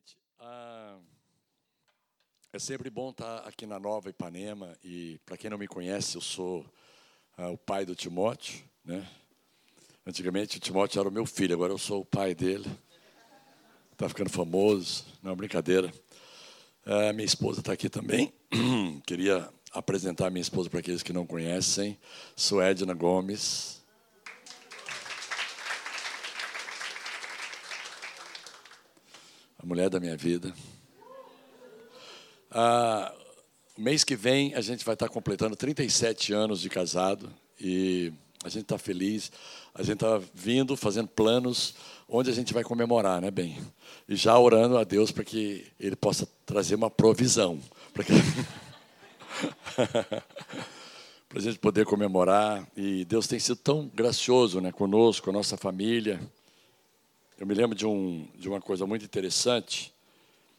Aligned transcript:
Gente, 0.00 0.16
ah, 0.38 0.98
é 2.52 2.58
sempre 2.58 2.88
bom 2.88 3.10
estar 3.10 3.38
aqui 3.46 3.66
na 3.66 3.78
Nova 3.78 4.08
Ipanema 4.08 4.76
e 4.82 5.18
para 5.26 5.36
quem 5.36 5.50
não 5.50 5.58
me 5.58 5.68
conhece, 5.68 6.16
eu 6.16 6.20
sou 6.20 6.64
ah, 7.36 7.50
o 7.50 7.58
pai 7.58 7.84
do 7.84 7.94
Timóteo, 7.94 8.62
né? 8.84 9.06
Antigamente 10.06 10.56
o 10.56 10.60
Timóteo 10.60 11.00
era 11.00 11.08
o 11.08 11.12
meu 11.12 11.26
filho, 11.26 11.54
agora 11.54 11.72
eu 11.72 11.78
sou 11.78 12.00
o 12.00 12.04
pai 12.04 12.34
dele. 12.34 12.70
Está 13.92 14.08
ficando 14.08 14.30
famoso, 14.30 15.04
não 15.22 15.36
brincadeira. 15.36 15.92
Ah, 16.86 17.12
minha 17.12 17.26
esposa 17.26 17.60
está 17.60 17.72
aqui 17.72 17.90
também. 17.90 18.32
Queria 19.06 19.52
apresentar 19.72 20.30
minha 20.30 20.40
esposa 20.40 20.70
para 20.70 20.80
aqueles 20.80 21.02
que 21.02 21.12
não 21.12 21.26
conhecem. 21.26 21.98
Sou 22.34 22.62
Edna 22.62 22.94
Gomes. 22.94 23.79
A 29.62 29.66
mulher 29.66 29.90
da 29.90 30.00
minha 30.00 30.16
vida. 30.16 30.54
Ah, 32.50 33.14
mês 33.76 34.04
que 34.04 34.16
vem 34.16 34.54
a 34.54 34.60
gente 34.60 34.84
vai 34.84 34.94
estar 34.94 35.08
completando 35.08 35.54
37 35.54 36.32
anos 36.32 36.60
de 36.60 36.70
casado 36.70 37.30
e 37.60 38.12
a 38.42 38.48
gente 38.48 38.62
está 38.62 38.78
feliz. 38.78 39.30
A 39.74 39.82
gente 39.82 39.96
está 39.96 40.20
vindo, 40.34 40.76
fazendo 40.76 41.08
planos 41.08 41.74
onde 42.08 42.30
a 42.30 42.32
gente 42.32 42.54
vai 42.54 42.64
comemorar, 42.64 43.20
né, 43.20 43.30
bem? 43.30 43.58
E 44.08 44.16
já 44.16 44.38
orando 44.38 44.78
a 44.78 44.84
Deus 44.84 45.12
para 45.12 45.24
que 45.24 45.66
Ele 45.78 45.94
possa 45.94 46.26
trazer 46.46 46.74
uma 46.74 46.90
provisão. 46.90 47.60
Para 47.92 48.04
que... 48.04 48.12
a 51.36 51.38
gente 51.38 51.58
poder 51.58 51.84
comemorar. 51.84 52.66
E 52.74 53.04
Deus 53.04 53.28
tem 53.28 53.38
sido 53.38 53.56
tão 53.56 53.90
gracioso 53.94 54.60
né, 54.60 54.72
conosco, 54.72 55.28
a 55.28 55.32
nossa 55.32 55.56
família. 55.56 56.18
Eu 57.40 57.46
me 57.46 57.54
lembro 57.54 57.74
de, 57.74 57.86
um, 57.86 58.28
de 58.34 58.50
uma 58.50 58.60
coisa 58.60 58.86
muito 58.86 59.02
interessante. 59.02 59.94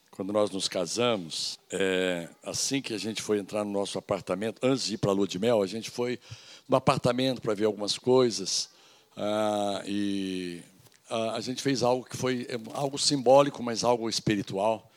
Quando 0.10 0.34
nós 0.34 0.50
nos 0.50 0.68
casamos, 0.68 1.60
é, 1.70 2.28
assim 2.44 2.82
que 2.82 2.92
a 2.92 2.98
gente 2.98 3.22
foi 3.22 3.38
entrar 3.38 3.64
no 3.64 3.70
nosso 3.70 4.00
apartamento, 4.00 4.58
antes 4.64 4.86
de 4.86 4.96
ir 4.96 4.98
para 4.98 5.12
a 5.12 5.14
lua 5.14 5.28
de 5.28 5.38
mel, 5.38 5.62
a 5.62 5.68
gente 5.68 5.92
foi 5.92 6.20
no 6.68 6.76
apartamento 6.76 7.40
para 7.40 7.54
ver 7.54 7.66
algumas 7.66 8.00
coisas. 8.00 8.68
Ah, 9.16 9.84
e 9.86 10.64
a 11.08 11.40
gente 11.40 11.62
fez 11.62 11.84
algo 11.84 12.04
que 12.04 12.18
foi 12.18 12.48
é, 12.50 12.60
algo 12.74 12.98
simbólico, 12.98 13.62
mas 13.62 13.84
algo 13.84 14.10
espiritual. 14.10 14.92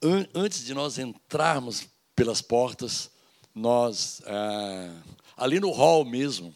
An 0.00 0.24
antes 0.36 0.64
de 0.64 0.72
nós 0.72 0.98
entrarmos 0.98 1.88
pelas 2.14 2.40
portas, 2.40 3.10
nós, 3.52 4.22
ah, 4.24 5.02
ali 5.36 5.58
no 5.58 5.72
hall 5.72 6.04
mesmo, 6.04 6.54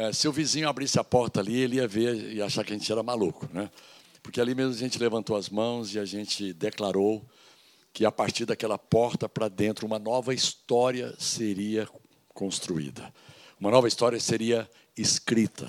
é, 0.00 0.14
se 0.14 0.26
o 0.26 0.32
vizinho 0.32 0.66
abrisse 0.66 0.98
a 0.98 1.04
porta 1.04 1.40
ali, 1.40 1.58
ele 1.58 1.76
ia 1.76 1.86
ver 1.86 2.32
e 2.32 2.40
achar 2.40 2.64
que 2.64 2.72
a 2.72 2.76
gente 2.76 2.90
era 2.90 3.02
maluco, 3.02 3.46
né? 3.52 3.70
Porque 4.22 4.40
ali 4.40 4.54
mesmo 4.54 4.72
a 4.72 4.78
gente 4.78 4.98
levantou 4.98 5.36
as 5.36 5.50
mãos 5.50 5.94
e 5.94 5.98
a 5.98 6.06
gente 6.06 6.54
declarou 6.54 7.22
que 7.92 8.06
a 8.06 8.10
partir 8.10 8.46
daquela 8.46 8.78
porta 8.78 9.28
para 9.28 9.46
dentro 9.46 9.86
uma 9.86 9.98
nova 9.98 10.32
história 10.32 11.14
seria 11.18 11.86
construída. 12.32 13.12
Uma 13.58 13.70
nova 13.70 13.88
história 13.88 14.18
seria 14.18 14.66
escrita, 14.96 15.68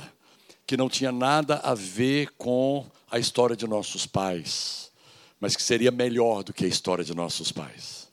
que 0.66 0.78
não 0.78 0.88
tinha 0.88 1.12
nada 1.12 1.58
a 1.58 1.76
ver 1.76 2.32
com 2.38 2.86
a 3.12 3.20
história 3.20 3.56
de 3.56 3.68
nossos 3.68 4.06
pais, 4.06 4.94
mas 5.42 5.58
que 5.58 5.62
seria 5.62 5.92
melhor 5.92 6.42
do 6.42 6.54
que 6.54 6.64
a 6.64 6.70
história 6.70 7.04
de 7.04 7.14
nossos 7.14 7.52
pais. 7.52 8.08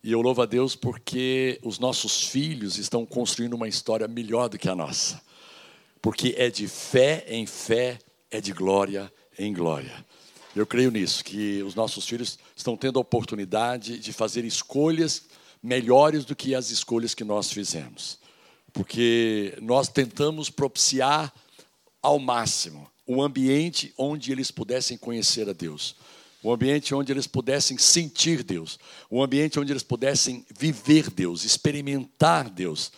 E 0.00 0.12
eu 0.12 0.22
louvo 0.22 0.42
a 0.42 0.46
Deus 0.46 0.76
porque 0.76 1.58
os 1.64 1.80
nossos 1.80 2.22
filhos 2.22 2.78
estão 2.78 3.04
construindo 3.04 3.54
uma 3.54 3.66
história 3.66 4.06
melhor 4.06 4.48
do 4.48 4.56
que 4.56 4.68
a 4.68 4.76
nossa 4.76 5.20
porque 6.02 6.34
é 6.36 6.50
de 6.50 6.66
fé 6.66 7.24
em 7.28 7.46
fé, 7.46 7.98
é 8.30 8.40
de 8.40 8.52
glória 8.52 9.12
em 9.38 9.52
glória. 9.52 10.04
Eu 10.54 10.66
creio 10.66 10.90
nisso, 10.90 11.24
que 11.24 11.62
os 11.62 11.74
nossos 11.74 12.06
filhos 12.06 12.38
estão 12.56 12.76
tendo 12.76 12.98
a 12.98 13.02
oportunidade 13.02 13.98
de 13.98 14.12
fazer 14.12 14.44
escolhas 14.44 15.22
melhores 15.62 16.24
do 16.24 16.34
que 16.34 16.54
as 16.54 16.70
escolhas 16.70 17.14
que 17.14 17.22
nós 17.22 17.52
fizemos. 17.52 18.18
Porque 18.72 19.56
nós 19.60 19.88
tentamos 19.88 20.50
propiciar 20.50 21.32
ao 22.02 22.18
máximo 22.18 22.90
um 23.06 23.22
ambiente 23.22 23.92
onde 23.96 24.32
eles 24.32 24.50
pudessem 24.50 24.96
conhecer 24.96 25.48
a 25.48 25.52
Deus, 25.52 25.96
um 26.42 26.52
ambiente 26.52 26.94
onde 26.94 27.12
eles 27.12 27.26
pudessem 27.26 27.76
sentir 27.76 28.42
Deus, 28.42 28.78
um 29.10 29.22
ambiente 29.22 29.58
onde 29.58 29.72
eles 29.72 29.82
pudessem 29.82 30.44
viver 30.58 31.10
Deus, 31.10 31.44
experimentar 31.44 32.48
Deus 32.48 32.90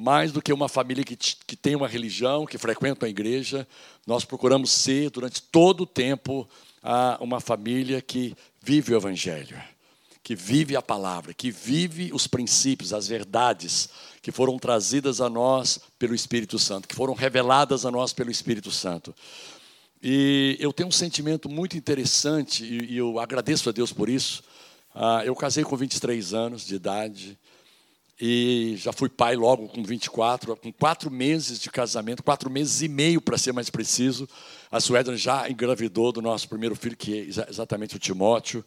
mais 0.00 0.32
do 0.32 0.40
que 0.40 0.50
uma 0.50 0.68
família 0.68 1.04
que, 1.04 1.14
que 1.14 1.54
tem 1.54 1.76
uma 1.76 1.86
religião, 1.86 2.46
que 2.46 2.56
frequenta 2.56 3.04
a 3.04 3.08
igreja, 3.08 3.68
nós 4.06 4.24
procuramos 4.24 4.70
ser, 4.70 5.10
durante 5.10 5.42
todo 5.42 5.82
o 5.82 5.86
tempo, 5.86 6.48
uma 7.20 7.38
família 7.38 8.00
que 8.00 8.34
vive 8.62 8.94
o 8.94 8.96
Evangelho, 8.96 9.60
que 10.22 10.34
vive 10.34 10.74
a 10.74 10.80
palavra, 10.80 11.34
que 11.34 11.50
vive 11.50 12.10
os 12.14 12.26
princípios, 12.26 12.94
as 12.94 13.06
verdades 13.06 13.90
que 14.22 14.32
foram 14.32 14.58
trazidas 14.58 15.20
a 15.20 15.28
nós 15.28 15.78
pelo 15.98 16.14
Espírito 16.14 16.58
Santo, 16.58 16.88
que 16.88 16.94
foram 16.94 17.12
reveladas 17.12 17.84
a 17.84 17.90
nós 17.90 18.14
pelo 18.14 18.30
Espírito 18.30 18.70
Santo. 18.70 19.14
E 20.02 20.56
eu 20.58 20.72
tenho 20.72 20.88
um 20.88 20.92
sentimento 20.92 21.46
muito 21.46 21.76
interessante, 21.76 22.64
e 22.64 22.96
eu 22.96 23.18
agradeço 23.18 23.68
a 23.68 23.72
Deus 23.72 23.92
por 23.92 24.08
isso. 24.08 24.42
Ah, 24.94 25.22
eu 25.26 25.34
casei 25.36 25.62
com 25.62 25.76
23 25.76 26.32
anos 26.32 26.66
de 26.66 26.74
idade, 26.74 27.38
e 28.20 28.74
já 28.76 28.92
fui 28.92 29.08
pai 29.08 29.34
logo 29.34 29.66
com 29.68 29.82
24, 29.82 30.54
com 30.56 30.70
quatro 30.70 31.10
meses 31.10 31.58
de 31.58 31.70
casamento, 31.70 32.22
quatro 32.22 32.50
meses 32.50 32.82
e 32.82 32.88
meio 32.88 33.20
para 33.20 33.38
ser 33.38 33.52
mais 33.52 33.70
preciso. 33.70 34.28
A 34.70 34.78
Suedra 34.78 35.16
já 35.16 35.48
engravidou 35.48 36.12
do 36.12 36.20
nosso 36.20 36.46
primeiro 36.46 36.76
filho, 36.76 36.96
que 36.96 37.18
é 37.18 37.48
exatamente 37.48 37.96
o 37.96 37.98
Timóteo. 37.98 38.62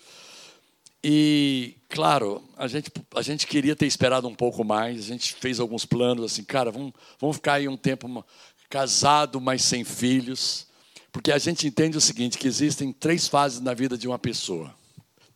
E, 1.04 1.76
claro, 1.88 2.42
a 2.58 2.66
gente, 2.68 2.90
a 3.14 3.22
gente 3.22 3.46
queria 3.46 3.76
ter 3.76 3.86
esperado 3.86 4.28
um 4.28 4.34
pouco 4.34 4.64
mais, 4.64 5.00
a 5.00 5.08
gente 5.08 5.36
fez 5.36 5.60
alguns 5.60 5.86
planos 5.86 6.32
assim, 6.32 6.44
cara, 6.44 6.72
vamos, 6.72 6.92
vamos 7.20 7.36
ficar 7.36 7.54
aí 7.54 7.68
um 7.68 7.78
tempo 7.78 8.26
casado, 8.70 9.40
mas 9.40 9.62
sem 9.62 9.84
filhos. 9.84 10.66
Porque 11.12 11.32
a 11.32 11.38
gente 11.38 11.68
entende 11.68 11.96
o 11.96 12.02
seguinte, 12.02 12.40
que 12.40 12.48
existem 12.48 12.92
três 12.92 13.28
fases 13.28 13.60
na 13.60 13.76
vida 13.76 13.96
de 13.96 14.08
uma 14.08 14.18
pessoa. 14.18 14.74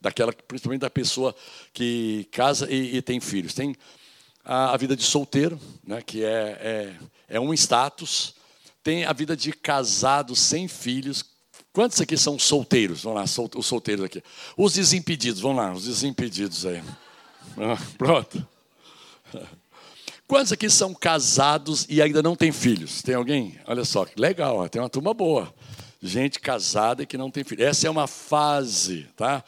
Daquela, 0.01 0.33
principalmente 0.33 0.81
da 0.81 0.89
pessoa 0.89 1.35
que 1.71 2.27
casa 2.31 2.67
e, 2.71 2.95
e 2.97 3.01
tem 3.01 3.19
filhos. 3.19 3.53
Tem 3.53 3.75
a 4.49 4.77
vida 4.77 4.95
de 4.95 5.03
solteiro, 5.03 5.59
né, 5.85 6.01
que 6.01 6.23
é, 6.23 6.57
é, 6.61 6.95
é 7.35 7.39
um 7.39 7.53
status. 7.53 8.33
Tem 8.81 9.03
a 9.03 9.11
vida 9.11 9.35
de 9.35 9.51
casado 9.51 10.37
sem 10.37 10.69
filhos. 10.69 11.25
Quantos 11.73 11.99
aqui 11.99 12.17
são 12.17 12.39
solteiros? 12.39 13.03
Vamos 13.03 13.19
lá, 13.19 13.27
sol, 13.27 13.49
os 13.57 13.65
solteiros 13.65 14.05
aqui. 14.05 14.23
Os 14.55 14.73
desimpedidos, 14.73 15.41
vamos 15.41 15.57
lá, 15.57 15.73
os 15.73 15.83
desimpedidos 15.83 16.65
aí. 16.65 16.81
Ah, 17.57 17.77
pronto. 17.97 18.47
Quantos 20.25 20.53
aqui 20.53 20.69
são 20.69 20.93
casados 20.93 21.85
e 21.89 22.01
ainda 22.01 22.23
não 22.23 22.35
têm 22.35 22.53
filhos? 22.53 23.01
Tem 23.01 23.15
alguém? 23.15 23.59
Olha 23.67 23.83
só, 23.83 24.05
legal, 24.15 24.67
tem 24.69 24.81
uma 24.81 24.89
turma 24.89 25.13
boa. 25.13 25.53
Gente 26.01 26.39
casada 26.39 27.03
e 27.03 27.05
que 27.05 27.17
não 27.17 27.29
tem 27.29 27.43
filhos. 27.43 27.65
Essa 27.65 27.87
é 27.87 27.89
uma 27.89 28.07
fase, 28.07 29.07
tá? 29.17 29.43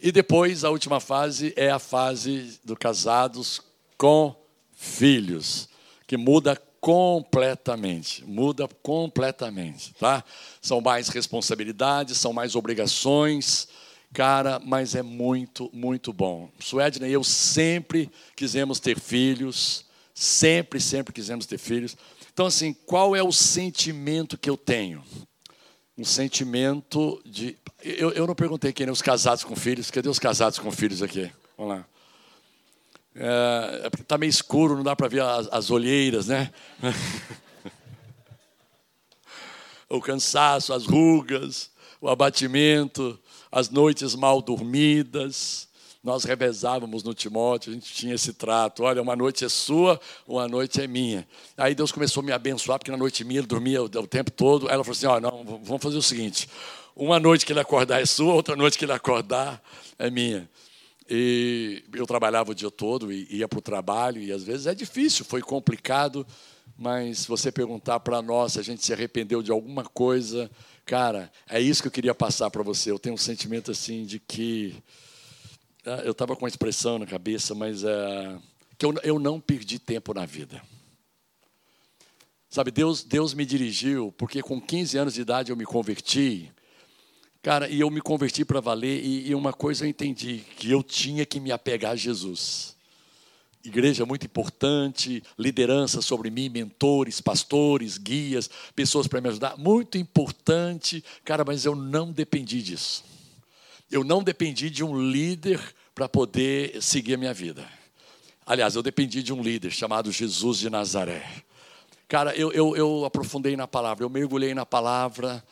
E 0.00 0.10
depois, 0.10 0.64
a 0.64 0.70
última 0.70 1.00
fase 1.00 1.52
é 1.54 1.70
a 1.70 1.78
fase 1.78 2.58
do 2.64 2.74
casados 2.74 3.60
com 4.02 4.34
filhos, 4.72 5.68
que 6.08 6.16
muda 6.16 6.60
completamente, 6.80 8.24
muda 8.24 8.66
completamente, 8.82 9.94
tá? 9.94 10.24
São 10.60 10.80
mais 10.80 11.06
responsabilidades, 11.06 12.18
são 12.18 12.32
mais 12.32 12.56
obrigações, 12.56 13.68
cara, 14.12 14.58
mas 14.58 14.96
é 14.96 15.02
muito, 15.02 15.70
muito 15.72 16.12
bom. 16.12 16.50
Suedna 16.58 17.06
e 17.06 17.12
eu 17.12 17.22
sempre 17.22 18.10
quisemos 18.34 18.80
ter 18.80 18.98
filhos, 18.98 19.84
sempre, 20.12 20.80
sempre 20.80 21.14
quisemos 21.14 21.46
ter 21.46 21.58
filhos. 21.58 21.96
Então, 22.32 22.46
assim, 22.46 22.72
qual 22.72 23.14
é 23.14 23.22
o 23.22 23.30
sentimento 23.30 24.36
que 24.36 24.50
eu 24.50 24.56
tenho? 24.56 25.04
Um 25.96 26.04
sentimento 26.04 27.22
de. 27.24 27.56
Eu, 27.80 28.10
eu 28.10 28.26
não 28.26 28.34
perguntei 28.34 28.72
quem 28.72 28.88
é 28.88 28.90
os 28.90 29.00
casados 29.00 29.44
com 29.44 29.54
filhos, 29.54 29.92
cadê 29.92 30.08
os 30.08 30.18
casados 30.18 30.58
com 30.58 30.72
filhos 30.72 31.04
aqui? 31.04 31.30
Vamos 31.56 31.76
lá. 31.76 31.86
É, 33.14 33.82
é 33.84 34.00
está 34.00 34.16
meio 34.16 34.30
escuro, 34.30 34.76
não 34.76 34.82
dá 34.82 34.96
para 34.96 35.08
ver 35.08 35.22
as, 35.22 35.48
as 35.52 35.70
olheiras, 35.70 36.26
né? 36.28 36.52
o 39.88 40.00
cansaço, 40.00 40.72
as 40.72 40.86
rugas, 40.86 41.70
o 42.00 42.08
abatimento, 42.08 43.18
as 43.50 43.68
noites 43.68 44.14
mal 44.14 44.40
dormidas. 44.40 45.68
Nós 46.02 46.24
revezávamos 46.24 47.04
no 47.04 47.14
Timóteo, 47.14 47.70
a 47.70 47.74
gente 47.74 47.92
tinha 47.92 48.14
esse 48.14 48.32
trato. 48.32 48.82
Olha, 48.82 49.00
uma 49.00 49.14
noite 49.14 49.44
é 49.44 49.48
sua, 49.48 50.00
uma 50.26 50.48
noite 50.48 50.80
é 50.80 50.86
minha. 50.88 51.28
Aí 51.56 51.76
Deus 51.76 51.92
começou 51.92 52.22
a 52.22 52.26
me 52.26 52.32
abençoar, 52.32 52.78
porque 52.78 52.90
na 52.90 52.96
noite 52.96 53.22
minha 53.22 53.38
ele 53.38 53.46
dormia 53.46 53.80
o, 53.80 53.84
o 53.84 54.06
tempo 54.06 54.30
todo. 54.32 54.68
Ela 54.68 54.82
falou 54.82 54.96
assim: 54.96 55.06
ó, 55.06 55.20
não, 55.20 55.60
vamos 55.62 55.80
fazer 55.80 55.96
o 55.96 56.02
seguinte: 56.02 56.48
uma 56.96 57.20
noite 57.20 57.46
que 57.46 57.52
ele 57.52 57.60
acordar 57.60 58.02
é 58.02 58.06
sua, 58.06 58.34
outra 58.34 58.56
noite 58.56 58.76
que 58.76 58.84
ele 58.84 58.92
acordar 58.92 59.62
é 59.96 60.10
minha. 60.10 60.50
E 61.08 61.84
eu 61.94 62.06
trabalhava 62.06 62.52
o 62.52 62.54
dia 62.54 62.70
todo 62.70 63.12
e 63.12 63.26
ia 63.30 63.48
para 63.48 63.58
o 63.58 63.62
trabalho, 63.62 64.22
e 64.22 64.32
às 64.32 64.42
vezes 64.42 64.66
é 64.66 64.74
difícil, 64.74 65.24
foi 65.24 65.40
complicado, 65.40 66.26
mas 66.76 67.26
você 67.26 67.50
perguntar 67.50 68.00
para 68.00 68.22
nós 68.22 68.52
se 68.52 68.60
a 68.60 68.62
gente 68.62 68.84
se 68.84 68.92
arrependeu 68.92 69.42
de 69.42 69.50
alguma 69.50 69.84
coisa, 69.84 70.50
Cara, 70.84 71.30
é 71.48 71.60
isso 71.60 71.80
que 71.80 71.88
eu 71.88 71.92
queria 71.92 72.14
passar 72.14 72.50
para 72.50 72.62
você. 72.62 72.90
Eu 72.90 72.98
tenho 72.98 73.14
um 73.14 73.18
sentimento 73.18 73.70
assim 73.70 74.04
de 74.04 74.18
que. 74.18 74.74
Ah, 75.84 76.02
eu 76.04 76.12
estava 76.12 76.34
com 76.34 76.44
uma 76.44 76.48
expressão 76.48 76.98
na 76.98 77.06
cabeça, 77.06 77.54
mas 77.54 77.84
é, 77.84 78.38
que 78.78 78.84
eu, 78.84 78.94
eu 79.02 79.18
não 79.18 79.40
perdi 79.40 79.78
tempo 79.78 80.12
na 80.12 80.26
vida. 80.26 80.62
Sabe, 82.48 82.70
Deus, 82.70 83.02
Deus 83.02 83.32
me 83.32 83.46
dirigiu, 83.46 84.12
porque 84.12 84.42
com 84.42 84.60
15 84.60 84.98
anos 84.98 85.14
de 85.14 85.22
idade 85.22 85.50
eu 85.50 85.56
me 85.56 85.64
converti. 85.64 86.52
Cara, 87.42 87.68
e 87.68 87.80
eu 87.80 87.90
me 87.90 88.00
converti 88.00 88.44
para 88.44 88.60
valer, 88.60 89.04
e, 89.04 89.28
e 89.30 89.34
uma 89.34 89.52
coisa 89.52 89.84
eu 89.84 89.88
entendi: 89.88 90.44
que 90.56 90.70
eu 90.70 90.82
tinha 90.82 91.26
que 91.26 91.40
me 91.40 91.50
apegar 91.50 91.92
a 91.92 91.96
Jesus. 91.96 92.76
Igreja 93.64 94.04
muito 94.04 94.26
importante, 94.26 95.22
liderança 95.38 96.02
sobre 96.02 96.30
mim, 96.30 96.48
mentores, 96.48 97.20
pastores, 97.20 97.96
guias, 97.96 98.50
pessoas 98.74 99.06
para 99.06 99.20
me 99.20 99.28
ajudar, 99.28 99.56
muito 99.56 99.96
importante, 99.96 101.02
cara, 101.24 101.44
mas 101.44 101.64
eu 101.64 101.76
não 101.76 102.10
dependi 102.10 102.60
disso. 102.60 103.04
Eu 103.90 104.02
não 104.02 104.22
dependi 104.22 104.68
de 104.68 104.82
um 104.82 105.00
líder 105.00 105.60
para 105.94 106.08
poder 106.08 106.82
seguir 106.82 107.14
a 107.14 107.18
minha 107.18 107.34
vida. 107.34 107.64
Aliás, 108.44 108.74
eu 108.74 108.82
dependi 108.82 109.22
de 109.22 109.32
um 109.32 109.42
líder 109.42 109.70
chamado 109.70 110.10
Jesus 110.10 110.58
de 110.58 110.68
Nazaré. 110.68 111.24
Cara, 112.08 112.34
eu, 112.34 112.52
eu, 112.52 112.76
eu 112.76 113.04
aprofundei 113.04 113.56
na 113.56 113.68
palavra, 113.68 114.04
eu 114.04 114.10
mergulhei 114.10 114.54
na 114.54 114.66
palavra. 114.66 115.42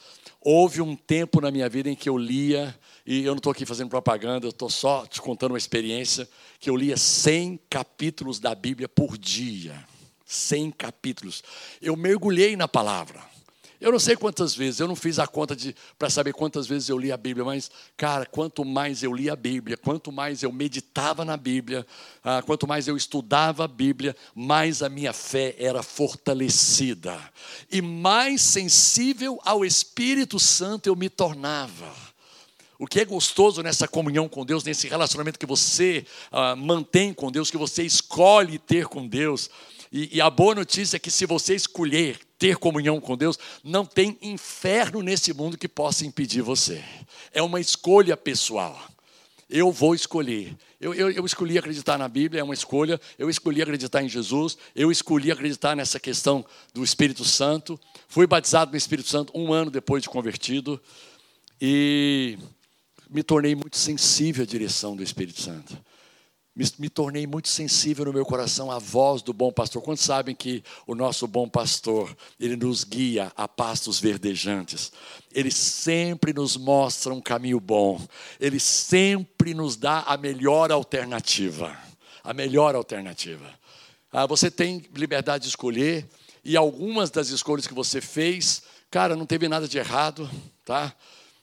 Houve 0.42 0.80
um 0.80 0.96
tempo 0.96 1.40
na 1.40 1.50
minha 1.50 1.68
vida 1.68 1.90
em 1.90 1.94
que 1.94 2.08
eu 2.08 2.16
lia, 2.16 2.74
e 3.04 3.24
eu 3.24 3.32
não 3.32 3.36
estou 3.36 3.52
aqui 3.52 3.66
fazendo 3.66 3.90
propaganda, 3.90 4.46
eu 4.46 4.50
estou 4.50 4.70
só 4.70 5.06
te 5.06 5.20
contando 5.20 5.52
uma 5.52 5.58
experiência, 5.58 6.28
que 6.58 6.70
eu 6.70 6.76
lia 6.76 6.96
100 6.96 7.60
capítulos 7.68 8.40
da 8.40 8.54
Bíblia 8.54 8.88
por 8.88 9.18
dia. 9.18 9.84
100 10.24 10.70
capítulos. 10.70 11.42
Eu 11.82 11.96
mergulhei 11.96 12.56
na 12.56 12.68
palavra. 12.68 13.29
Eu 13.80 13.90
não 13.90 13.98
sei 13.98 14.14
quantas 14.14 14.54
vezes, 14.54 14.78
eu 14.78 14.86
não 14.86 14.94
fiz 14.94 15.18
a 15.18 15.26
conta 15.26 15.56
para 15.98 16.10
saber 16.10 16.34
quantas 16.34 16.66
vezes 16.66 16.90
eu 16.90 16.98
li 16.98 17.10
a 17.10 17.16
Bíblia, 17.16 17.46
mas, 17.46 17.70
cara, 17.96 18.26
quanto 18.26 18.62
mais 18.62 19.02
eu 19.02 19.14
li 19.14 19.30
a 19.30 19.34
Bíblia, 19.34 19.76
quanto 19.76 20.12
mais 20.12 20.42
eu 20.42 20.52
meditava 20.52 21.24
na 21.24 21.34
Bíblia, 21.34 21.86
ah, 22.22 22.42
quanto 22.42 22.66
mais 22.66 22.86
eu 22.88 22.96
estudava 22.96 23.64
a 23.64 23.68
Bíblia, 23.68 24.14
mais 24.34 24.82
a 24.82 24.90
minha 24.90 25.14
fé 25.14 25.54
era 25.58 25.82
fortalecida 25.82 27.18
e 27.72 27.80
mais 27.80 28.42
sensível 28.42 29.40
ao 29.44 29.64
Espírito 29.64 30.38
Santo 30.38 30.86
eu 30.86 30.94
me 30.94 31.08
tornava. 31.08 31.90
O 32.78 32.86
que 32.86 33.00
é 33.00 33.04
gostoso 33.04 33.62
nessa 33.62 33.86
comunhão 33.86 34.26
com 34.26 34.44
Deus, 34.44 34.64
nesse 34.64 34.88
relacionamento 34.88 35.38
que 35.38 35.46
você 35.46 36.06
ah, 36.32 36.56
mantém 36.56 37.12
com 37.12 37.30
Deus, 37.30 37.50
que 37.50 37.58
você 37.58 37.82
escolhe 37.82 38.58
ter 38.58 38.86
com 38.86 39.06
Deus. 39.06 39.50
E, 39.92 40.16
e 40.16 40.20
a 40.20 40.30
boa 40.30 40.54
notícia 40.54 40.96
é 40.96 41.00
que 41.00 41.10
se 41.10 41.26
você 41.26 41.54
escolher 41.54 42.18
ter 42.38 42.56
comunhão 42.56 43.00
com 43.00 43.16
Deus, 43.16 43.38
não 43.62 43.84
tem 43.84 44.16
inferno 44.22 45.02
nesse 45.02 45.32
mundo 45.32 45.58
que 45.58 45.68
possa 45.68 46.06
impedir 46.06 46.42
você. 46.42 46.82
É 47.32 47.42
uma 47.42 47.60
escolha 47.60 48.16
pessoal. 48.16 48.80
Eu 49.48 49.72
vou 49.72 49.94
escolher. 49.94 50.56
Eu, 50.80 50.94
eu, 50.94 51.10
eu, 51.10 51.26
escolhi 51.26 51.58
acreditar 51.58 51.98
na 51.98 52.08
Bíblia, 52.08 52.40
é 52.40 52.44
uma 52.44 52.54
escolha. 52.54 53.00
Eu 53.18 53.28
escolhi 53.28 53.60
acreditar 53.60 54.02
em 54.02 54.08
Jesus. 54.08 54.56
Eu 54.76 54.92
escolhi 54.92 55.32
acreditar 55.32 55.74
nessa 55.74 55.98
questão 55.98 56.46
do 56.72 56.84
Espírito 56.84 57.24
Santo. 57.24 57.78
Fui 58.08 58.28
batizado 58.28 58.70
no 58.70 58.76
Espírito 58.76 59.08
Santo 59.08 59.32
um 59.36 59.52
ano 59.52 59.70
depois 59.70 60.04
de 60.04 60.08
convertido. 60.08 60.80
E 61.60 62.38
me 63.10 63.24
tornei 63.24 63.56
muito 63.56 63.76
sensível 63.76 64.44
à 64.44 64.46
direção 64.46 64.94
do 64.94 65.02
Espírito 65.02 65.42
Santo 65.42 65.76
me, 66.54 66.64
me, 66.78 66.88
tornei 66.88 67.26
muito 67.26 67.48
sensível 67.48 68.04
no 68.04 68.12
meu 68.12 68.24
coração 68.26 68.70
à 68.70 68.78
voz 68.78 69.22
do 69.22 69.32
bom 69.32 69.52
pastor. 69.52 69.80
Quantos 69.82 70.04
sabem 70.04 70.34
que 70.34 70.62
o 70.86 70.94
nosso 70.94 71.26
bom 71.26 71.48
pastor, 71.48 72.14
ele 72.38 72.56
nos 72.56 72.84
guia 72.84 73.32
a 73.36 73.46
pastos 73.46 74.00
verdejantes. 74.00 74.92
Ele 75.32 75.50
sempre 75.50 76.32
nos 76.32 76.56
mostra 76.56 77.14
um 77.14 77.20
caminho 77.20 77.60
bom. 77.60 78.00
Ele 78.40 78.58
sempre 78.58 79.54
nos 79.54 79.76
dá 79.76 80.00
a 80.00 80.16
melhor 80.16 80.72
alternativa. 80.72 81.76
A 82.24 82.34
melhor 82.34 82.74
alternativa. 82.74 83.48
Ah, 84.12 84.26
você 84.26 84.50
tem 84.50 84.84
liberdade 84.94 85.44
de 85.44 85.50
escolher 85.50 86.08
e 86.44 86.56
algumas 86.56 87.10
das 87.10 87.28
escolhas 87.28 87.66
que 87.66 87.74
você 87.74 88.00
fez, 88.00 88.62
cara, 88.90 89.14
não 89.14 89.24
teve 89.24 89.48
nada 89.48 89.68
de 89.68 89.78
errado, 89.78 90.28
tá? 90.64 90.94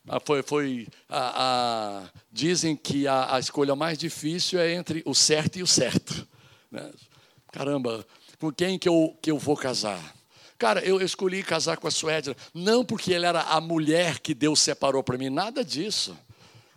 Ah, 0.08 0.20
foi, 0.20 0.42
foi 0.42 0.88
a, 1.10 2.04
a, 2.04 2.10
dizem 2.32 2.76
que 2.76 3.06
a, 3.08 3.36
a, 3.36 3.40
escolha 3.40 3.76
mais 3.76 3.98
difícil 3.98 4.58
é 4.60 4.74
entre 4.74 5.04
o 5.06 5.14
certo 5.14 5.58
e 5.58 5.64
o 5.64 5.68
certo. 5.68 6.26
Né? 6.72 6.90
Caramba, 7.52 8.06
com 8.40 8.52
quem 8.52 8.80
que 8.80 8.88
eu, 8.88 9.18
que 9.22 9.30
eu 9.30 9.38
vou 9.38 9.58
casar? 9.58 10.16
Cara, 10.58 10.80
eu, 10.80 11.02
escolhi 11.02 11.44
casar 11.44 11.78
com 11.78 11.88
a 11.88 11.92
Suédia, 11.92 12.36
não 12.54 12.86
porque 12.86 13.14
ela 13.14 13.28
era 13.28 13.42
a 13.42 13.60
mulher 13.62 14.20
que 14.20 14.34
Deus 14.34 14.60
separou 14.60 15.04
para 15.04 15.18
mim, 15.18 15.30
nada 15.30 15.64
disso. 15.64 16.18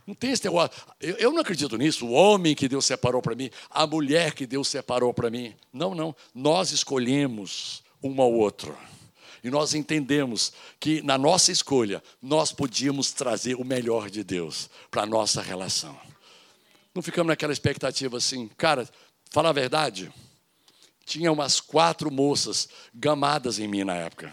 Não 0.06 0.15
tem 0.15 0.33
esse 0.33 0.44
negócio. 0.44 0.73
Eu, 1.00 1.15
eu 1.17 1.33
não 1.33 1.41
acredito 1.41 1.79
nisso. 1.79 2.06
O 2.06 2.12
homem 2.12 2.55
que 2.55 2.69
Deus 2.69 2.85
separou 2.85 3.23
para 3.23 3.37
mim, 3.37 3.49
a 3.71 3.87
mulher 3.87 4.35
que 4.35 4.44
Deus 4.44 4.67
separou 4.67 5.15
para 5.15 5.31
mim. 5.31 5.55
Não, 5.73 5.94
não. 5.94 6.15
Nós 6.35 6.73
escolhemos 6.73 7.83
um 8.03 8.21
ao 8.21 8.33
outro. 8.33 8.76
E 9.43 9.51
nós 9.51 9.75
entendemos 9.75 10.53
que 10.79 11.03
na 11.03 11.17
nossa 11.17 11.51
escolha 11.51 12.03
nós 12.21 12.53
podíamos 12.53 13.13
trazer 13.13 13.55
o 13.55 13.65
melhor 13.65 14.11
de 14.11 14.23
Deus 14.23 14.69
para 14.91 15.03
a 15.03 15.07
nossa 15.07 15.41
relação. 15.41 15.99
Não 16.95 17.03
ficamos 17.03 17.29
naquela 17.29 17.53
expectativa 17.53 18.17
assim, 18.17 18.49
cara, 18.57 18.89
fala 19.31 19.49
a 19.49 19.53
verdade. 19.53 20.13
Tinha 21.05 21.33
umas 21.33 21.61
quatro 21.61 22.11
moças 22.11 22.69
gamadas 22.95 23.59
em 23.59 23.67
mim 23.67 23.85
na 23.85 23.95
época. 23.95 24.33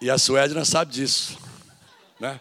E 0.00 0.10
a 0.10 0.18
Suedna 0.18 0.64
sabe 0.64 0.92
disso. 0.92 1.38
Né? 2.20 2.40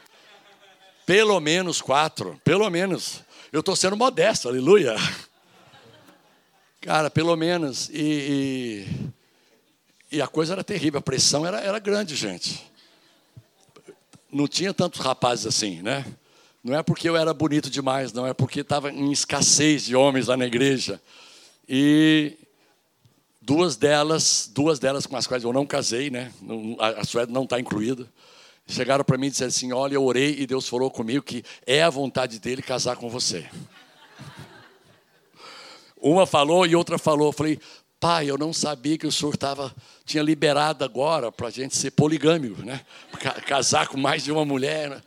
Pelo 1.06 1.40
menos 1.40 1.82
quatro, 1.82 2.40
pelo 2.44 2.70
menos. 2.70 3.24
Eu 3.52 3.62
estou 3.62 3.76
sendo 3.76 3.96
modesto, 3.96 4.50
aleluia. 4.50 4.96
Cara, 6.86 7.10
pelo 7.10 7.36
menos. 7.36 7.90
E, 7.92 8.86
e, 10.12 10.18
e, 10.18 10.22
a 10.22 10.28
coisa 10.28 10.54
era 10.54 10.64
terrível, 10.64 11.00
a 11.00 11.02
pressão 11.02 11.44
era, 11.44 11.60
era 11.60 11.80
grande, 11.80 12.16
gente. 12.16 12.64
Não 14.32 14.48
tinha 14.48 14.72
tantos 14.72 15.02
rapazes 15.02 15.48
assim, 15.48 15.82
né? 15.82 16.06
Não 16.64 16.78
é 16.78 16.84
porque 16.84 17.10
eu 17.10 17.18
era 17.18 17.34
bonito 17.34 17.72
demais, 17.72 18.14
não, 18.14 18.28
é 18.28 18.36
porque 18.36 18.60
estava 18.60 18.92
em 18.92 19.12
escassez 19.12 19.86
de 19.86 19.96
homens 19.96 20.28
lá 20.28 20.38
na 20.38 20.46
igreja. 20.46 21.02
E 21.68 22.38
duas 23.42 23.76
delas, 23.76 24.48
duas 24.54 24.78
delas 24.78 25.08
com 25.08 25.18
as 25.18 25.26
quais 25.26 25.44
eu 25.44 25.52
não 25.52 25.66
casei, 25.66 26.12
né? 26.12 26.32
A 26.80 27.04
Suécia 27.04 27.34
não 27.34 27.46
está 27.46 27.60
incluída. 27.60 28.08
Chegaram 28.68 29.04
para 29.04 29.18
mim 29.18 29.26
e 29.26 29.32
disseram 29.32 29.50
assim: 29.50 29.74
Olha, 29.74 29.96
eu 29.96 30.04
orei 30.04 30.36
e 30.38 30.46
Deus 30.46 30.70
falou 30.70 30.92
comigo 30.92 31.24
que 31.24 31.44
é 31.66 31.82
a 31.82 31.90
vontade 31.90 32.38
dele 32.38 32.62
casar 32.62 32.96
com 32.96 33.10
você. 33.10 33.50
Uma 36.06 36.28
falou 36.28 36.68
e 36.68 36.76
outra 36.76 37.00
falou. 37.00 37.30
Eu 37.30 37.34
falei, 37.34 37.60
pai, 38.00 38.30
eu 38.30 38.38
não 38.38 38.54
sabia 38.54 38.96
que 38.96 39.08
o 39.08 39.12
senhor 39.12 39.36
tava, 39.36 39.76
tinha 40.06 40.22
liberado 40.22 40.86
agora 40.86 41.32
para 41.32 41.48
a 41.48 41.50
gente 41.50 41.76
ser 41.76 41.90
poligâmico, 41.90 42.62
né? 42.62 42.86
Casar 43.48 43.88
com 43.88 43.98
mais 43.98 44.24
de 44.24 44.32
uma 44.32 44.46
mulher. 44.46 44.92
Né? 44.92 45.02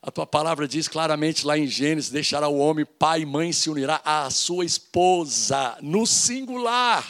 A 0.00 0.10
tua 0.10 0.26
palavra 0.26 0.66
diz 0.66 0.88
claramente 0.88 1.44
lá 1.44 1.58
em 1.58 1.66
Gênesis: 1.66 2.08
deixará 2.08 2.48
o 2.48 2.56
homem, 2.56 2.86
pai 2.86 3.20
e 3.20 3.26
mãe, 3.26 3.52
se 3.52 3.68
unirá 3.68 4.00
à 4.02 4.30
sua 4.30 4.64
esposa, 4.64 5.76
no 5.82 6.06
singular. 6.06 7.06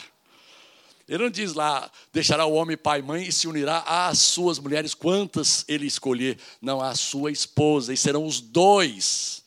Ele 1.07 1.23
não 1.23 1.29
diz 1.29 1.53
lá, 1.53 1.89
deixará 2.11 2.45
o 2.45 2.53
homem, 2.53 2.75
pai 2.75 2.99
e 2.99 3.03
mãe 3.03 3.23
e 3.23 3.31
se 3.31 3.47
unirá 3.47 3.79
às 3.87 4.17
suas 4.19 4.59
mulheres, 4.59 4.93
quantas 4.93 5.63
ele 5.69 5.85
escolher. 5.85 6.37
Não, 6.61 6.81
à 6.81 6.95
sua 6.95 7.31
esposa, 7.31 7.93
e 7.93 7.97
serão 7.97 8.25
os 8.25 8.41
dois 8.41 9.41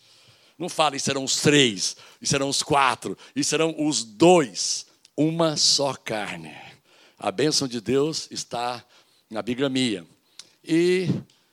não 0.58 0.68
fala, 0.68 0.96
e 0.96 1.00
serão 1.00 1.24
os 1.24 1.40
três, 1.40 1.96
e 2.20 2.26
serão 2.26 2.48
os 2.48 2.62
quatro, 2.62 3.18
e 3.34 3.42
serão 3.42 3.74
os 3.78 4.04
dois, 4.04 4.86
uma 5.16 5.56
só 5.56 5.94
carne. 5.94 6.54
A 7.18 7.30
bênção 7.32 7.66
de 7.66 7.80
Deus 7.80 8.28
está 8.30 8.84
na 9.30 9.42
bigamia. 9.42 10.06
E 10.62 11.08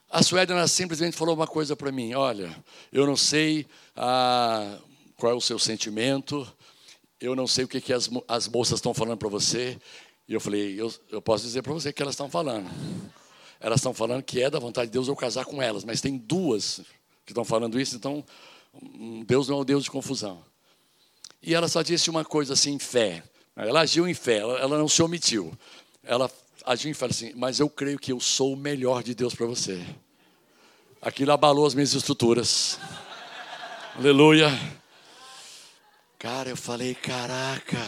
a 0.10 0.22
Suédana 0.22 0.68
simplesmente 0.68 1.18
falou 1.18 1.36
uma 1.36 1.48
coisa 1.48 1.76
para 1.76 1.92
mim: 1.92 2.14
olha, 2.14 2.56
eu 2.92 3.06
não 3.06 3.16
sei 3.16 3.66
ah, 3.96 4.78
qual 5.16 5.32
é 5.32 5.36
o 5.36 5.42
seu 5.42 5.58
sentimento, 5.58 6.48
eu 7.20 7.36
não 7.36 7.48
sei 7.48 7.66
o 7.66 7.68
que, 7.68 7.82
que 7.82 7.94
as, 7.94 8.10
as 8.28 8.48
moças 8.48 8.80
estão 8.80 8.94
falando 8.94 9.18
para 9.18 9.30
você. 9.30 9.80
E 10.28 10.34
eu 10.34 10.40
falei: 10.40 10.80
eu, 10.80 10.94
eu 11.10 11.22
posso 11.22 11.44
dizer 11.44 11.62
para 11.62 11.74
você 11.74 11.90
o 11.90 11.94
que 11.94 12.02
elas 12.02 12.14
estão 12.14 12.30
falando. 12.30 12.70
Elas 13.60 13.80
estão 13.80 13.94
falando 13.94 14.24
que 14.24 14.42
é 14.42 14.50
da 14.50 14.60
vontade 14.60 14.88
de 14.88 14.94
Deus 14.94 15.08
eu 15.08 15.16
casar 15.16 15.46
com 15.46 15.62
elas, 15.62 15.84
mas 15.84 16.02
tem 16.02 16.18
duas 16.18 16.82
que 17.26 17.32
estão 17.32 17.46
falando 17.46 17.80
isso, 17.80 17.96
então 17.96 18.26
Deus 19.26 19.48
não 19.48 19.58
é 19.58 19.62
um 19.62 19.66
Deus 19.66 19.84
de 19.84 19.92
confusão. 19.92 20.44
E 21.42 21.54
ela 21.54 21.68
só 21.68 21.82
disse 21.82 22.10
uma 22.10 22.24
coisa 22.24 22.54
assim, 22.54 22.78
fé. 22.78 23.24
Ela 23.56 23.82
agiu 23.82 24.08
em 24.08 24.14
fé, 24.14 24.38
ela 24.38 24.78
não 24.78 24.88
se 24.88 25.02
omitiu. 25.02 25.52
Ela 26.04 26.32
agiu 26.66 26.90
em 26.90 26.94
fé 26.94 27.06
assim, 27.08 27.34
mas 27.36 27.60
eu 27.60 27.70
creio 27.70 28.00
que 28.00 28.12
eu 28.12 28.20
sou 28.20 28.54
o 28.54 28.58
melhor 28.58 29.04
de 29.04 29.14
Deus 29.14 29.34
para 29.36 29.46
você. 29.46 29.84
Aquilo 31.02 31.32
abalou 31.32 31.66
as 31.66 31.74
minhas 31.74 31.94
estruturas. 31.94 32.80
Aleluia. 33.96 34.50
Cara, 36.18 36.50
eu 36.50 36.56
falei, 36.56 36.94
caraca, 36.94 37.80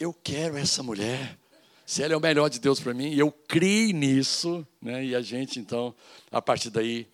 eu 0.00 0.12
quero 0.12 0.56
essa 0.56 0.82
mulher. 0.82 1.38
se 1.84 2.02
Ele 2.02 2.14
é 2.14 2.16
o 2.16 2.20
melhor 2.20 2.48
de 2.48 2.58
Deus 2.58 2.80
para 2.80 2.94
mim, 2.94 3.12
e 3.12 3.18
eu 3.18 3.30
criei 3.30 3.92
nisso, 3.92 4.66
né? 4.80 5.04
e 5.04 5.14
a 5.14 5.20
gente, 5.20 5.60
então, 5.60 5.94
a 6.30 6.40
partir 6.40 6.70
daí, 6.70 7.06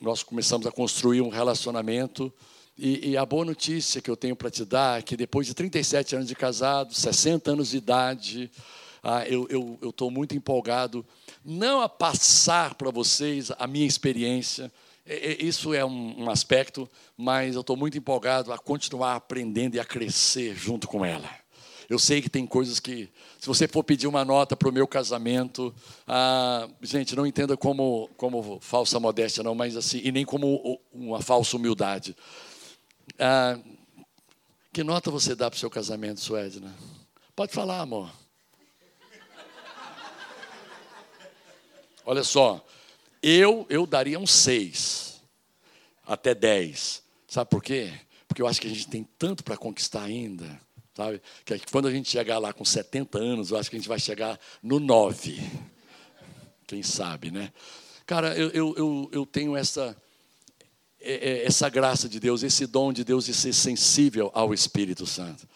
nós 0.00 0.22
começamos 0.22 0.66
a 0.66 0.70
construir 0.70 1.20
um 1.20 1.28
relacionamento. 1.28 2.32
E, 2.76 3.10
e 3.10 3.16
a 3.16 3.26
boa 3.26 3.44
notícia 3.44 4.00
que 4.00 4.10
eu 4.10 4.16
tenho 4.16 4.36
para 4.36 4.50
te 4.50 4.64
dar 4.64 5.00
é 5.00 5.02
que 5.02 5.16
depois 5.16 5.46
de 5.46 5.54
37 5.54 6.16
anos 6.16 6.28
de 6.28 6.34
casado, 6.34 6.94
60 6.94 7.50
anos 7.50 7.70
de 7.70 7.78
idade, 7.78 8.50
ah, 9.02 9.24
eu 9.26 9.78
estou 9.82 10.10
muito 10.10 10.36
empolgado, 10.36 11.04
não 11.44 11.80
a 11.80 11.88
passar 11.88 12.74
para 12.74 12.90
vocês 12.90 13.50
a 13.58 13.66
minha 13.66 13.86
experiência, 13.86 14.70
isso 15.38 15.72
é 15.72 15.84
um, 15.84 16.24
um 16.24 16.30
aspecto, 16.30 16.88
mas 17.16 17.54
eu 17.54 17.62
estou 17.62 17.76
muito 17.76 17.96
empolgado 17.96 18.52
a 18.52 18.58
continuar 18.58 19.16
aprendendo 19.16 19.76
e 19.76 19.80
a 19.80 19.84
crescer 19.84 20.54
junto 20.54 20.86
com 20.86 21.04
ela. 21.04 21.28
Eu 21.88 21.98
sei 21.98 22.20
que 22.20 22.28
tem 22.28 22.46
coisas 22.46 22.78
que, 22.78 23.08
se 23.40 23.46
você 23.46 23.66
for 23.66 23.82
pedir 23.82 24.06
uma 24.06 24.22
nota 24.22 24.54
para 24.54 24.68
o 24.68 24.72
meu 24.72 24.86
casamento, 24.86 25.74
ah, 26.06 26.68
gente, 26.82 27.16
não 27.16 27.26
entenda 27.26 27.56
como, 27.56 28.10
como 28.14 28.60
falsa 28.60 29.00
modéstia, 29.00 29.42
não, 29.42 29.54
mas 29.54 29.74
assim, 29.74 30.02
e 30.04 30.12
nem 30.12 30.24
como 30.24 30.78
uma 30.92 31.22
falsa 31.22 31.56
humildade. 31.56 32.14
Ah, 33.18 33.58
que 34.70 34.84
nota 34.84 35.10
você 35.10 35.34
dá 35.34 35.50
para 35.50 35.56
o 35.56 35.60
seu 35.60 35.70
casamento, 35.70 36.20
Suedna? 36.20 36.74
Pode 37.34 37.52
falar, 37.52 37.80
amor. 37.80 38.10
Olha 42.04 42.22
só, 42.22 42.62
eu, 43.22 43.66
eu 43.70 43.86
daria 43.86 44.18
um 44.18 44.26
6, 44.26 45.22
até 46.06 46.34
10. 46.34 47.02
Sabe 47.26 47.48
por 47.48 47.62
quê? 47.62 47.92
Porque 48.26 48.42
eu 48.42 48.46
acho 48.46 48.60
que 48.60 48.66
a 48.66 48.70
gente 48.70 48.88
tem 48.88 49.08
tanto 49.18 49.42
para 49.42 49.56
conquistar 49.56 50.02
ainda. 50.02 50.67
Sabe? 50.98 51.22
Que 51.44 51.60
quando 51.70 51.86
a 51.86 51.92
gente 51.92 52.10
chegar 52.10 52.38
lá 52.38 52.52
com 52.52 52.64
70 52.64 53.18
anos, 53.20 53.52
eu 53.52 53.56
acho 53.56 53.70
que 53.70 53.76
a 53.76 53.78
gente 53.78 53.88
vai 53.88 54.00
chegar 54.00 54.36
no 54.60 54.80
9. 54.80 55.40
Quem 56.66 56.82
sabe, 56.82 57.30
né? 57.30 57.52
Cara, 58.04 58.36
eu, 58.36 58.50
eu, 58.50 58.74
eu, 58.76 59.10
eu 59.12 59.24
tenho 59.24 59.56
essa, 59.56 59.96
é, 61.00 61.12
é, 61.12 61.46
essa 61.46 61.68
graça 61.68 62.08
de 62.08 62.18
Deus, 62.18 62.42
esse 62.42 62.66
dom 62.66 62.92
de 62.92 63.04
Deus 63.04 63.26
de 63.26 63.32
ser 63.32 63.52
sensível 63.52 64.32
ao 64.34 64.52
Espírito 64.52 65.06
Santo. 65.06 65.48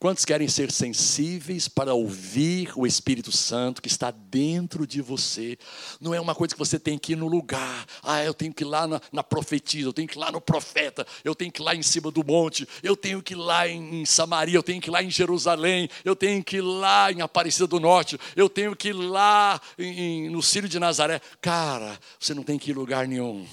Quantos 0.00 0.24
querem 0.24 0.48
ser 0.48 0.72
sensíveis 0.72 1.68
para 1.68 1.92
ouvir 1.92 2.72
o 2.74 2.86
Espírito 2.86 3.30
Santo 3.30 3.82
que 3.82 3.88
está 3.88 4.10
dentro 4.10 4.86
de 4.86 5.02
você? 5.02 5.58
Não 6.00 6.14
é 6.14 6.18
uma 6.18 6.34
coisa 6.34 6.54
que 6.54 6.58
você 6.58 6.78
tem 6.78 6.96
que 6.96 7.12
ir 7.12 7.16
no 7.16 7.28
lugar. 7.28 7.84
Ah, 8.02 8.24
eu 8.24 8.32
tenho 8.32 8.50
que 8.50 8.64
ir 8.64 8.66
lá 8.66 8.86
na, 8.86 8.98
na 9.12 9.22
profetisa, 9.22 9.86
eu 9.86 9.92
tenho 9.92 10.08
que 10.08 10.16
ir 10.16 10.18
lá 10.18 10.32
no 10.32 10.40
profeta, 10.40 11.06
eu 11.22 11.34
tenho 11.34 11.52
que 11.52 11.60
ir 11.60 11.64
lá 11.64 11.74
em 11.74 11.82
cima 11.82 12.10
do 12.10 12.24
monte, 12.24 12.66
eu 12.82 12.96
tenho 12.96 13.22
que 13.22 13.34
ir 13.34 13.36
lá 13.36 13.68
em, 13.68 14.00
em 14.00 14.06
Samaria, 14.06 14.56
eu 14.56 14.62
tenho 14.62 14.80
que 14.80 14.88
ir 14.88 14.90
lá 14.90 15.02
em 15.02 15.10
Jerusalém, 15.10 15.86
eu 16.02 16.16
tenho 16.16 16.42
que 16.42 16.56
ir 16.56 16.62
lá 16.62 17.12
em 17.12 17.20
Aparecida 17.20 17.66
do 17.66 17.78
Norte, 17.78 18.18
eu 18.34 18.48
tenho 18.48 18.74
que 18.74 18.88
ir 18.88 18.94
lá 18.94 19.60
em, 19.78 20.30
no 20.30 20.42
Círio 20.42 20.66
de 20.66 20.80
Nazaré. 20.80 21.20
Cara, 21.42 22.00
você 22.18 22.32
não 22.32 22.42
tem 22.42 22.58
que 22.58 22.70
ir 22.70 22.72
em 22.72 22.76
lugar 22.76 23.06
nenhum, 23.06 23.46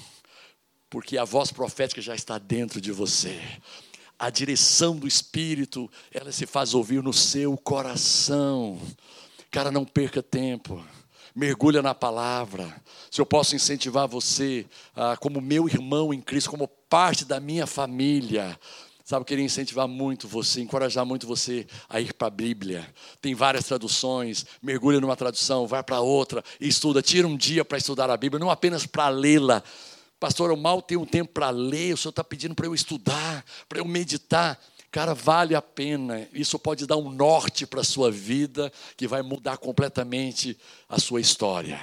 porque 0.90 1.18
a 1.18 1.26
voz 1.26 1.52
profética 1.52 2.02
já 2.02 2.16
está 2.16 2.38
dentro 2.38 2.80
de 2.80 2.94
você 2.94 3.38
a 4.20 4.30
direção 4.30 4.96
do 4.96 5.08
Espírito, 5.08 5.90
ela 6.12 6.32
se 6.32 6.46
faz 6.46 6.74
ouvir 6.74 7.04
no 7.04 7.14
seu 7.14 7.56
coração. 7.58 8.80
Cara, 9.52 9.72
não 9.72 9.86
perca 9.86 10.24
tempo. 10.24 10.84
Mergulha 11.36 11.82
na 11.82 11.94
palavra. 11.94 12.82
Se 13.12 13.22
eu 13.22 13.26
posso 13.26 13.56
incentivar 13.56 14.08
você, 14.08 14.66
ah, 14.96 15.16
como 15.18 15.40
meu 15.40 15.68
irmão 15.68 16.14
em 16.14 16.20
Cristo, 16.20 16.50
como 16.50 16.68
parte 16.68 17.26
da 17.26 17.40
minha 17.40 17.68
família, 17.68 18.58
Sabe, 19.08 19.22
eu 19.22 19.26
queria 19.26 19.46
incentivar 19.46 19.88
muito 19.88 20.28
você, 20.28 20.60
encorajar 20.60 21.06
muito 21.06 21.26
você 21.26 21.66
a 21.88 22.02
ir 22.02 22.12
para 22.12 22.28
a 22.28 22.30
Bíblia. 22.30 22.86
Tem 23.22 23.34
várias 23.34 23.64
traduções, 23.64 24.46
mergulha 24.62 25.00
numa 25.00 25.16
tradução, 25.16 25.66
vai 25.66 25.82
para 25.82 26.02
outra, 26.02 26.44
estuda, 26.60 27.02
tira 27.02 27.26
um 27.26 27.38
dia 27.38 27.64
para 27.64 27.78
estudar 27.78 28.10
a 28.10 28.18
Bíblia, 28.18 28.38
não 28.38 28.52
apenas 28.52 28.86
para 28.86 29.08
lê-la, 29.08 29.64
Pastor, 30.20 30.50
eu 30.50 30.58
mal 30.58 30.82
tenho 30.82 31.06
tempo 31.06 31.32
para 31.32 31.50
ler, 31.52 31.94
o 31.94 31.98
senhor 31.98 32.10
está 32.10 32.24
pedindo 32.24 32.56
para 32.56 32.66
eu 32.66 32.74
estudar, 32.74 33.46
para 33.70 33.80
eu 33.80 33.86
meditar. 33.86 34.60
Cara, 34.90 35.14
vale 35.14 35.54
a 35.54 35.62
pena. 35.62 36.28
Isso 36.34 36.58
pode 36.58 36.88
dar 36.88 36.98
um 36.98 37.12
norte 37.12 37.68
para 37.68 37.82
a 37.82 37.84
sua 37.84 38.10
vida, 38.10 38.72
que 38.96 39.08
vai 39.08 39.22
mudar 39.22 39.58
completamente 39.58 40.58
a 40.90 41.00
sua 41.00 41.22
história. 41.22 41.80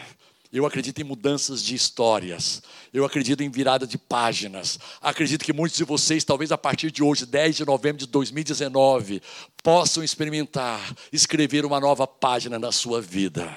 Eu 0.53 0.65
acredito 0.65 1.01
em 1.01 1.05
mudanças 1.05 1.63
de 1.63 1.75
histórias. 1.75 2.63
Eu 2.93 3.05
acredito 3.05 3.43
em 3.43 3.51
virada 3.51 3.87
de 3.87 3.99
páginas. 3.99 4.79
Acredito 5.01 5.45
que 5.45 5.53
muitos 5.53 5.77
de 5.77 5.85
vocês, 5.85 6.25
talvez 6.25 6.53
a 6.53 6.59
partir 6.59 6.93
de 6.93 7.03
hoje, 7.03 7.27
10 7.27 7.57
de 7.57 7.65
novembro 7.65 7.99
de 7.99 8.07
2019, 8.07 9.21
possam 9.63 10.03
experimentar, 10.03 10.95
escrever 11.13 11.65
uma 11.65 11.81
nova 11.81 12.07
página 12.07 12.57
na 12.57 12.71
sua 12.71 13.01
vida. 13.01 13.53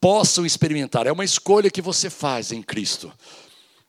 Possam 0.00 0.46
experimentar. 0.46 1.06
É 1.06 1.12
uma 1.12 1.24
escolha 1.24 1.70
que 1.70 1.82
você 1.82 2.08
faz 2.08 2.50
em 2.50 2.62
Cristo. 2.62 3.12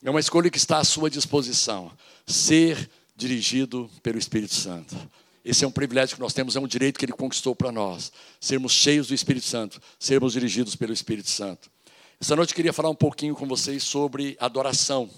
É 0.04 0.10
uma 0.10 0.20
escolha 0.20 0.50
que 0.50 0.58
está 0.58 0.80
à 0.80 0.84
sua 0.84 1.10
disposição. 1.10 1.92
Ser 2.26 2.90
dirigido 3.16 3.90
pelo 4.02 4.18
Espírito 4.18 4.56
Santo. 4.56 4.96
Esse 5.46 5.64
é 5.64 5.68
um 5.68 5.72
privilégio 5.72 6.16
que 6.16 6.22
nós 6.22 6.34
temos, 6.34 6.56
é 6.56 6.60
um 6.60 6.68
direito 6.68 6.98
que 7.00 7.06
Ele 7.06 7.14
conquistou 7.14 7.56
para 7.56 7.72
nós. 7.72 8.12
Sermos 8.40 8.72
cheios 8.72 9.08
do 9.08 9.14
Espírito 9.14 9.46
Santo, 9.46 9.82
sermos 10.00 10.34
dirigidos 10.34 10.76
pelo 10.76 10.94
Espírito 10.94 11.30
Santo. 11.30 11.70
Essa 12.20 12.36
noite 12.36 12.52
eu 12.52 12.56
queria 12.56 12.74
falar 12.74 12.90
um 12.90 12.96
pouquinho 12.96 13.36
com 13.36 13.48
vocês 13.48 13.84
sobre 13.84 14.38
adoração. 14.40 15.10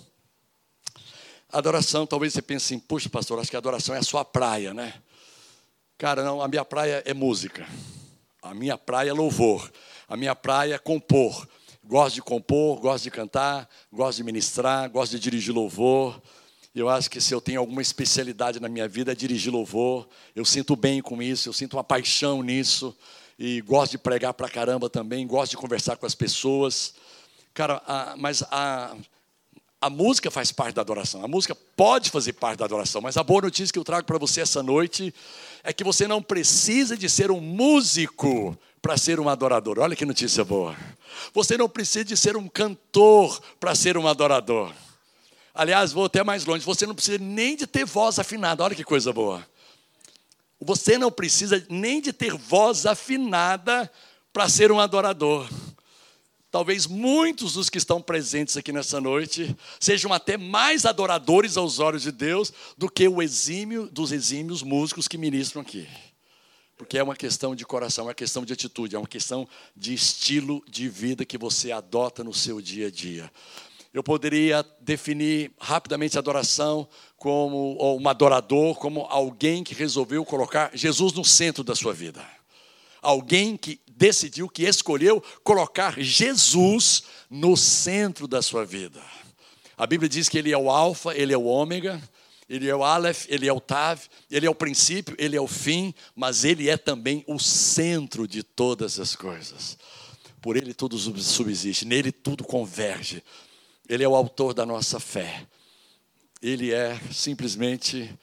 Adoração, 1.51 2.07
talvez 2.07 2.33
você 2.33 2.41
pense 2.41 2.65
assim, 2.65 2.79
puxa, 2.79 3.09
pastor, 3.09 3.39
acho 3.39 3.51
que 3.51 3.57
adoração 3.57 3.93
é 3.93 3.99
a 3.99 4.03
sua 4.03 4.25
praia, 4.25 4.73
né? 4.73 4.93
Cara, 5.97 6.23
não, 6.23 6.41
a 6.41 6.47
minha 6.47 6.65
praia 6.65 7.03
é 7.05 7.13
música. 7.13 7.67
A 8.41 8.53
minha 8.53 8.77
praia 8.77 9.11
é 9.11 9.13
louvor. 9.13 9.71
A 10.07 10.17
minha 10.17 10.35
praia 10.35 10.75
é 10.75 10.79
compor. 10.79 11.47
Gosto 11.85 12.15
de 12.15 12.21
compor, 12.21 12.79
gosto 12.79 13.03
de 13.03 13.11
cantar, 13.11 13.69
gosto 13.91 14.17
de 14.17 14.23
ministrar, 14.23 14.89
gosto 14.89 15.11
de 15.11 15.19
dirigir 15.19 15.53
louvor. 15.53 16.21
Eu 16.73 16.87
acho 16.87 17.09
que 17.09 17.19
se 17.19 17.33
eu 17.33 17.41
tenho 17.41 17.59
alguma 17.59 17.81
especialidade 17.81 18.59
na 18.59 18.69
minha 18.69 18.87
vida 18.87 19.11
é 19.11 19.15
dirigir 19.15 19.51
louvor. 19.51 20.07
Eu 20.35 20.45
sinto 20.45 20.75
bem 20.75 21.01
com 21.01 21.21
isso, 21.21 21.49
eu 21.49 21.53
sinto 21.53 21.75
uma 21.75 21.83
paixão 21.83 22.41
nisso. 22.41 22.95
E 23.37 23.61
gosto 23.61 23.91
de 23.91 23.97
pregar 23.97 24.33
pra 24.33 24.47
caramba 24.47 24.89
também, 24.89 25.27
gosto 25.27 25.51
de 25.51 25.57
conversar 25.57 25.97
com 25.97 26.05
as 26.05 26.15
pessoas. 26.15 26.93
Cara, 27.53 27.81
a, 27.85 28.15
mas 28.17 28.43
a, 28.43 28.95
a 29.83 29.89
música 29.89 30.31
faz 30.31 30.49
parte 30.49 30.75
da 30.75 30.81
adoração. 30.81 31.25
A 31.25 31.27
música 31.27 31.53
pode 31.75 32.09
fazer 32.09 32.31
parte 32.31 32.59
da 32.59 32.65
adoração. 32.65 33.01
Mas 33.01 33.17
a 33.17 33.23
boa 33.23 33.41
notícia 33.41 33.73
que 33.73 33.77
eu 33.77 33.83
trago 33.83 34.07
para 34.07 34.17
você 34.17 34.39
essa 34.39 34.63
noite 34.63 35.13
é 35.61 35.73
que 35.73 35.83
você 35.83 36.07
não 36.07 36.23
precisa 36.23 36.95
de 36.95 37.09
ser 37.09 37.29
um 37.29 37.41
músico 37.41 38.57
para 38.81 38.95
ser 38.95 39.19
um 39.19 39.27
adorador. 39.27 39.79
Olha 39.79 39.93
que 39.93 40.05
notícia 40.05 40.45
boa. 40.45 40.73
Você 41.33 41.57
não 41.57 41.67
precisa 41.67 42.05
de 42.05 42.15
ser 42.15 42.37
um 42.37 42.47
cantor 42.47 43.41
para 43.59 43.75
ser 43.75 43.97
um 43.97 44.07
adorador. 44.07 44.71
Aliás, 45.53 45.91
vou 45.91 46.05
até 46.05 46.23
mais 46.23 46.45
longe, 46.45 46.63
você 46.63 46.87
não 46.87 46.95
precisa 46.95 47.17
nem 47.17 47.57
de 47.57 47.67
ter 47.67 47.83
voz 47.83 48.17
afinada. 48.17 48.63
Olha 48.63 48.75
que 48.75 48.85
coisa 48.85 49.11
boa. 49.11 49.45
Você 50.61 50.97
não 50.97 51.11
precisa 51.11 51.61
nem 51.69 51.99
de 51.99 52.13
ter 52.13 52.33
voz 52.33 52.85
afinada 52.85 53.91
para 54.31 54.47
ser 54.47 54.71
um 54.71 54.79
adorador. 54.79 55.45
Talvez 56.53 56.85
muitos 56.85 57.53
dos 57.53 57.67
que 57.67 57.79
estão 57.79 57.99
presentes 57.99 58.55
aqui 58.55 58.71
nessa 58.71 59.01
noite 59.01 59.57
sejam 59.79 60.13
até 60.13 60.37
mais 60.37 60.85
adoradores 60.85 61.57
aos 61.57 61.79
olhos 61.79 62.03
de 62.03 62.11
Deus 62.11 62.53
do 62.77 62.87
que 62.87 63.07
o 63.07 63.23
exímio 63.23 63.87
dos 63.87 64.11
exímios 64.11 64.61
músicos 64.61 65.07
que 65.07 65.17
ministram 65.17 65.63
aqui. 65.63 65.87
Porque 66.77 66.99
é 66.99 67.01
uma 67.01 67.15
questão 67.15 67.55
de 67.55 67.65
coração, 67.65 68.03
é 68.03 68.07
uma 68.09 68.13
questão 68.13 68.45
de 68.45 68.53
atitude, 68.53 68.95
é 68.95 68.99
uma 68.99 69.07
questão 69.07 69.47
de 69.75 69.95
estilo 69.95 70.63
de 70.69 70.87
vida 70.87 71.25
que 71.25 71.39
você 71.39 71.71
adota 71.71 72.23
no 72.23 72.35
seu 72.35 72.61
dia 72.61 72.85
a 72.85 72.91
dia. 72.91 73.31
Eu 73.91 74.03
poderia 74.03 74.63
definir 74.79 75.51
rapidamente 75.59 76.17
a 76.17 76.19
adoração 76.19 76.87
como 77.17 77.97
um 77.99 78.07
adorador, 78.07 78.75
como 78.75 79.07
alguém 79.09 79.63
que 79.63 79.73
resolveu 79.73 80.23
colocar 80.23 80.69
Jesus 80.75 81.13
no 81.13 81.25
centro 81.25 81.63
da 81.63 81.73
sua 81.73 81.93
vida. 81.93 82.23
Alguém 83.01 83.57
que 83.57 83.81
decidiu, 83.95 84.49
que 84.49 84.63
escolheu 84.63 85.23
colocar 85.43 85.99
Jesus 85.99 87.03
no 87.29 87.55
centro 87.55 88.27
da 88.27 88.41
sua 88.41 88.65
vida. 88.65 89.01
A 89.77 89.87
Bíblia 89.87 90.09
diz 90.09 90.29
que 90.29 90.37
ele 90.37 90.51
é 90.51 90.57
o 90.57 90.69
alfa, 90.69 91.15
ele 91.15 91.33
é 91.33 91.37
o 91.37 91.45
ômega, 91.45 92.01
ele 92.47 92.69
é 92.69 92.75
o 92.75 92.83
Aleph, 92.83 93.25
ele 93.29 93.47
é 93.47 93.53
o 93.53 93.59
Tav, 93.59 94.01
ele 94.29 94.45
é 94.45 94.49
o 94.49 94.55
princípio, 94.55 95.15
ele 95.17 95.35
é 95.35 95.41
o 95.41 95.47
fim, 95.47 95.93
mas 96.15 96.43
ele 96.43 96.69
é 96.69 96.77
também 96.77 97.23
o 97.27 97.39
centro 97.39 98.27
de 98.27 98.43
todas 98.43 98.99
as 98.99 99.15
coisas. 99.15 99.77
Por 100.41 100.57
ele 100.57 100.73
tudo 100.73 100.97
subsiste, 100.97 101.85
nele 101.85 102.11
tudo 102.11 102.43
converge. 102.43 103.23
Ele 103.87 104.03
é 104.03 104.07
o 104.07 104.15
autor 104.15 104.53
da 104.53 104.65
nossa 104.65 104.99
fé. 104.99 105.47
Ele 106.41 106.71
é 106.71 106.99
simplesmente 107.11 108.13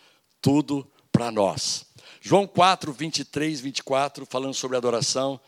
tudo 0.40 0.86
para 1.10 1.30
nós. 1.30 1.86
João 2.20 2.46
4, 2.46 2.92
23, 2.92 3.60
24, 3.60 4.26
falando 4.26 4.54
sobre 4.54 4.76
adoração. 4.76 5.40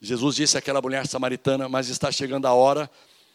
Jesus 0.00 0.36
disse 0.36 0.56
àquela 0.56 0.80
mulher 0.80 1.06
samaritana: 1.06 1.68
Mas 1.68 1.88
está 1.88 2.10
chegando 2.10 2.46
a 2.46 2.52
hora, 2.52 2.90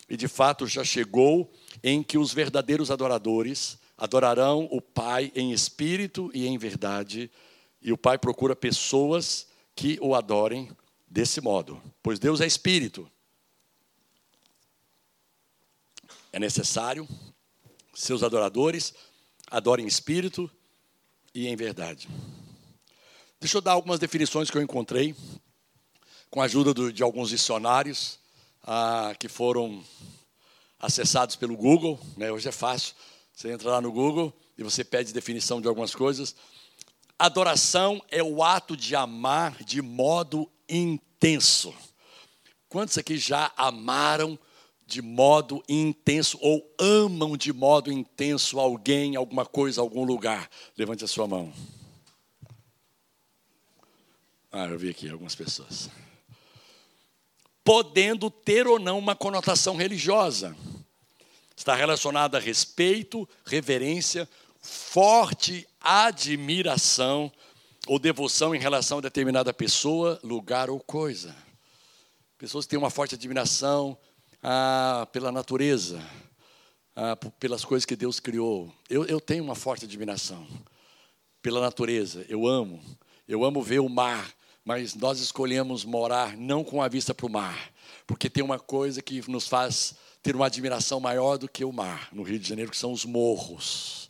e 0.09 0.15
de 0.15 0.27
fato 0.27 0.67
já 0.67 0.83
chegou, 0.83 1.51
em 1.83 2.01
que 2.01 2.17
os 2.17 2.33
verdadeiros 2.33 2.91
adoradores 2.91 3.77
Adorarão 3.97 4.67
o 4.71 4.81
Pai 4.81 5.31
em 5.35 5.51
espírito 5.51 6.31
e 6.33 6.47
em 6.47 6.57
verdade, 6.57 7.31
e 7.81 7.93
o 7.93 7.97
Pai 7.97 8.17
procura 8.17 8.55
pessoas 8.55 9.47
que 9.75 9.97
o 10.01 10.15
adorem 10.15 10.69
desse 11.07 11.39
modo, 11.39 11.81
pois 12.01 12.19
Deus 12.19 12.41
é 12.41 12.47
espírito. 12.47 13.09
É 16.31 16.39
necessário 16.39 17.07
seus 17.93 18.23
adoradores 18.23 18.93
adorem 19.49 19.85
em 19.85 19.87
espírito 19.87 20.49
e 21.33 21.47
em 21.47 21.55
verdade. 21.55 22.09
Deixa 23.39 23.57
eu 23.57 23.61
dar 23.61 23.73
algumas 23.73 23.99
definições 23.99 24.49
que 24.49 24.57
eu 24.57 24.61
encontrei, 24.61 25.15
com 26.33 26.41
a 26.41 26.45
ajuda 26.45 26.91
de 26.91 27.03
alguns 27.03 27.29
dicionários 27.29 28.17
ah, 28.63 29.13
que 29.19 29.29
foram 29.29 29.83
acessados 30.79 31.35
pelo 31.35 31.55
Google. 31.55 31.99
Né? 32.17 32.31
Hoje 32.31 32.49
é 32.49 32.51
fácil, 32.51 32.95
você 33.31 33.51
entra 33.51 33.69
lá 33.69 33.79
no 33.79 33.91
Google 33.91 34.33
e 34.57 34.63
você 34.63 34.83
pede 34.83 35.13
definição 35.13 35.61
de 35.61 35.67
algumas 35.67 35.93
coisas. 35.93 36.35
Adoração 37.19 38.03
é 38.09 38.23
o 38.23 38.41
ato 38.41 38.75
de 38.75 38.95
amar 38.95 39.63
de 39.63 39.79
modo 39.79 40.49
intenso. 40.67 41.71
Quantos 42.67 42.97
aqui 42.97 43.15
já 43.15 43.51
amaram 43.55 44.37
de 44.87 45.03
modo 45.03 45.63
intenso 45.69 46.39
ou 46.41 46.67
amam 46.79 47.37
de 47.37 47.53
modo 47.53 47.91
intenso 47.91 48.59
alguém, 48.59 49.15
alguma 49.15 49.45
coisa, 49.45 49.81
algum 49.81 50.03
lugar? 50.03 50.49
Levante 50.75 51.03
a 51.03 51.07
sua 51.07 51.27
mão. 51.27 51.53
Ah, 54.51 54.65
eu 54.65 54.79
vi 54.79 54.89
aqui 54.89 55.07
algumas 55.07 55.35
pessoas. 55.35 55.91
Podendo 57.63 58.29
ter 58.29 58.67
ou 58.67 58.77
não 58.77 58.99
uma 58.99 59.15
conotação 59.15 59.75
religiosa. 59.75 60.55
Está 61.55 61.75
relacionada 61.75 62.37
a 62.37 62.41
respeito, 62.41 63.27
reverência, 63.45 64.27
forte 64.61 65.67
admiração 65.79 67.31
ou 67.87 67.99
devoção 67.99 68.55
em 68.55 68.59
relação 68.59 68.97
a 68.97 69.01
determinada 69.01 69.53
pessoa, 69.53 70.19
lugar 70.23 70.69
ou 70.69 70.79
coisa. 70.79 71.35
Pessoas 72.37 72.65
que 72.65 72.71
têm 72.71 72.79
uma 72.79 72.89
forte 72.89 73.15
admiração 73.15 73.97
ah, 74.41 75.07
pela 75.11 75.31
natureza, 75.31 76.01
ah, 76.95 77.15
pelas 77.39 77.63
coisas 77.63 77.85
que 77.85 77.95
Deus 77.95 78.19
criou. 78.19 78.73
Eu, 78.89 79.05
eu 79.05 79.21
tenho 79.21 79.43
uma 79.43 79.55
forte 79.55 79.85
admiração 79.85 80.45
pela 81.41 81.59
natureza, 81.59 82.25
eu 82.29 82.47
amo. 82.47 82.81
Eu 83.27 83.43
amo 83.43 83.61
ver 83.61 83.79
o 83.79 83.89
mar, 83.89 84.33
mas 84.63 84.95
nós 84.95 85.19
escolhemos 85.19 85.83
morar 85.83 86.37
não 86.37 86.63
com 86.63 86.81
a 86.81 86.87
vista 86.87 87.13
para 87.13 87.25
o 87.25 87.29
mar, 87.29 87.71
porque 88.07 88.29
tem 88.29 88.43
uma 88.43 88.59
coisa 88.59 89.01
que 89.01 89.29
nos 89.29 89.47
faz 89.47 89.95
ter 90.21 90.35
uma 90.35 90.45
admiração 90.45 90.99
maior 90.99 91.37
do 91.37 91.49
que 91.49 91.65
o 91.65 91.71
mar, 91.71 92.07
no 92.11 92.23
Rio 92.23 92.39
de 92.39 92.47
Janeiro, 92.47 92.71
que 92.71 92.77
são 92.77 92.93
os 92.93 93.03
morros. 93.03 94.09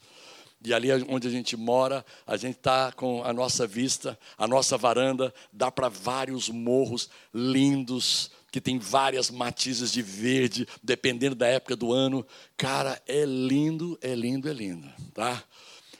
E 0.64 0.74
ali 0.74 0.90
onde 1.10 1.28
a 1.28 1.32
gente 1.32 1.58
mora, 1.58 2.06
a 2.26 2.38
gente 2.38 2.56
está 2.56 2.92
com 2.92 3.24
a 3.24 3.34
nossa 3.34 3.68
vista, 3.68 4.18
a 4.38 4.48
nossa 4.48 4.78
varanda, 4.78 5.34
dá 5.52 5.70
para 5.70 5.90
vários 5.90 6.48
morros 6.48 7.10
lindos, 7.34 8.32
que 8.50 8.62
tem 8.62 8.78
várias 8.80 9.30
matizes 9.30 9.92
de 9.92 10.02
verde, 10.02 10.68
dependendo 10.82 11.36
da 11.36 11.48
época 11.48 11.76
do 11.76 11.92
ano. 11.92 12.26
Cara, 12.56 13.02
é 13.08 13.26
lindo, 13.26 13.98
é 14.02 14.16
lindo, 14.16 14.48
é 14.48 14.54
lindo, 14.54 14.88
tá? 15.14 15.44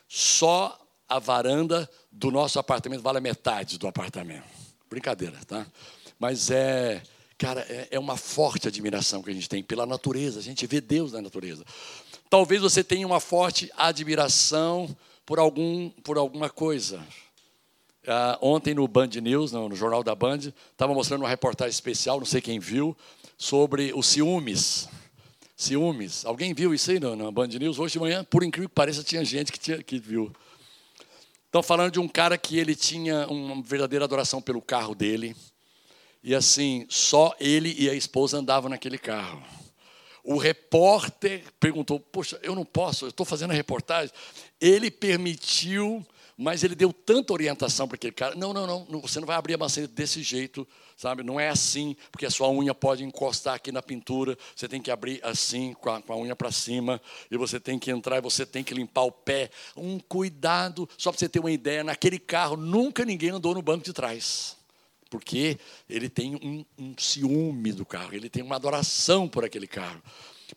Só 0.08 0.80
a 1.10 1.20
varanda 1.20 1.90
do 2.13 2.29
nosso 2.29 2.60
apartamento 2.60 3.01
vale 3.01 3.17
a 3.17 3.22
metade 3.22 3.77
do 3.77 3.88
apartamento. 3.88 4.46
Brincadeira, 4.89 5.38
tá? 5.48 5.65
Mas 6.20 6.51
é, 6.51 7.01
cara, 7.38 7.62
é, 7.67 7.88
é 7.91 8.00
uma 8.00 8.15
forte 8.15 8.67
admiração 8.67 9.24
que 9.24 9.32
a 9.32 9.34
gente 9.34 9.50
tem 9.50 9.63
pela 9.63 9.86
natureza. 9.86 10.39
A 10.39 10.43
gente 10.43 10.65
vê 10.67 10.79
Deus 10.79 11.12
na 11.12 11.22
natureza. 11.22 11.65
Talvez 12.29 12.62
você 12.62 12.84
tenha 12.84 13.05
uma 13.05 13.20
forte 13.20 13.72
admiração 13.75 14.96
por, 15.25 15.39
algum, 15.39 15.89
por 15.89 16.17
alguma 16.17 16.50
coisa. 16.50 17.00
Uh, 18.03 18.38
ontem 18.41 18.74
no 18.74 18.88
Band 18.88 19.10
News, 19.22 19.51
no, 19.51 19.70
no 19.70 19.75
Jornal 19.75 20.03
da 20.03 20.13
Band, 20.13 20.53
estava 20.72 20.93
mostrando 20.93 21.22
uma 21.22 21.29
reportagem 21.29 21.72
especial, 21.72 22.20
não 22.20 22.25
sei 22.25 22.41
quem 22.41 22.60
viu, 22.60 22.96
sobre 23.38 23.93
os 23.93 24.05
ciúmes. 24.08 24.88
Ciúmes. 25.55 26.25
Alguém 26.25 26.53
viu 26.53 26.74
isso 26.74 26.91
aí 26.91 27.00
no 27.00 27.32
Band 27.32 27.48
News? 27.48 27.79
Hoje 27.79 27.93
de 27.93 28.00
manhã, 28.00 28.24
por 28.24 28.43
incrível 28.43 28.70
que 28.70 28.75
pareça, 28.75 29.04
tinha 29.04 29.23
gente 29.23 29.52
que, 29.52 29.60
tinha, 29.60 29.82
que 29.82 29.97
viu. 29.97 30.32
Estão 31.54 31.62
falando 31.62 31.92
de 31.92 32.00
um 32.00 32.08
cara 32.08 32.36
que 32.36 32.58
ele 32.58 32.76
tinha 32.76 33.28
uma 33.28 33.62
verdadeira 33.62 34.04
adoração 34.04 34.42
pelo 34.42 34.60
carro 34.60 34.96
dele. 34.96 35.36
E 36.24 36.34
assim, 36.34 36.88
só 36.89 37.36
ele 37.39 37.76
e 37.78 37.88
a 37.88 37.94
esposa 37.94 38.39
andavam 38.39 38.72
naquele 38.72 38.98
carro. 38.98 39.39
O 40.24 40.38
repórter 40.38 41.44
perguntou: 41.60 42.00
Poxa, 42.00 42.39
eu 42.42 42.56
não 42.56 42.66
posso, 42.66 43.06
eu 43.06 43.10
estou 43.10 43.24
fazendo 43.24 43.52
a 43.52 43.54
reportagem. 43.54 44.12
Ele 44.60 44.89
permitiu, 44.89 46.04
mas 46.38 46.63
ele 46.63 46.76
deu 46.76 46.91
tanta 46.91 47.34
orientação 47.34 47.88
para 47.88 47.96
aquele 47.96 48.13
cara: 48.13 48.36
Não, 48.36 48.54
não, 48.54 48.65
não, 48.65 49.02
você 49.02 49.19
não 49.19 49.28
vai 49.28 49.36
abrir 49.36 49.54
a 49.54 49.58
maçaneta 49.58 49.93
desse 49.93 50.22
jeito, 50.22 50.67
sabe? 50.98 51.24
Não 51.24 51.39
é 51.39 51.50
assim, 51.50 51.96
porque 52.12 52.26
a 52.26 52.32
sua 52.32 52.50
unha 52.50 52.74
pode 52.74 53.04
encostar 53.04 53.56
aqui 53.56 53.72
na 53.72 53.82
pintura. 53.82 54.38
Você 54.56 54.67
tem 54.67 54.82
que 54.82 54.91
abrir 54.91 55.19
assim, 55.24 55.74
com 55.74 55.89
a, 55.89 56.02
com 56.02 56.13
a 56.13 56.17
unha 56.17 56.36
para 56.36 56.52
cima, 56.52 57.02
e 57.30 57.38
você 57.38 57.60
tem 57.60 57.78
que 57.78 57.91
entrar 57.91 58.17
e 58.17 58.22
você 58.22 58.46
tem 58.46 58.63
que 58.63 58.74
limpar 58.74 59.04
o 59.04 59.12
pé. 59.12 59.50
Um 59.76 60.00
cuidado, 60.00 60.89
só 60.98 61.12
para 61.12 61.19
você 61.19 61.30
ter 61.30 61.39
uma 61.39 61.52
ideia: 61.52 61.84
naquele 61.84 62.19
carro 62.19 62.58
nunca 62.58 63.06
ninguém 63.06 63.30
andou 63.30 63.54
no 63.54 63.62
banco 63.62 63.86
de 63.86 63.93
trás 63.93 64.58
porque 65.10 65.60
ele 65.88 66.10
tem 66.10 66.34
um, 66.34 66.65
um, 66.76 66.96
ciúme 66.98 67.72
do 67.72 67.86
carro, 67.86 68.15
ele 68.15 68.32
tem 68.32 68.41
uma 68.41 68.56
adoração 68.56 69.30
por 69.30 69.46
aquele 69.46 69.67
carro. 69.67 70.02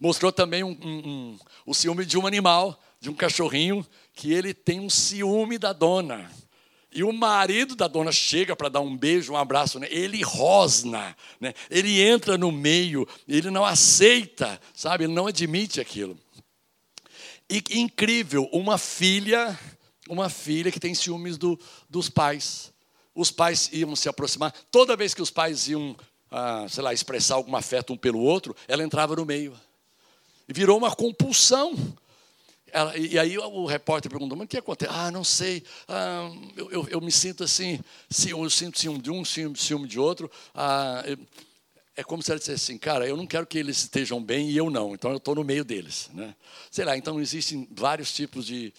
Mostrou 0.01 0.33
também 0.33 0.65
um, 0.65 0.71
um, 0.71 1.39
o 1.67 1.75
ciúme 1.75 2.07
de 2.07 2.17
um 2.17 2.27
animal, 2.27 2.83
de 2.99 3.11
um 3.11 3.15
cachorrinho, 3.15 3.87
que 4.17 4.33
ele 4.33 4.53
tem 4.53 4.81
um 4.81 4.91
ciúme 4.91 5.59
da 5.59 5.73
dona. 5.73 6.29
E 6.93 7.05
o 7.05 7.13
marido 7.13 7.77
da 7.77 7.87
dona 7.87 8.11
chega 8.11 8.57
para 8.57 8.69
dar 8.69 8.81
um 8.81 8.97
beijo, 8.97 9.35
um 9.35 9.37
abraço, 9.37 9.79
né? 9.79 9.87
ele 9.91 10.21
rosna, 10.23 11.17
né? 11.39 11.55
ele 11.71 12.01
entra 12.01 12.37
no 12.37 12.51
meio, 12.51 13.07
ele 13.29 13.49
não 13.51 13.65
aceita, 13.65 14.61
sabe? 14.75 15.05
Ele 15.05 15.13
não 15.13 15.29
admite 15.29 15.81
aquilo. 15.81 16.19
E 17.49 17.63
incrível, 17.71 18.49
uma 18.51 18.79
filha, 18.79 19.57
uma 20.09 20.29
filha 20.29 20.73
que 20.73 20.81
tem 20.81 20.95
ciúmes 20.95 21.39
do, 21.39 21.57
dos 21.89 22.09
pais 22.09 22.75
os 23.17 23.31
pais 23.31 23.71
iam 23.73 23.97
se 23.97 24.09
aproximar. 24.09 24.53
Toda 24.71 24.95
vez 24.95 25.15
que 25.15 25.23
os 25.23 25.31
pais 25.31 25.67
iam, 25.69 25.97
ah, 26.31 26.67
sei 26.69 26.83
lá, 26.83 26.93
expressar 26.93 27.37
algum 27.37 27.57
afeto 27.57 27.95
um 27.95 27.97
pelo 27.97 28.21
outro, 28.21 28.55
ela 28.69 28.85
entrava 28.85 29.17
no 29.17 29.25
meio. 29.25 29.59
E 30.47 30.53
virou 30.53 30.77
uma 30.77 30.95
compulsão. 30.95 31.75
Ela, 32.77 32.95
e 32.95 33.19
aí 33.19 33.39
o 33.39 33.65
repórter 33.65 34.11
perguntou, 34.11 34.37
mas 34.37 34.45
o 34.45 34.49
que 34.49 34.59
acontece? 34.59 34.93
Ah, 34.95 35.11
não 35.11 35.25
sei, 35.25 35.63
ah, 35.89 36.31
eu, 36.55 36.71
eu, 36.71 36.89
eu, 36.91 37.01
me 37.01 37.11
sinto 37.11 37.43
assim, 37.43 37.81
eu 38.29 38.51
sinto 38.51 38.79
ciúme 38.79 39.01
de 39.01 39.11
um, 39.11 39.25
ciúme, 39.25 39.57
ciúme 39.57 39.89
de 39.89 39.99
outro. 39.99 40.31
Ah, 40.55 41.03
é 41.97 42.05
como 42.05 42.23
se 42.23 42.31
ela 42.31 42.39
dissesse 42.39 42.73
assim, 42.73 42.79
cara, 42.79 43.09
eu 43.09 43.17
não 43.17 43.27
quero 43.27 43.47
que 43.47 43.57
eles 43.57 43.79
estejam 43.79 44.23
bem 44.23 44.51
e 44.51 44.59
eu 44.59 44.69
não, 44.69 44.93
então 44.93 45.11
eu 45.11 45.17
estou 45.17 45.35
no 45.35 45.43
meio 45.43 45.65
deles. 45.65 46.11
Né? 46.13 46.35
Sei 46.71 46.85
lá, 46.85 46.95
então 46.99 47.19
existem 47.19 47.67
vários 47.71 48.13
tipos 48.13 48.45
de, 48.45 48.75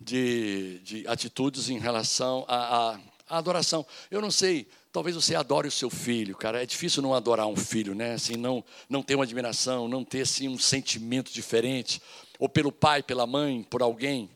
de, 0.00 0.80
de 0.82 1.06
atitudes 1.06 1.68
em 1.70 1.78
relação 1.78 2.44
a 2.48 2.98
adoração. 3.28 3.86
Eu 4.10 4.20
não 4.20 4.32
sei, 4.32 4.66
talvez 4.90 5.14
você 5.14 5.36
adore 5.36 5.68
o 5.68 5.70
seu 5.70 5.88
filho, 5.88 6.36
cara. 6.36 6.60
É 6.60 6.66
difícil 6.66 7.00
não 7.00 7.14
adorar 7.14 7.46
um 7.46 7.54
filho, 7.54 7.94
né? 7.94 8.14
Assim, 8.14 8.34
não, 8.34 8.64
não 8.88 9.04
ter 9.04 9.14
uma 9.14 9.22
admiração, 9.22 9.86
não 9.86 10.04
ter 10.04 10.22
assim, 10.22 10.48
um 10.48 10.58
sentimento 10.58 11.32
diferente. 11.32 12.02
Ou 12.40 12.48
pelo 12.48 12.72
pai, 12.72 13.02
pela 13.02 13.26
mãe, 13.26 13.62
por 13.62 13.82
alguém. 13.82 14.28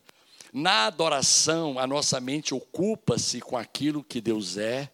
Na 0.53 0.87
adoração, 0.87 1.79
a 1.81 1.87
nossa 1.87 2.21
mente 2.21 2.55
ocupa-se 2.55 3.41
com 3.41 3.57
aquilo 3.57 4.05
que 4.05 4.21
Deus 4.21 4.57
é 4.57 4.89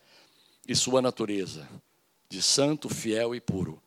e 0.66 0.74
sua 0.74 1.02
natureza, 1.02 1.68
de 2.30 2.40
santo, 2.40 2.88
fiel 2.88 3.34
e 3.34 3.40
puro. 3.40 3.82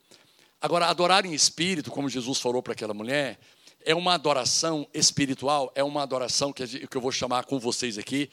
Agora, 0.61 0.87
adorar 0.87 1.25
em 1.25 1.33
espírito, 1.33 1.89
como 1.89 2.09
Jesus 2.09 2.39
falou 2.39 2.61
para 2.61 2.73
aquela 2.73 2.93
mulher, 2.93 3.39
é 3.85 3.95
uma 3.95 4.13
adoração 4.13 4.87
espiritual, 4.93 5.71
é 5.73 5.83
uma 5.83 6.03
adoração 6.03 6.53
que 6.53 6.87
eu 6.93 7.01
vou 7.01 7.11
chamar 7.11 7.45
com 7.45 7.57
vocês 7.57 7.97
aqui 7.97 8.29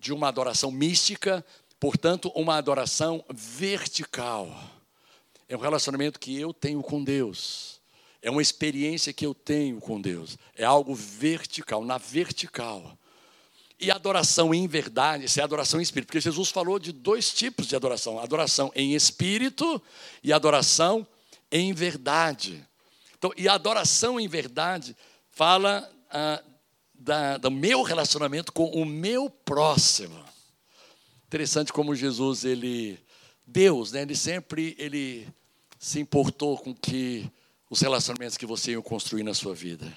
de 0.00 0.12
uma 0.12 0.28
adoração 0.28 0.70
mística, 0.70 1.44
portanto, 1.78 2.32
uma 2.34 2.56
adoração 2.56 3.24
vertical. 3.28 4.48
É 5.48 5.56
um 5.56 5.60
relacionamento 5.60 6.18
que 6.20 6.38
eu 6.38 6.54
tenho 6.54 6.82
com 6.82 7.02
Deus. 7.02 7.77
É 8.20 8.30
uma 8.30 8.42
experiência 8.42 9.12
que 9.12 9.24
eu 9.24 9.34
tenho 9.34 9.80
com 9.80 10.00
Deus. 10.00 10.36
É 10.54 10.64
algo 10.64 10.94
vertical, 10.94 11.84
na 11.84 11.98
vertical. 11.98 12.98
E 13.80 13.92
adoração 13.92 14.52
em 14.52 14.66
verdade, 14.66 15.26
isso 15.26 15.40
é 15.40 15.42
adoração 15.42 15.78
em 15.78 15.82
espírito, 15.84 16.08
porque 16.08 16.20
Jesus 16.20 16.50
falou 16.50 16.80
de 16.80 16.90
dois 16.90 17.32
tipos 17.32 17.68
de 17.68 17.76
adoração: 17.76 18.18
adoração 18.18 18.72
em 18.74 18.94
espírito 18.94 19.80
e 20.22 20.32
adoração 20.32 21.06
em 21.50 21.72
verdade. 21.72 22.66
Então, 23.16 23.32
e 23.36 23.48
a 23.48 23.54
adoração 23.54 24.18
em 24.18 24.26
verdade 24.26 24.96
fala 25.30 25.88
ah, 26.10 26.42
da, 26.92 27.38
do 27.38 27.50
meu 27.50 27.82
relacionamento 27.82 28.52
com 28.52 28.66
o 28.66 28.84
meu 28.84 29.30
próximo. 29.30 30.24
Interessante 31.28 31.72
como 31.72 31.94
Jesus, 31.94 32.44
ele, 32.44 32.98
Deus, 33.46 33.92
né, 33.92 34.02
ele 34.02 34.16
sempre 34.16 34.74
ele 34.78 35.28
se 35.78 36.00
importou 36.00 36.58
com 36.58 36.74
que 36.74 37.30
os 37.70 37.80
relacionamentos 37.80 38.36
que 38.36 38.46
você 38.46 38.72
ia 38.72 38.82
construir 38.82 39.22
na 39.22 39.34
sua 39.34 39.54
vida. 39.54 39.92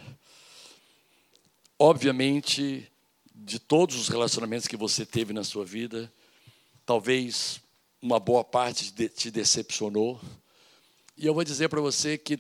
Obviamente, 1.79 2.91
de 3.33 3.59
todos 3.59 3.95
os 3.95 4.07
relacionamentos 4.07 4.67
que 4.67 4.77
você 4.77 5.05
teve 5.05 5.33
na 5.33 5.43
sua 5.43 5.65
vida, 5.65 6.11
talvez 6.85 7.61
uma 8.01 8.19
boa 8.19 8.43
parte 8.43 8.91
te 9.09 9.31
decepcionou. 9.31 10.19
E 11.17 11.25
eu 11.25 11.33
vou 11.33 11.43
dizer 11.43 11.69
para 11.69 11.81
você 11.81 12.17
que 12.17 12.39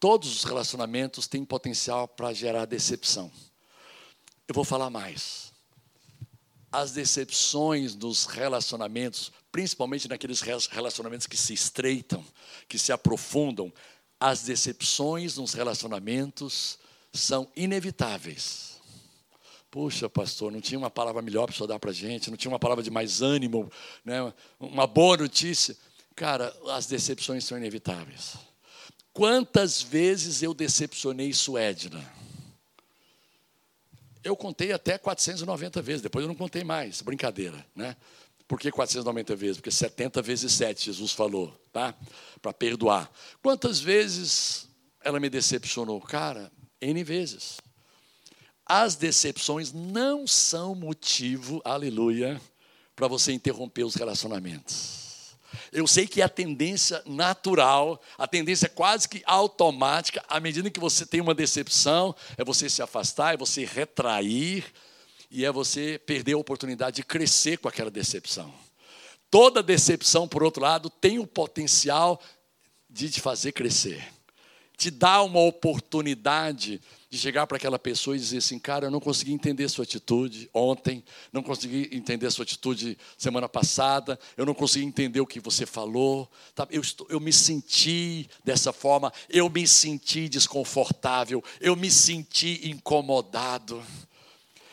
todos 0.00 0.34
os 0.34 0.44
relacionamentos 0.44 1.26
têm 1.26 1.44
potencial 1.44 2.08
para 2.08 2.32
gerar 2.32 2.64
decepção. 2.64 3.30
Eu 4.48 4.54
vou 4.54 4.64
falar 4.64 4.90
mais. 4.90 5.52
As 6.70 6.92
decepções 6.92 7.94
dos 7.94 8.24
relacionamentos, 8.24 9.30
principalmente 9.52 10.08
naqueles 10.08 10.40
relacionamentos 10.40 11.26
que 11.26 11.36
se 11.36 11.54
estreitam, 11.54 12.24
que 12.66 12.78
se 12.78 12.90
aprofundam, 12.90 13.72
as 14.22 14.42
decepções 14.42 15.36
nos 15.36 15.52
relacionamentos 15.52 16.78
são 17.12 17.48
inevitáveis. 17.56 18.80
Puxa, 19.68 20.08
pastor, 20.08 20.52
não 20.52 20.60
tinha 20.60 20.78
uma 20.78 20.90
palavra 20.90 21.20
melhor 21.20 21.52
para 21.52 21.66
dar 21.66 21.80
para 21.80 21.90
a 21.90 21.94
gente, 21.94 22.30
não 22.30 22.36
tinha 22.36 22.52
uma 22.52 22.58
palavra 22.58 22.84
de 22.84 22.90
mais 22.90 23.20
ânimo, 23.20 23.68
né? 24.04 24.32
uma 24.60 24.86
boa 24.86 25.16
notícia. 25.16 25.76
Cara, 26.14 26.56
as 26.68 26.86
decepções 26.86 27.44
são 27.44 27.58
inevitáveis. 27.58 28.34
Quantas 29.12 29.82
vezes 29.82 30.40
eu 30.40 30.54
decepcionei 30.54 31.32
Suedna? 31.32 32.00
Eu 34.22 34.36
contei 34.36 34.70
até 34.70 34.98
490 34.98 35.82
vezes, 35.82 36.00
depois 36.00 36.22
eu 36.22 36.28
não 36.28 36.36
contei 36.36 36.62
mais, 36.62 37.02
brincadeira, 37.02 37.66
né? 37.74 37.96
Por 38.52 38.60
que 38.60 38.70
490 38.70 39.34
vezes? 39.34 39.56
Porque 39.56 39.70
70 39.70 40.20
vezes 40.20 40.52
7, 40.52 40.84
Jesus 40.84 41.12
falou, 41.12 41.58
tá? 41.72 41.94
Para 42.42 42.52
perdoar. 42.52 43.10
Quantas 43.42 43.80
vezes 43.80 44.68
ela 45.02 45.18
me 45.18 45.30
decepcionou? 45.30 45.98
Cara, 46.02 46.52
N 46.78 47.02
vezes. 47.02 47.56
As 48.66 48.94
decepções 48.94 49.72
não 49.72 50.26
são 50.26 50.74
motivo, 50.74 51.62
aleluia, 51.64 52.38
para 52.94 53.08
você 53.08 53.32
interromper 53.32 53.84
os 53.84 53.94
relacionamentos. 53.94 55.34
Eu 55.72 55.86
sei 55.86 56.06
que 56.06 56.20
é 56.20 56.24
a 56.24 56.28
tendência 56.28 57.02
natural, 57.06 58.02
a 58.18 58.28
tendência 58.28 58.68
quase 58.68 59.08
que 59.08 59.22
automática, 59.24 60.22
à 60.28 60.38
medida 60.38 60.70
que 60.70 60.78
você 60.78 61.06
tem 61.06 61.22
uma 61.22 61.34
decepção, 61.34 62.14
é 62.36 62.44
você 62.44 62.68
se 62.68 62.82
afastar, 62.82 63.32
é 63.32 63.36
você 63.38 63.64
retrair, 63.64 64.62
e 65.32 65.46
é 65.46 65.50
você 65.50 65.98
perder 65.98 66.34
a 66.34 66.38
oportunidade 66.38 66.96
de 66.96 67.02
crescer 67.02 67.56
com 67.56 67.66
aquela 67.66 67.90
decepção. 67.90 68.52
Toda 69.30 69.62
decepção, 69.62 70.28
por 70.28 70.42
outro 70.42 70.62
lado, 70.62 70.90
tem 70.90 71.18
o 71.18 71.26
potencial 71.26 72.20
de 72.88 73.08
te 73.08 73.18
fazer 73.18 73.52
crescer, 73.52 74.06
te 74.76 74.90
dá 74.90 75.22
uma 75.22 75.40
oportunidade 75.40 76.78
de 77.08 77.18
chegar 77.18 77.46
para 77.46 77.56
aquela 77.56 77.78
pessoa 77.78 78.14
e 78.14 78.18
dizer 78.18 78.38
assim, 78.38 78.58
cara, 78.58 78.86
eu 78.86 78.90
não 78.90 79.00
consegui 79.00 79.32
entender 79.32 79.66
sua 79.70 79.84
atitude 79.84 80.50
ontem, 80.52 81.02
não 81.32 81.42
consegui 81.42 81.88
entender 81.92 82.30
sua 82.30 82.42
atitude 82.42 82.98
semana 83.16 83.48
passada, 83.48 84.18
eu 84.36 84.44
não 84.44 84.54
consegui 84.54 84.84
entender 84.84 85.20
o 85.20 85.26
que 85.26 85.40
você 85.40 85.64
falou, 85.64 86.30
tá? 86.54 86.68
eu, 86.70 86.82
estou, 86.82 87.06
eu 87.08 87.20
me 87.20 87.32
senti 87.32 88.28
dessa 88.44 88.72
forma, 88.72 89.10
eu 89.30 89.48
me 89.48 89.66
senti 89.66 90.28
desconfortável, 90.28 91.42
eu 91.58 91.74
me 91.74 91.90
senti 91.90 92.68
incomodado. 92.68 93.82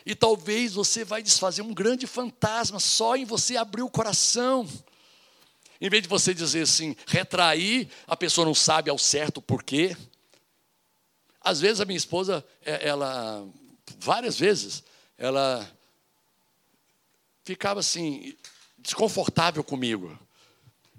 E 0.09 0.15
talvez 0.15 0.73
você 0.73 1.05
vai 1.05 1.21
desfazer 1.21 1.61
um 1.61 1.71
grande 1.71 2.07
fantasma 2.07 2.79
só 2.79 3.15
em 3.15 3.25
você 3.25 3.55
abrir 3.55 3.83
o 3.83 3.89
coração. 3.91 4.67
Em 5.79 5.87
vez 5.87 6.01
de 6.01 6.09
você 6.09 6.33
dizer 6.33 6.63
assim, 6.63 6.95
retrair, 7.05 7.87
a 8.07 8.17
pessoa 8.17 8.43
não 8.43 8.55
sabe 8.55 8.89
ao 8.89 8.97
certo 8.97 9.39
porquê, 9.39 9.95
às 11.39 11.61
vezes 11.61 11.79
a 11.79 11.85
minha 11.85 11.95
esposa, 11.95 12.43
é, 12.65 12.87
ela, 12.87 13.47
várias 13.99 14.35
vezes, 14.39 14.83
ela 15.15 15.71
ficava 17.43 17.79
assim, 17.79 18.35
desconfortável 18.79 19.63
comigo. 19.63 20.17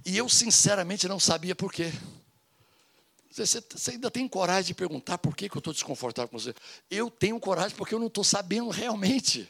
E 0.06 0.16
eu, 0.16 0.28
sinceramente, 0.28 1.08
não 1.08 1.18
sabia 1.18 1.56
por 1.56 1.72
quê. 1.72 1.92
Você, 3.30 3.62
ainda 3.92 4.10
tem 4.10 4.26
coragem 4.26 4.68
de 4.68 4.74
perguntar 4.74 5.16
por 5.18 5.36
que, 5.36 5.48
que 5.48 5.56
eu 5.56 5.60
estou 5.60 5.72
desconfortável 5.72 6.28
com 6.28 6.38
você? 6.38 6.52
Eu 6.90 7.08
tenho 7.08 7.38
coragem 7.38 7.76
porque 7.76 7.94
eu 7.94 7.98
não 8.00 8.08
estou 8.08 8.24
sabendo 8.24 8.70
realmente. 8.70 9.48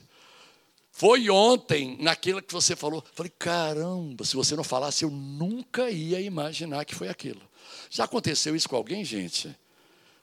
Foi 0.93 1.31
ontem, 1.31 1.97
naquilo 1.99 2.43
que 2.43 2.53
você 2.53 2.77
falou. 2.77 3.03
Falei, 3.15 3.33
caramba, 3.39 4.25
se 4.25 4.37
você 4.37 4.55
não 4.55 4.63
falasse, 4.63 5.05
eu 5.05 5.11
nunca 5.11 5.91
ia 5.91 6.21
imaginar 6.21 6.85
que 6.85 6.95
foi 6.95 7.09
aquilo. 7.09 7.41
Já 7.89 8.05
aconteceu 8.05 8.55
isso 8.55 8.69
com 8.69 8.77
alguém, 8.77 9.03
gente? 9.03 9.57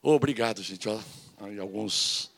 Obrigado, 0.04 0.62
gente. 0.62 0.88
Ó, 0.88 1.00
alguns. 1.60 2.30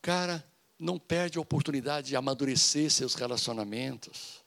Cara, 0.00 0.42
não 0.78 0.98
perde 0.98 1.36
a 1.36 1.40
oportunidade 1.40 2.08
de 2.08 2.16
amadurecer 2.16 2.90
seus 2.90 3.14
relacionamentos. 3.14 4.41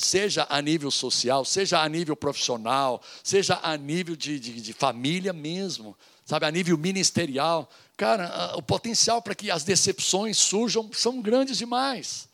Seja 0.00 0.46
a 0.48 0.62
nível 0.62 0.92
social, 0.92 1.44
seja 1.44 1.82
a 1.82 1.88
nível 1.88 2.14
profissional, 2.14 3.02
seja 3.20 3.58
a 3.60 3.76
nível 3.76 4.14
de, 4.14 4.38
de, 4.38 4.60
de 4.60 4.72
família 4.72 5.32
mesmo, 5.32 5.96
sabe, 6.24 6.46
a 6.46 6.52
nível 6.52 6.78
ministerial. 6.78 7.68
Cara, 7.96 8.54
o 8.54 8.62
potencial 8.62 9.20
para 9.20 9.34
que 9.34 9.50
as 9.50 9.64
decepções 9.64 10.38
surjam 10.38 10.88
são 10.92 11.20
grandes 11.20 11.58
demais. 11.58 12.28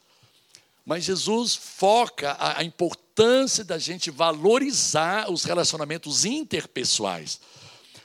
Mas 0.85 1.05
Jesus 1.05 1.55
foca 1.55 2.33
a, 2.33 2.61
a 2.61 2.65
importância 2.65 3.65
da 3.65 3.79
gente 3.79 4.11
valorizar 4.11 5.33
os 5.33 5.45
relacionamentos 5.45 6.27
interpessoais. 6.27 7.41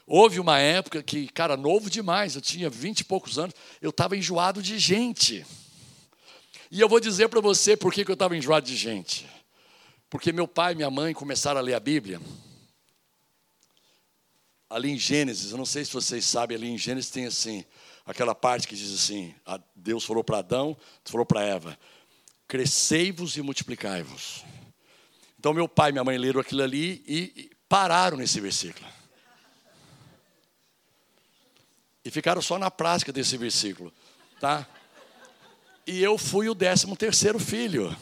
Houve 0.08 0.39
uma 0.39 0.58
época 0.58 1.04
que, 1.04 1.28
cara, 1.28 1.58
novo 1.58 1.89
demais, 1.89 2.34
eu 2.34 2.41
tinha 2.41 2.69
vinte 2.69 3.02
e 3.02 3.04
poucos 3.04 3.38
anos, 3.38 3.54
eu 3.82 3.89
estava 3.89 4.15
enjoado 4.15 4.62
de 4.62 4.80
gente. 4.80 5.45
E 6.72 6.80
eu 6.80 6.88
vou 6.88 7.02
dizer 7.02 7.28
para 7.28 7.41
você 7.41 7.76
por 7.76 7.91
que, 7.91 8.06
que 8.06 8.12
eu 8.12 8.13
estava 8.13 8.38
enjoado 8.38 8.65
de 8.65 8.78
gente. 8.78 9.28
Porque 10.10 10.32
meu 10.32 10.48
pai 10.48 10.74
e 10.74 10.76
minha 10.76 10.89
mãe 10.89 11.13
começaram 11.13 11.60
a 11.60 11.63
ler 11.63 11.76
a 11.76 11.80
Bíblia. 11.80 12.19
Ali 14.69 14.89
em 14.91 14.98
Gênesis, 14.98 15.52
eu 15.52 15.58
não 15.58 15.65
sei 15.65 15.86
se 15.86 15.93
vocês 15.93 16.26
sabem, 16.26 16.58
ali 16.58 16.67
em 16.67 16.78
Gênesis 16.78 17.12
tem 17.12 17.26
assim, 17.26 17.63
aquela 18.06 18.34
parte 18.34 18.67
que 18.67 18.76
diz 18.76 18.93
assim: 18.93 19.34
Deus 19.76 20.04
falou 20.04 20.24
para 20.24 20.39
Adão, 20.39 20.76
falou 21.06 21.26
para 21.26 21.43
Eva: 21.43 21.78
crescei-vos 22.48 23.38
e 23.38 23.41
multiplicai-vos. 23.41 24.43
Então 25.38 25.54
meu 25.54 25.67
pai 25.67 25.89
e 25.89 25.93
minha 25.93 26.04
mãe 26.04 26.17
leram 26.17 26.41
aquilo 26.41 26.63
ali 26.63 27.04
e 27.08 27.52
pararam 27.67 28.17
nesse 28.17 28.39
versículo. 28.39 28.86
E 32.04 32.12
ficaram 32.12 32.41
só 32.41 32.58
na 32.58 32.72
prática 32.72 33.12
desse 33.12 33.38
versículo, 33.38 33.93
tá? 34.39 34.67
E 35.86 36.02
eu 36.02 36.17
fui 36.17 36.50
o 36.50 36.56
décimo 36.56 36.95
terceiro 36.95 37.39
filho. 37.39 37.95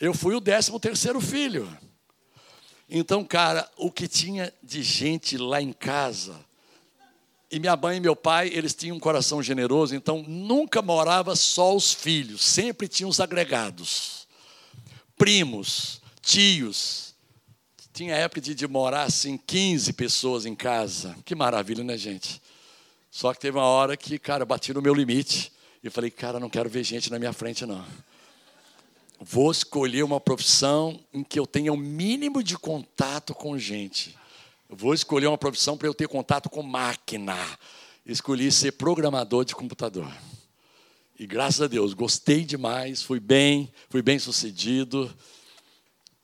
Eu 0.00 0.14
fui 0.14 0.34
o 0.34 0.40
décimo 0.40 0.80
terceiro 0.80 1.20
filho. 1.20 1.68
Então, 2.88 3.22
cara, 3.22 3.70
o 3.76 3.92
que 3.92 4.08
tinha 4.08 4.52
de 4.62 4.82
gente 4.82 5.36
lá 5.36 5.60
em 5.60 5.72
casa, 5.72 6.34
e 7.50 7.60
minha 7.60 7.76
mãe 7.76 7.98
e 7.98 8.00
meu 8.00 8.16
pai, 8.16 8.48
eles 8.48 8.74
tinham 8.74 8.96
um 8.96 9.00
coração 9.00 9.42
generoso, 9.42 9.94
então 9.94 10.24
nunca 10.26 10.80
morava 10.80 11.36
só 11.36 11.76
os 11.76 11.92
filhos, 11.92 12.42
sempre 12.42 12.88
tinham 12.88 13.10
os 13.10 13.20
agregados. 13.20 14.26
Primos, 15.16 16.00
tios, 16.22 17.14
tinha 17.92 18.14
época 18.14 18.40
de, 18.40 18.54
de 18.54 18.66
morar 18.66 19.02
assim, 19.02 19.36
15 19.36 19.92
pessoas 19.92 20.46
em 20.46 20.54
casa. 20.54 21.14
Que 21.24 21.34
maravilha, 21.34 21.84
né, 21.84 21.98
gente? 21.98 22.40
Só 23.10 23.34
que 23.34 23.40
teve 23.40 23.58
uma 23.58 23.66
hora 23.66 23.96
que, 23.96 24.18
cara, 24.18 24.46
bati 24.46 24.72
no 24.72 24.80
meu 24.80 24.94
limite. 24.94 25.52
E 25.82 25.90
falei, 25.90 26.10
cara, 26.10 26.40
não 26.40 26.48
quero 26.48 26.70
ver 26.70 26.84
gente 26.84 27.10
na 27.10 27.18
minha 27.18 27.32
frente, 27.32 27.66
não. 27.66 27.84
Vou 29.22 29.50
escolher 29.50 30.02
uma 30.02 30.18
profissão 30.18 30.98
em 31.12 31.22
que 31.22 31.38
eu 31.38 31.46
tenha 31.46 31.70
o 31.70 31.76
mínimo 31.76 32.42
de 32.42 32.56
contato 32.56 33.34
com 33.34 33.58
gente. 33.58 34.18
Vou 34.66 34.94
escolher 34.94 35.26
uma 35.26 35.36
profissão 35.36 35.76
para 35.76 35.86
eu 35.86 35.92
ter 35.92 36.08
contato 36.08 36.48
com 36.48 36.62
máquina. 36.62 37.36
Escolhi 38.06 38.50
ser 38.50 38.72
programador 38.72 39.44
de 39.44 39.54
computador. 39.54 40.10
E 41.18 41.26
graças 41.26 41.60
a 41.60 41.66
Deus, 41.66 41.92
gostei 41.92 42.44
demais, 42.44 43.02
fui 43.02 43.20
bem, 43.20 43.70
fui 43.90 44.00
bem 44.00 44.18
sucedido. 44.18 45.14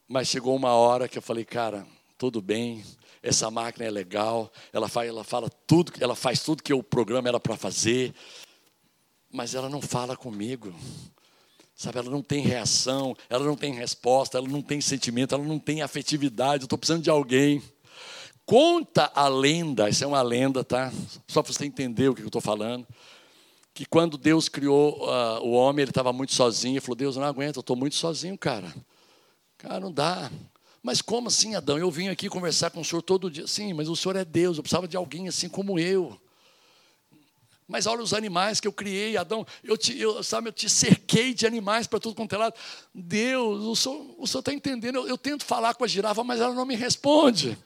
Mas 0.09 0.29
chegou 0.29 0.57
uma 0.57 0.73
hora 0.73 1.07
que 1.07 1.19
eu 1.19 1.23
falei, 1.23 1.45
cara, 1.45 1.87
tudo 2.17 2.41
bem, 2.41 2.83
essa 3.23 3.51
máquina 3.51 3.85
é 3.85 3.91
legal, 3.91 4.51
ela 4.73 4.89
faz, 4.89 5.07
ela 5.07 5.23
fala 5.23 5.51
tudo, 5.67 5.93
ela 6.01 6.15
faz 6.15 6.41
tudo 6.41 6.63
que 6.63 6.73
o 6.73 6.83
programa 6.83 7.29
era 7.29 7.39
para 7.39 7.59
fazer, 7.59 8.15
mas 9.31 9.55
ela 9.55 9.69
não 9.69 9.83
fala 9.83 10.17
comigo. 10.17 10.75
Sabe, 11.77 11.99
ela 11.99 12.09
não 12.09 12.23
tem 12.23 12.41
reação, 12.41 13.15
ela 13.29 13.45
não 13.45 13.55
tem 13.55 13.75
resposta, 13.75 14.39
ela 14.39 14.49
não 14.49 14.63
tem 14.63 14.81
sentimento, 14.81 15.35
ela 15.35 15.45
não 15.45 15.59
tem 15.59 15.83
afetividade. 15.83 16.63
Eu 16.63 16.65
estou 16.65 16.79
precisando 16.79 17.03
de 17.03 17.11
alguém. 17.11 17.63
Conta 18.47 19.13
a 19.15 19.29
lenda, 19.29 19.87
isso 19.87 20.03
é 20.03 20.07
uma 20.07 20.23
lenda, 20.23 20.65
tá? 20.65 20.91
Só 21.29 21.43
para 21.43 21.53
você 21.53 21.67
entender 21.67 22.09
o 22.09 22.15
que 22.15 22.23
eu 22.23 22.29
estou 22.29 22.41
falando. 22.41 22.87
Que 23.75 23.85
quando 23.85 24.17
Deus 24.17 24.49
criou 24.49 25.03
uh, 25.03 25.43
o 25.43 25.51
homem, 25.51 25.83
ele 25.83 25.91
estava 25.91 26.15
muito 26.15 26.33
sozinho. 26.33 26.75
Ele 26.75 26.81
falou: 26.81 26.97
Deus, 26.97 27.17
eu 27.17 27.21
não 27.21 27.29
aguento, 27.29 27.57
eu 27.57 27.61
estou 27.61 27.77
muito 27.77 27.95
sozinho, 27.95 28.39
cara. 28.39 28.75
Cara, 29.59 29.79
não 29.79 29.93
dá. 29.93 30.31
Mas 30.83 31.03
como 31.03 31.29
assim, 31.29 31.57
Adão? 31.57 31.77
Eu 31.77 31.91
vim 31.91 32.09
aqui 32.09 32.31
conversar 32.31 32.71
com 32.71 32.81
o 32.81 32.85
senhor 32.85 33.03
todo 33.03 33.31
dia. 33.31 33.47
Sim, 33.47 33.75
mas 33.75 33.91
o 33.91 33.97
senhor 33.97 34.17
é 34.17 34.25
Deus, 34.25 34.57
eu 34.57 34.63
precisava 34.63 34.89
de 34.89 34.97
alguém 34.97 35.29
assim 35.29 35.47
como 35.47 35.79
eu. 35.79 36.19
Mas 37.69 37.87
olha 37.87 38.03
os 38.03 38.15
animais 38.15 38.61
que 38.61 38.69
eu 38.69 38.73
criei, 38.73 39.17
Adão. 39.17 39.45
Eu 39.65 39.77
te, 39.77 39.99
eu, 39.99 40.23
sabe, 40.23 40.49
eu 40.49 40.53
te 40.53 40.69
cerquei 40.69 41.35
de 41.35 41.47
animais 41.47 41.87
para 41.87 41.99
tudo 41.99 42.15
quanto 42.15 42.35
é 42.35 42.39
lado. 42.39 42.55
Deus, 42.95 43.65
o 43.65 44.27
senhor 44.27 44.41
está 44.41 44.53
entendendo? 44.53 44.99
Eu, 44.99 45.09
eu 45.09 45.19
tento 45.19 45.45
falar 45.45 45.75
com 45.75 45.83
a 45.83 45.89
girafa, 45.89 46.23
mas 46.23 46.41
ela 46.41 46.55
não 46.55 46.65
me 46.65 46.77
responde. 46.77 47.59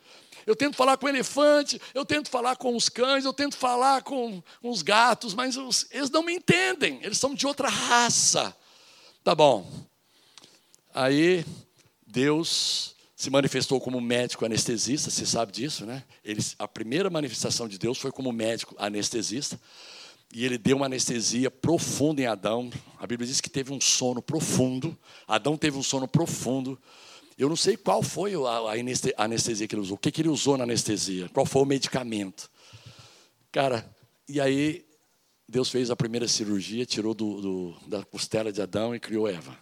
Eu 0.47 0.57
tento 0.57 0.75
falar 0.75 0.97
com 0.97 1.07
o 1.07 1.09
elefante, 1.09 1.81
eu 1.95 2.05
tento 2.05 2.31
falar 2.31 2.57
com 2.57 2.75
os 2.75 2.89
cães, 2.89 3.25
eu 3.25 3.33
tento 3.33 3.57
falar 3.57 4.03
com, 4.03 4.43
os 4.63 4.83
gatos, 4.83 5.35
mas 5.35 5.57
os, 5.57 5.87
eles 5.91 6.11
não 6.11 6.23
me 6.23 6.33
entendem, 6.35 6.99
eles 7.03 7.19
são 7.19 7.35
de 7.35 7.47
outra 7.47 7.69
raça. 7.69 8.57
Tá 9.23 9.35
bom. 9.35 9.71
Aí 10.95 11.45
Deus 12.07 12.97
se 13.21 13.29
manifestou 13.29 13.79
como 13.79 14.01
médico 14.01 14.47
anestesista, 14.47 15.11
você 15.11 15.27
sabe 15.27 15.53
disso, 15.53 15.85
né? 15.85 16.05
Ele, 16.25 16.41
a 16.59 16.67
primeira 16.67 17.11
manifestação 17.11 17.69
de 17.69 17.79
Deus 17.79 17.99
foi 17.99 18.11
como 18.11 18.33
médico 18.33 18.75
anestesista. 18.79 19.61
E 20.33 20.43
ele 20.43 20.57
deu 20.57 20.79
uma 20.79 20.87
anestesia 20.87 21.51
profunda 21.51 22.23
em 22.23 22.25
Adão. 22.25 22.71
A 22.99 23.07
Bíblia 23.07 23.27
diz 23.27 23.39
que 23.39 23.51
teve 23.51 23.75
um 23.75 23.81
sono 23.81 24.23
profundo. 24.23 24.99
Adão 25.29 25.55
teve 25.55 25.77
um 25.77 25.83
sono 25.83 26.09
profundo. 26.09 26.81
Eu 27.37 27.51
não 27.51 27.57
sei 27.57 27.77
qual 27.77 28.03
foi 28.03 28.33
a 28.37 29.23
anestesia 29.23 29.69
que 29.69 29.75
ele 29.75 29.83
usou, 29.83 29.97
o 29.97 30.01
que, 30.01 30.11
que 30.11 30.23
ele 30.23 30.31
usou 30.31 30.57
na 30.57 30.65
anestesia, 30.65 31.29
qual 31.29 31.45
foi 31.45 31.61
o 31.61 31.67
medicamento. 31.67 32.51
Cara, 33.53 33.87
e 34.27 34.41
aí 34.41 34.83
Deus 35.47 35.69
fez 35.69 35.91
a 35.91 35.97
primeira 35.97 36.27
cirurgia, 36.27 36.87
tirou 36.87 37.13
do, 37.13 37.43
do, 37.43 37.77
da 37.87 38.03
costela 38.03 38.51
de 38.51 38.63
Adão 38.63 38.95
e 38.95 38.99
criou 38.99 39.29
Eva. 39.29 39.59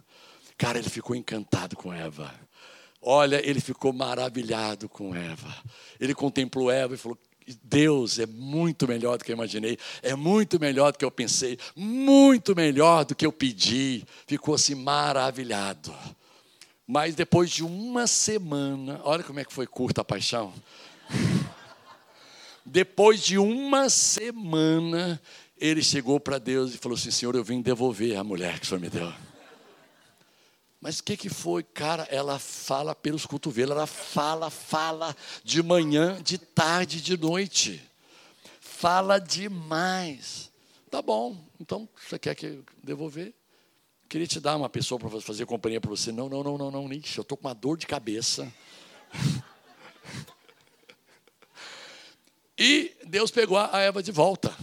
Cara, 0.56 0.78
ele 0.78 0.88
ficou 0.88 1.16
encantado 1.16 1.74
com 1.74 1.92
Eva. 1.92 2.32
Olha, 3.00 3.40
ele 3.48 3.60
ficou 3.60 3.92
maravilhado 3.92 4.88
com 4.88 5.14
Eva. 5.14 5.54
Ele 6.00 6.14
contemplou 6.14 6.70
Eva 6.70 6.94
e 6.94 6.98
falou: 6.98 7.18
Deus 7.62 8.18
é 8.18 8.26
muito 8.26 8.86
melhor 8.86 9.16
do 9.16 9.24
que 9.24 9.32
eu 9.32 9.36
imaginei, 9.36 9.78
é 10.02 10.14
muito 10.14 10.58
melhor 10.58 10.92
do 10.92 10.98
que 10.98 11.04
eu 11.04 11.10
pensei, 11.10 11.58
muito 11.76 12.54
melhor 12.54 13.04
do 13.04 13.14
que 13.14 13.24
eu 13.24 13.32
pedi. 13.32 14.04
Ficou 14.26 14.54
assim 14.54 14.74
maravilhado. 14.74 15.94
Mas 16.86 17.14
depois 17.14 17.50
de 17.50 17.62
uma 17.62 18.06
semana, 18.06 19.00
olha 19.04 19.22
como 19.22 19.38
é 19.38 19.44
que 19.44 19.52
foi 19.52 19.66
curta 19.66 20.00
a 20.00 20.04
paixão. 20.04 20.52
depois 22.64 23.20
de 23.20 23.38
uma 23.38 23.88
semana, 23.88 25.20
ele 25.56 25.82
chegou 25.82 26.18
para 26.18 26.38
Deus 26.38 26.74
e 26.74 26.78
falou 26.78 26.96
assim: 26.96 27.10
Senhor, 27.10 27.34
eu 27.34 27.44
vim 27.44 27.60
devolver 27.60 28.16
a 28.16 28.24
mulher 28.24 28.58
que 28.58 28.66
o 28.66 28.68
Senhor 28.68 28.80
me 28.80 28.88
deu. 28.88 29.12
Mas 30.80 31.00
o 31.00 31.04
que, 31.04 31.16
que 31.16 31.28
foi? 31.28 31.62
Cara, 31.64 32.04
ela 32.04 32.38
fala 32.38 32.94
pelos 32.94 33.26
cotovelos, 33.26 33.76
ela 33.76 33.86
fala, 33.86 34.48
fala 34.48 35.16
de 35.42 35.62
manhã, 35.62 36.22
de 36.22 36.38
tarde, 36.38 37.00
de 37.00 37.16
noite. 37.16 37.82
Fala 38.60 39.18
demais. 39.18 40.52
Tá 40.88 41.02
bom, 41.02 41.36
então 41.60 41.88
você 41.96 42.18
quer 42.18 42.34
que 42.34 42.62
devolver? 42.82 43.34
Queria 44.08 44.26
te 44.26 44.40
dar 44.40 44.56
uma 44.56 44.70
pessoa 44.70 44.98
para 44.98 45.20
fazer 45.20 45.44
companhia 45.44 45.80
para 45.80 45.90
você. 45.90 46.12
Não, 46.12 46.28
não, 46.28 46.42
não, 46.42 46.56
não, 46.56 46.70
não, 46.70 46.88
Nietzsche, 46.88 47.18
eu 47.18 47.22
estou 47.22 47.36
com 47.36 47.46
uma 47.46 47.54
dor 47.54 47.76
de 47.76 47.86
cabeça. 47.86 48.50
e 52.56 52.96
Deus 53.04 53.30
pegou 53.30 53.58
a 53.58 53.78
Eva 53.80 54.02
de 54.02 54.12
volta. 54.12 54.56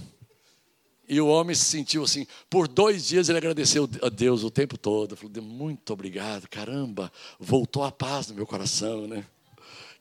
E 1.07 1.21
o 1.21 1.27
homem 1.27 1.55
se 1.55 1.65
sentiu 1.65 2.03
assim. 2.03 2.25
Por 2.49 2.67
dois 2.67 3.07
dias 3.07 3.29
ele 3.29 3.37
agradeceu 3.37 3.89
a 4.01 4.09
Deus 4.09 4.43
o 4.43 4.49
tempo 4.49 4.77
todo. 4.77 5.15
Falou: 5.15 5.41
muito 5.41 5.93
obrigado, 5.93 6.47
caramba, 6.49 7.11
voltou 7.39 7.83
a 7.83 7.91
paz 7.91 8.27
no 8.27 8.35
meu 8.35 8.47
coração, 8.47 9.07
né? 9.07 9.25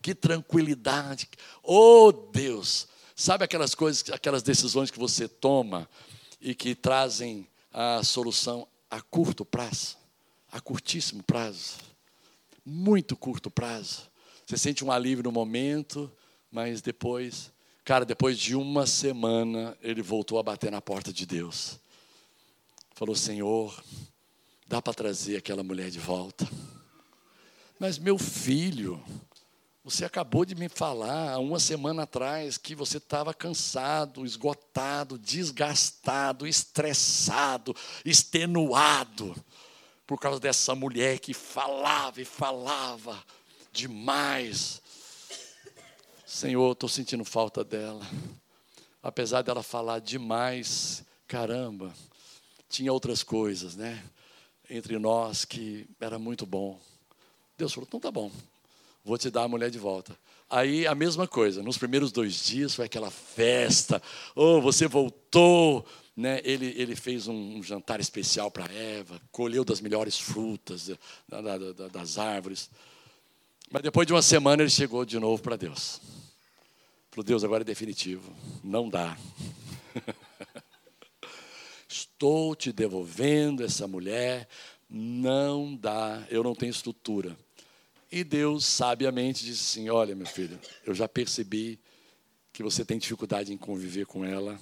Que 0.00 0.14
tranquilidade. 0.14 1.28
Oh 1.62 2.12
Deus! 2.12 2.88
Sabe 3.16 3.44
aquelas 3.44 3.74
coisas, 3.74 4.10
aquelas 4.10 4.42
decisões 4.42 4.90
que 4.90 4.98
você 4.98 5.28
toma 5.28 5.88
e 6.40 6.54
que 6.54 6.74
trazem 6.74 7.46
a 7.72 8.02
solução 8.02 8.66
a 8.90 9.00
curto 9.00 9.44
prazo, 9.44 9.96
a 10.50 10.60
curtíssimo 10.60 11.22
prazo, 11.22 11.78
muito 12.64 13.16
curto 13.16 13.50
prazo. 13.50 14.10
Você 14.46 14.56
sente 14.58 14.84
um 14.84 14.92
alívio 14.92 15.24
no 15.24 15.32
momento, 15.32 16.10
mas 16.50 16.82
depois 16.82 17.50
Cara, 17.84 18.06
depois 18.06 18.38
de 18.38 18.56
uma 18.56 18.86
semana, 18.86 19.76
ele 19.82 20.00
voltou 20.00 20.38
a 20.38 20.42
bater 20.42 20.72
na 20.72 20.80
porta 20.80 21.12
de 21.12 21.26
Deus. 21.26 21.78
Falou: 22.94 23.14
Senhor, 23.14 23.78
dá 24.66 24.80
para 24.80 24.94
trazer 24.94 25.36
aquela 25.36 25.62
mulher 25.62 25.90
de 25.90 25.98
volta. 25.98 26.48
Mas, 27.78 27.98
meu 27.98 28.16
filho, 28.16 29.04
você 29.84 30.02
acabou 30.02 30.46
de 30.46 30.54
me 30.54 30.66
falar 30.66 31.32
há 31.32 31.38
uma 31.38 31.60
semana 31.60 32.04
atrás 32.04 32.56
que 32.56 32.74
você 32.74 32.96
estava 32.96 33.34
cansado, 33.34 34.24
esgotado, 34.24 35.18
desgastado, 35.18 36.46
estressado, 36.46 37.76
extenuado, 38.02 39.36
por 40.06 40.18
causa 40.18 40.40
dessa 40.40 40.74
mulher 40.74 41.18
que 41.18 41.34
falava 41.34 42.22
e 42.22 42.24
falava 42.24 43.22
demais 43.70 44.80
Senhor, 46.34 46.72
estou 46.72 46.88
sentindo 46.88 47.24
falta 47.24 47.62
dela. 47.62 48.04
Apesar 49.00 49.42
dela 49.42 49.62
falar 49.62 50.00
demais, 50.00 51.04
caramba, 51.28 51.94
tinha 52.68 52.92
outras 52.92 53.22
coisas, 53.22 53.76
né? 53.76 54.02
Entre 54.68 54.98
nós 54.98 55.44
que 55.44 55.86
era 56.00 56.18
muito 56.18 56.44
bom. 56.44 56.76
Deus 57.56 57.72
falou: 57.72 57.86
então 57.86 58.00
tá 58.00 58.10
bom, 58.10 58.32
vou 59.04 59.16
te 59.16 59.30
dar 59.30 59.44
a 59.44 59.48
mulher 59.48 59.70
de 59.70 59.78
volta. 59.78 60.18
Aí 60.50 60.88
a 60.88 60.94
mesma 60.96 61.28
coisa, 61.28 61.62
nos 61.62 61.78
primeiros 61.78 62.10
dois 62.10 62.44
dias 62.44 62.74
foi 62.74 62.86
aquela 62.86 63.12
festa, 63.12 64.02
oh, 64.34 64.60
você 64.60 64.88
voltou, 64.88 65.86
né? 66.16 66.40
ele, 66.42 66.74
ele 66.76 66.96
fez 66.96 67.28
um, 67.28 67.62
jantar 67.62 68.00
especial 68.00 68.50
para 68.50 68.64
Eva, 68.74 69.20
colheu 69.30 69.64
das 69.64 69.80
melhores 69.80 70.18
frutas 70.18 70.90
da, 71.28 71.40
da, 71.40 71.58
da, 71.58 71.88
das 71.88 72.18
árvores. 72.18 72.68
Mas 73.70 73.82
depois 73.84 74.04
de 74.04 74.12
uma 74.12 74.20
semana 74.20 74.64
ele 74.64 74.70
chegou 74.70 75.04
de 75.04 75.20
novo 75.20 75.40
para 75.40 75.54
Deus. 75.54 76.00
Falou, 77.14 77.24
Deus, 77.24 77.44
agora 77.44 77.62
é 77.62 77.64
definitivo. 77.64 78.34
Não 78.60 78.88
dá. 78.88 79.16
Estou 81.88 82.56
te 82.56 82.72
devolvendo 82.72 83.62
essa 83.62 83.86
mulher. 83.86 84.48
Não 84.90 85.76
dá. 85.76 86.26
Eu 86.28 86.42
não 86.42 86.56
tenho 86.56 86.70
estrutura. 86.70 87.38
E 88.10 88.24
Deus 88.24 88.66
sabiamente 88.66 89.44
disse 89.44 89.78
assim: 89.78 89.88
Olha, 89.88 90.16
meu 90.16 90.26
filho, 90.26 90.58
eu 90.84 90.92
já 90.92 91.06
percebi 91.06 91.78
que 92.52 92.64
você 92.64 92.84
tem 92.84 92.98
dificuldade 92.98 93.52
em 93.52 93.56
conviver 93.56 94.06
com 94.06 94.24
ela, 94.24 94.58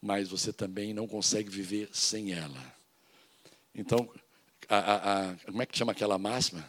mas 0.00 0.28
você 0.28 0.52
também 0.52 0.94
não 0.94 1.08
consegue 1.08 1.50
viver 1.50 1.88
sem 1.92 2.32
ela. 2.32 2.72
Então, 3.74 4.08
a, 4.68 4.76
a, 4.78 5.30
a, 5.30 5.34
como 5.38 5.60
é 5.60 5.66
que 5.66 5.76
chama 5.76 5.90
aquela 5.90 6.18
máxima? 6.18 6.64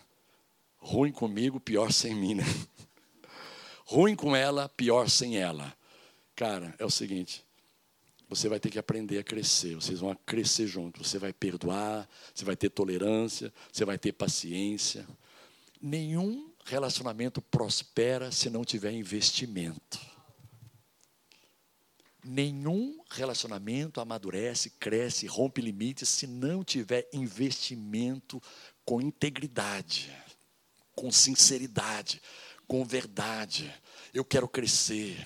Ruim 0.79 1.11
comigo, 1.11 1.59
pior 1.59 1.91
sem 1.91 2.15
mim, 2.15 2.33
né? 2.33 2.43
Ruim 3.91 4.15
com 4.15 4.33
ela, 4.33 4.69
pior 4.69 5.09
sem 5.09 5.35
ela. 5.37 5.75
Cara, 6.33 6.73
é 6.79 6.85
o 6.85 6.89
seguinte: 6.89 7.43
você 8.29 8.47
vai 8.47 8.57
ter 8.57 8.69
que 8.69 8.79
aprender 8.79 9.17
a 9.17 9.23
crescer, 9.23 9.75
vocês 9.75 9.99
vão 9.99 10.17
crescer 10.25 10.65
juntos. 10.65 11.09
Você 11.09 11.19
vai 11.19 11.33
perdoar, 11.33 12.07
você 12.33 12.45
vai 12.45 12.55
ter 12.55 12.69
tolerância, 12.69 13.53
você 13.69 13.83
vai 13.83 13.97
ter 13.97 14.13
paciência. 14.13 15.05
Nenhum 15.81 16.53
relacionamento 16.63 17.41
prospera 17.41 18.31
se 18.31 18.49
não 18.49 18.63
tiver 18.63 18.93
investimento. 18.93 19.99
Nenhum 22.23 22.97
relacionamento 23.09 23.99
amadurece, 23.99 24.69
cresce, 24.69 25.27
rompe 25.27 25.59
limites 25.59 26.07
se 26.07 26.27
não 26.27 26.63
tiver 26.63 27.09
investimento 27.11 28.41
com 28.85 29.01
integridade, 29.01 30.09
com 30.95 31.11
sinceridade 31.11 32.21
com 32.67 32.83
verdade. 32.83 33.73
Eu 34.13 34.25
quero 34.25 34.47
crescer. 34.47 35.23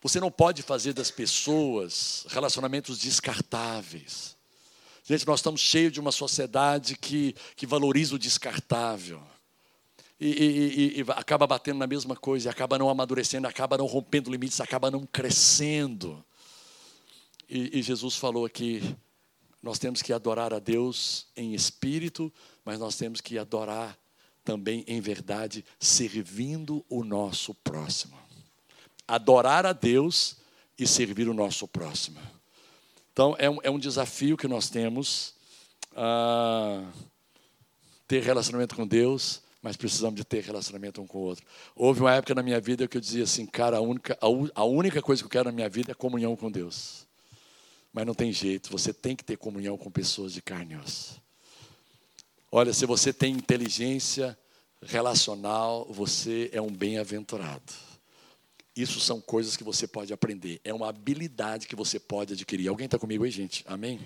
Você 0.00 0.20
não 0.20 0.30
pode 0.30 0.62
fazer 0.62 0.92
das 0.92 1.10
pessoas 1.10 2.24
relacionamentos 2.28 2.98
descartáveis. 2.98 4.36
Gente, 5.04 5.26
nós 5.26 5.40
estamos 5.40 5.60
cheios 5.60 5.92
de 5.92 6.00
uma 6.00 6.12
sociedade 6.12 6.96
que, 6.96 7.34
que 7.56 7.66
valoriza 7.66 8.14
o 8.14 8.18
descartável. 8.18 9.22
E, 10.20 10.26
e, 10.26 10.98
e, 10.98 11.00
e, 11.00 11.04
acaba 11.08 11.46
batendo 11.46 11.78
na 11.78 11.86
mesma 11.86 12.16
coisa, 12.16 12.50
acaba 12.50 12.76
não 12.76 12.90
amadurecendo, 12.90 13.46
acaba 13.46 13.78
não 13.78 13.86
rompendo 13.86 14.30
limites, 14.30 14.60
acaba 14.60 14.90
não 14.90 15.06
crescendo. 15.06 16.24
E, 17.48 17.80
Jesus 17.80 18.16
falou 18.16 18.44
aqui: 18.44 18.82
nós 19.62 19.78
temos 19.78 20.02
que 20.02 20.12
adorar 20.12 20.52
a 20.52 20.58
Deus 20.58 21.26
em 21.34 21.54
espírito, 21.54 22.32
mas 22.64 22.78
nós 22.78 22.96
temos 22.96 23.20
que 23.20 23.38
adorar 23.38 23.98
também 24.48 24.82
em 24.86 24.98
verdade 24.98 25.62
servindo 25.78 26.82
o 26.88 27.04
nosso 27.04 27.52
próximo. 27.52 28.16
Adorar 29.06 29.66
a 29.66 29.74
Deus 29.74 30.38
e 30.78 30.86
servir 30.86 31.28
o 31.28 31.34
nosso 31.34 31.68
próximo. 31.68 32.18
Então, 33.12 33.36
é 33.38 33.50
um, 33.50 33.58
é 33.62 33.70
um 33.70 33.78
desafio 33.78 34.38
que 34.38 34.48
nós 34.48 34.70
temos 34.70 35.34
ah, 35.94 36.82
ter 38.06 38.22
relacionamento 38.22 38.74
com 38.74 38.86
Deus, 38.86 39.42
mas 39.60 39.76
precisamos 39.76 40.14
de 40.14 40.24
ter 40.24 40.42
relacionamento 40.42 41.02
um 41.02 41.06
com 41.06 41.18
o 41.18 41.22
outro. 41.22 41.44
Houve 41.76 42.00
uma 42.00 42.14
época 42.14 42.34
na 42.34 42.42
minha 42.42 42.58
vida 42.58 42.88
que 42.88 42.96
eu 42.96 43.02
dizia 43.02 43.24
assim, 43.24 43.44
cara, 43.44 43.76
a 43.76 43.80
única, 43.82 44.16
a, 44.18 44.60
a 44.62 44.64
única 44.64 45.02
coisa 45.02 45.20
que 45.20 45.26
eu 45.26 45.30
quero 45.30 45.50
na 45.50 45.52
minha 45.52 45.68
vida 45.68 45.92
é 45.92 45.94
comunhão 45.94 46.34
com 46.34 46.50
Deus. 46.50 47.06
Mas 47.92 48.06
não 48.06 48.14
tem 48.14 48.32
jeito, 48.32 48.70
você 48.70 48.94
tem 48.94 49.14
que 49.14 49.24
ter 49.24 49.36
comunhão 49.36 49.76
com 49.76 49.90
pessoas 49.90 50.32
de 50.32 50.40
carne 50.40 50.72
e 50.72 50.78
osso. 50.78 51.27
Olha, 52.50 52.72
se 52.72 52.86
você 52.86 53.12
tem 53.12 53.34
inteligência 53.34 54.38
relacional, 54.82 55.86
você 55.90 56.48
é 56.52 56.62
um 56.62 56.70
bem-aventurado. 56.70 57.72
Isso 58.74 59.00
são 59.00 59.20
coisas 59.20 59.56
que 59.56 59.64
você 59.64 59.86
pode 59.86 60.12
aprender. 60.12 60.60
É 60.64 60.72
uma 60.72 60.88
habilidade 60.88 61.66
que 61.66 61.76
você 61.76 61.98
pode 61.98 62.32
adquirir. 62.32 62.68
Alguém 62.68 62.86
está 62.86 62.98
comigo 62.98 63.24
aí, 63.24 63.30
gente? 63.30 63.64
Amém? 63.66 64.00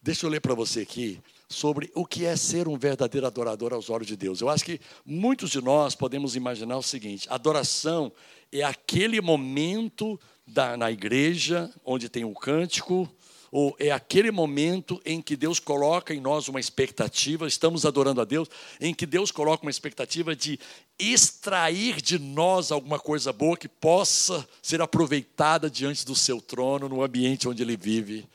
Deixa 0.00 0.26
eu 0.26 0.30
ler 0.30 0.40
para 0.40 0.54
você 0.54 0.80
aqui 0.80 1.20
sobre 1.48 1.90
o 1.94 2.04
que 2.04 2.24
é 2.24 2.36
ser 2.36 2.68
um 2.68 2.76
verdadeiro 2.76 3.26
adorador 3.26 3.72
aos 3.72 3.88
olhos 3.88 4.06
de 4.06 4.16
Deus. 4.16 4.40
Eu 4.40 4.48
acho 4.48 4.64
que 4.64 4.80
muitos 5.04 5.50
de 5.50 5.60
nós 5.60 5.94
podemos 5.94 6.36
imaginar 6.36 6.76
o 6.76 6.82
seguinte: 6.82 7.26
adoração 7.30 8.12
é 8.52 8.62
aquele 8.62 9.20
momento 9.20 10.18
da, 10.46 10.76
na 10.76 10.90
igreja 10.90 11.72
onde 11.84 12.08
tem 12.08 12.24
um 12.24 12.34
cântico, 12.34 13.08
ou 13.52 13.76
é 13.78 13.90
aquele 13.90 14.30
momento 14.30 14.98
em 15.04 15.20
que 15.20 15.36
Deus 15.36 15.60
coloca 15.60 16.14
em 16.14 16.20
nós 16.22 16.48
uma 16.48 16.58
expectativa, 16.58 17.46
estamos 17.46 17.84
adorando 17.84 18.22
a 18.22 18.24
Deus, 18.24 18.48
em 18.80 18.94
que 18.94 19.04
Deus 19.04 19.30
coloca 19.30 19.62
uma 19.62 19.70
expectativa 19.70 20.34
de 20.34 20.58
extrair 20.98 22.00
de 22.00 22.18
nós 22.18 22.72
alguma 22.72 22.98
coisa 22.98 23.30
boa 23.30 23.54
que 23.54 23.68
possa 23.68 24.48
ser 24.62 24.80
aproveitada 24.80 25.68
diante 25.68 26.06
do 26.06 26.16
seu 26.16 26.40
trono, 26.40 26.88
no 26.88 27.02
ambiente 27.02 27.46
onde 27.46 27.62
ele 27.62 27.76
vive. 27.76 28.26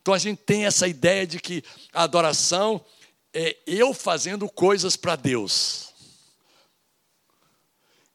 Então 0.00 0.14
a 0.14 0.18
gente 0.18 0.38
tem 0.38 0.64
essa 0.64 0.88
ideia 0.88 1.26
de 1.26 1.38
que 1.38 1.62
a 1.92 2.04
adoração 2.04 2.82
é 3.34 3.58
eu 3.66 3.92
fazendo 3.92 4.48
coisas 4.48 4.96
para 4.96 5.14
Deus. 5.14 5.92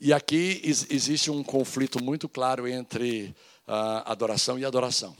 E 0.01 0.11
aqui 0.11 0.61
existe 0.63 1.29
um 1.29 1.43
conflito 1.43 2.03
muito 2.03 2.27
claro 2.27 2.67
entre 2.67 3.35
adoração 4.07 4.57
e 4.57 4.65
adoração 4.65 5.15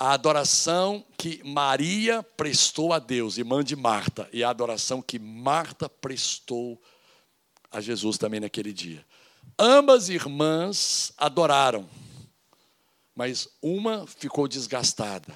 a 0.00 0.14
adoração 0.14 1.04
que 1.18 1.42
Maria 1.44 2.22
prestou 2.22 2.94
a 2.94 2.98
Deus, 2.98 3.36
irmã 3.36 3.62
de 3.62 3.76
Marta, 3.76 4.26
e 4.32 4.42
a 4.42 4.48
adoração 4.48 5.02
que 5.02 5.18
Marta 5.18 5.90
prestou 5.90 6.80
a 7.70 7.82
Jesus 7.82 8.16
também 8.16 8.40
naquele 8.40 8.72
dia. 8.72 9.04
Ambas 9.58 10.08
irmãs 10.08 11.12
adoraram, 11.18 11.86
mas 13.14 13.46
uma 13.60 14.06
ficou 14.06 14.48
desgastada, 14.48 15.34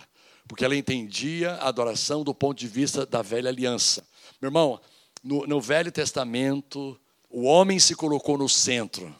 porque 0.48 0.64
ela 0.64 0.74
entendia 0.74 1.56
a 1.56 1.68
adoração 1.68 2.24
do 2.24 2.34
ponto 2.34 2.58
de 2.58 2.66
vista 2.66 3.04
da 3.04 3.20
velha 3.20 3.50
aliança. 3.50 4.02
Meu 4.40 4.48
irmão, 4.48 4.80
no, 5.22 5.46
no 5.46 5.60
Velho 5.60 5.92
Testamento, 5.92 6.98
o 7.28 7.42
homem 7.42 7.78
se 7.78 7.94
colocou 7.94 8.38
no 8.38 8.48
centro. 8.48 9.14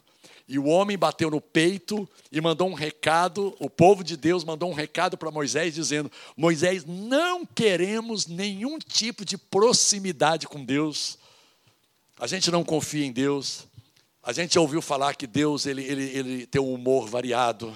E 0.47 0.59
o 0.59 0.67
homem 0.67 0.99
bateu 0.99 1.31
no 1.31 1.41
peito 1.41 2.09
e 2.31 2.41
mandou 2.41 2.69
um 2.69 2.75
recado, 2.75 3.57
o 3.59 3.71
povo 3.71 4.05
de 4.05 4.17
Deus 4.17 4.45
mandou 4.45 4.71
um 4.71 4.75
recado 4.75 5.17
para 5.17 5.31
Moisés, 5.31 5.75
dizendo: 5.75 6.13
Moisés, 6.37 6.85
não 6.85 7.47
queremos 7.47 8.27
nenhum 8.27 8.79
tipo 8.79 9.25
de 9.25 9.39
proximidade 9.39 10.47
com 10.47 10.63
Deus. 10.63 11.19
A 12.19 12.27
gente 12.27 12.51
não 12.51 12.63
confia 12.63 13.07
em 13.07 13.13
Deus. 13.13 13.67
A 14.23 14.33
gente 14.33 14.59
ouviu 14.59 14.81
falar 14.81 15.15
que 15.15 15.27
Deus 15.27 15.67
ele, 15.67 15.83
ele, 15.83 16.05
ele 16.17 16.47
tem 16.47 16.61
um 16.61 16.73
humor 16.73 17.09
variado. 17.09 17.75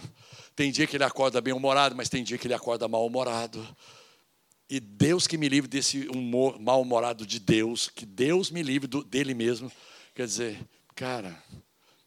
Tem 0.55 0.71
dia 0.71 0.87
que 0.87 0.97
ele 0.97 1.05
acorda 1.05 1.41
bem-humorado, 1.41 1.95
mas 1.95 2.09
tem 2.09 2.23
dia 2.23 2.37
que 2.37 2.47
ele 2.47 2.55
acorda 2.55 2.89
mal-humorado. 2.89 3.67
E 4.69 4.81
Deus 4.81 5.27
que 5.27 5.39
me 5.39 5.49
livre 5.49 5.69
desse 5.69 6.09
humor 6.09 6.59
mal-humorado 6.59 7.25
de 7.25 7.39
Deus, 7.39 7.89
que 7.89 8.05
Deus 8.05 8.51
me 8.51 8.63
livre 8.63 8.87
do, 8.87 9.03
dele 9.03 9.35
mesmo. 9.35 9.73
Quer 10.15 10.27
dizer, 10.27 10.59
cara, 10.95 11.43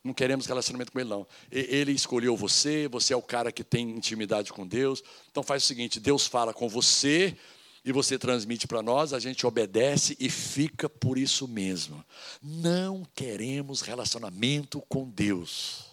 não 0.04 0.14
queremos 0.14 0.48
relacionamento 0.48 0.92
com 0.92 1.00
ele, 1.00 1.10
não. 1.10 1.28
Ele 1.52 1.92
escolheu 1.92 2.36
você, 2.36 2.88
você 2.88 3.14
é 3.14 3.18
o 3.18 3.22
cara 3.22 3.52
que 3.52 3.64
tem 3.64 3.90
intimidade 3.90 4.52
com 4.52 4.66
Deus. 4.66 5.04
Então 5.30 5.44
faz 5.44 5.64
o 5.64 5.68
seguinte: 5.68 6.00
Deus 6.00 6.26
fala 6.26 6.54
com 6.54 6.68
você 6.68 7.38
e 7.86 7.92
você 7.92 8.18
transmite 8.18 8.68
para 8.68 8.82
nós, 8.82 9.14
a 9.14 9.20
gente 9.20 9.46
obedece 9.46 10.16
e 10.20 10.30
fica 10.30 10.90
por 10.90 11.18
isso 11.18 11.48
mesmo. 11.48 12.04
Não 12.42 13.06
queremos 13.16 13.82
relacionamento 13.82 14.82
com 14.88 15.10
Deus. 15.10 15.86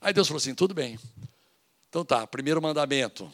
Aí 0.00 0.12
Deus 0.12 0.26
falou 0.26 0.38
assim: 0.38 0.54
tudo 0.54 0.74
bem. 0.74 0.98
Então 1.88 2.04
tá, 2.04 2.26
primeiro 2.26 2.60
mandamento: 2.60 3.30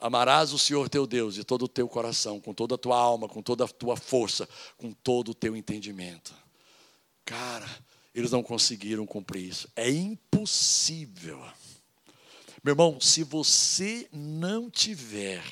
amarás 0.00 0.52
o 0.52 0.58
Senhor 0.58 0.88
teu 0.88 1.06
Deus 1.06 1.34
de 1.34 1.44
todo 1.44 1.66
o 1.66 1.68
teu 1.68 1.88
coração, 1.88 2.40
com 2.40 2.52
toda 2.52 2.74
a 2.74 2.78
tua 2.78 2.98
alma, 2.98 3.28
com 3.28 3.40
toda 3.40 3.64
a 3.64 3.68
tua 3.68 3.96
força, 3.96 4.48
com 4.76 4.92
todo 4.92 5.30
o 5.30 5.34
teu 5.34 5.56
entendimento. 5.56 6.34
Cara, 7.24 7.68
eles 8.14 8.30
não 8.30 8.42
conseguiram 8.42 9.04
cumprir 9.06 9.48
isso. 9.48 9.68
É 9.74 9.90
impossível. 9.90 11.40
Meu 12.64 12.72
irmão, 12.72 12.98
se 12.98 13.22
você 13.22 14.08
não 14.10 14.70
tiver 14.70 15.42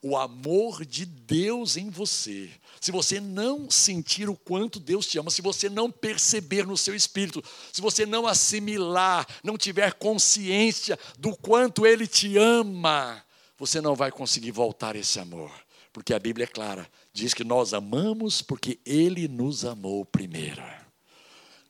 o 0.00 0.16
amor 0.16 0.86
de 0.86 1.04
Deus 1.04 1.76
em 1.76 1.90
você, 1.90 2.48
se 2.80 2.90
você 2.90 3.20
não 3.20 3.70
sentir 3.70 4.28
o 4.30 4.34
quanto 4.34 4.80
Deus 4.80 5.06
te 5.06 5.18
ama, 5.18 5.30
se 5.30 5.42
você 5.42 5.68
não 5.68 5.90
perceber 5.90 6.66
no 6.66 6.76
seu 6.76 6.94
espírito, 6.94 7.44
se 7.70 7.82
você 7.82 8.06
não 8.06 8.26
assimilar, 8.26 9.26
não 9.44 9.58
tiver 9.58 9.92
consciência 9.92 10.98
do 11.18 11.36
quanto 11.36 11.86
Ele 11.86 12.06
te 12.06 12.38
ama, 12.38 13.22
você 13.58 13.78
não 13.78 13.94
vai 13.94 14.10
conseguir 14.10 14.50
voltar 14.50 14.96
esse 14.96 15.20
amor. 15.20 15.52
Porque 15.92 16.14
a 16.14 16.18
Bíblia 16.18 16.44
é 16.44 16.46
clara, 16.46 16.90
diz 17.12 17.34
que 17.34 17.44
nós 17.44 17.74
amamos 17.74 18.40
porque 18.40 18.80
Ele 18.86 19.28
nos 19.28 19.62
amou 19.62 20.06
primeiro. 20.06 20.81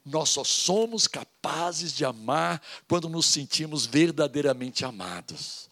Nós 0.04 0.30
só 0.30 0.42
somos 0.42 1.06
capazes 1.06 1.92
de 1.92 2.04
amar 2.04 2.60
quando 2.88 3.08
nos 3.08 3.26
sentimos 3.26 3.86
verdadeiramente 3.86 4.84
amados. 4.84 5.70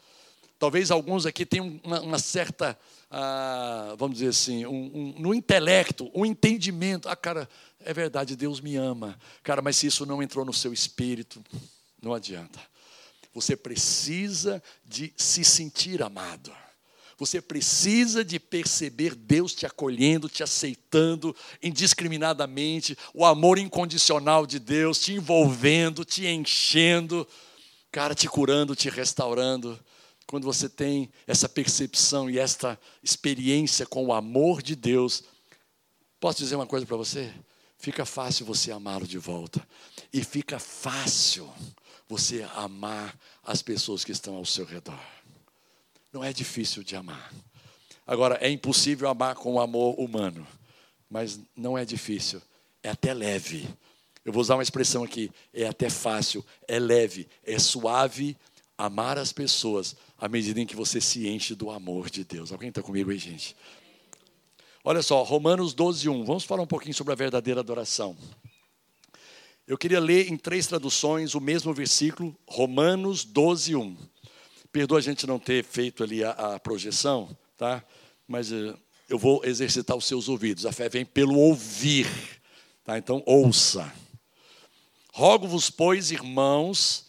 Talvez 0.59 0.90
alguns 0.90 1.27
aqui 1.27 1.47
tenham 1.47 1.81
uma, 1.83 2.01
uma 2.01 2.19
certa, 2.19 2.79
ah, 3.11 3.95
vamos 3.99 4.19
dizer 4.19 4.29
assim, 4.29 4.66
um, 4.66 4.90
um, 4.95 5.14
no 5.19 5.35
intelecto, 5.35 6.11
um 6.14 6.25
entendimento. 6.25 7.09
Ah, 7.09 7.16
cara, 7.16 7.49
é 7.81 7.93
verdade, 7.93 8.37
Deus 8.37 8.61
me 8.61 8.77
ama. 8.77 9.19
Cara, 9.43 9.62
mas 9.62 9.77
se 9.77 9.87
isso 9.87 10.05
não 10.05 10.23
entrou 10.23 10.45
no 10.45 10.53
seu 10.53 10.73
espírito, 10.73 11.43
não 12.01 12.12
adianta. 12.12 12.61
Você 13.35 13.57
precisa 13.57 14.62
de 14.85 15.12
se 15.16 15.45
sentir 15.45 16.03
amado. 16.03 16.53
Você 17.21 17.39
precisa 17.43 18.25
de 18.25 18.41
perceber 18.41 19.15
Deus 19.15 19.55
te 19.55 19.67
acolhendo, 19.67 20.27
te 20.27 20.43
aceitando 20.43 21.37
indiscriminadamente, 21.63 22.97
o 23.13 23.27
amor 23.27 23.59
incondicional 23.59 24.47
de 24.47 24.59
Deus 24.59 24.99
te 24.99 25.13
envolvendo, 25.13 26.03
te 26.03 26.27
enchendo, 26.27 27.29
cara, 27.93 28.15
te 28.15 28.27
curando, 28.27 28.75
te 28.75 28.89
restaurando. 28.89 29.79
Quando 30.27 30.45
você 30.45 30.67
tem 30.67 31.11
essa 31.27 31.47
percepção 31.47 32.31
e 32.31 32.39
esta 32.39 32.81
experiência 33.03 33.85
com 33.85 34.07
o 34.07 34.15
amor 34.15 34.63
de 34.63 34.75
Deus, 34.75 35.23
posso 36.19 36.39
dizer 36.39 36.57
uma 36.57 36.67
coisa 36.67 36.87
para 36.87 36.97
você? 36.97 37.31
Fica 37.77 38.07
fácil 38.07 38.47
você 38.47 38.73
amá-lo 38.73 39.07
de 39.07 39.19
volta. 39.19 39.63
E 40.11 40.25
fica 40.25 40.59
fácil 40.59 41.53
você 42.09 42.49
amar 42.55 43.15
as 43.45 43.61
pessoas 43.61 44.07
que 44.07 44.13
estão 44.13 44.37
ao 44.37 44.47
seu 44.47 44.65
redor. 44.65 44.99
Não 46.12 46.25
é 46.25 46.33
difícil 46.33 46.83
de 46.83 46.96
amar. 46.96 47.33
Agora, 48.07 48.38
é 48.40 48.51
impossível 48.51 49.09
amar 49.09 49.37
com 49.37 49.61
amor 49.61 49.94
humano, 49.99 50.46
mas 51.09 51.40
não 51.57 51.79
é 51.79 51.85
difícil, 51.85 52.42
é 52.83 52.90
até 52.90 53.14
leve. 53.14 53.68
Eu 54.25 54.33
vou 54.33 54.40
usar 54.40 54.57
uma 54.57 54.62
expressão 54.62 55.05
aqui: 55.05 55.31
é 55.55 55.66
até 55.66 55.88
fácil, 55.88 56.44
é 56.66 56.79
leve, 56.79 57.29
é 57.44 57.59
suave 57.59 58.37
amar 58.77 59.18
as 59.18 59.33
pessoas 59.33 59.94
à 60.18 60.27
medida 60.29 60.61
em 60.61 60.66
que 60.66 60.75
você 60.75 61.01
se 61.01 61.29
enche 61.29 61.55
do 61.55 61.70
amor 61.70 62.09
de 62.09 62.25
Deus. 62.25 62.51
Alguém 62.51 62.70
está 62.70 62.83
comigo 62.83 63.11
aí, 63.11 63.18
gente? 63.18 63.55
Olha 64.83 65.03
só, 65.03 65.23
Romanos 65.23 65.75
12, 65.75 66.09
1. 66.09 66.25
Vamos 66.25 66.44
falar 66.44 66.62
um 66.62 66.66
pouquinho 66.66 66.94
sobre 66.94 67.12
a 67.12 67.16
verdadeira 67.16 67.61
adoração. 67.61 68.16
Eu 69.66 69.77
queria 69.77 70.01
ler 70.01 70.33
em 70.33 70.37
três 70.37 70.66
traduções 70.66 71.35
o 71.35 71.40
mesmo 71.40 71.75
versículo, 71.75 72.35
Romanos 72.49 73.23
12, 73.25 73.77
1. 73.77 73.96
Perdoa 74.73 74.99
a 74.99 75.03
gente 75.03 75.27
não 75.27 75.39
ter 75.39 75.65
feito 75.65 76.05
ali 76.05 76.23
a, 76.23 76.31
a 76.31 76.61
projeção, 76.61 77.37
tá? 77.59 77.83
Mas 78.27 78.53
uh, 78.53 78.79
eu 79.09 79.18
vou 79.18 79.45
exercitar 79.45 79.97
os 79.97 80.05
seus 80.05 80.29
ouvidos. 80.29 80.64
A 80.64 80.71
fé 80.71 80.89
vem 80.89 81.05
pelo 81.05 81.37
ouvir, 81.37 82.07
tá? 82.85 82.97
Então 82.97 83.21
ouça. 83.27 83.93
Rogo-vos, 85.12 85.71
pois, 85.71 86.12
irmãos 86.12 87.07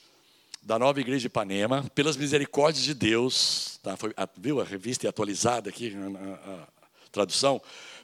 da 0.63 0.77
nova 0.79 0.99
igreja 0.99 1.21
de 1.21 1.27
Ipanema, 1.27 1.83
pelas 1.93 2.17
misericórdias 2.17 2.83
de 2.83 2.95
Deus, 2.95 3.79
tá? 3.83 3.95
Foi, 3.95 4.11
viu 4.37 4.59
a 4.59 4.63
revista 4.63 5.07
atualizada 5.07 5.69
aqui, 5.69 5.95
a, 5.95 6.51
a, 6.51 6.53
a 6.63 6.67
tradução? 7.11 7.61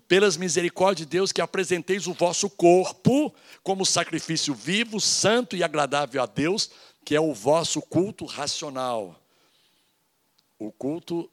pelas 0.08 0.38
misericórdias 0.38 1.05
de 1.05 1.12
Deus, 1.12 1.34
que 1.34 1.41
apresenteis 1.41 2.08
o 2.08 2.14
vosso 2.14 2.49
corpo 2.49 3.34
como 3.62 3.86
sacrifício 3.86 4.53
vivo, 4.53 5.01
santo 5.01 5.53
e 5.53 5.64
agradável 5.64 6.24
a 6.24 6.26
Deus, 6.26 6.72
que 7.03 7.14
é 7.14 7.20
o 7.20 7.34
vosso 7.34 7.82
culto 7.82 8.24
racional 8.26 9.22
o 10.60 10.72
culto 10.72 11.30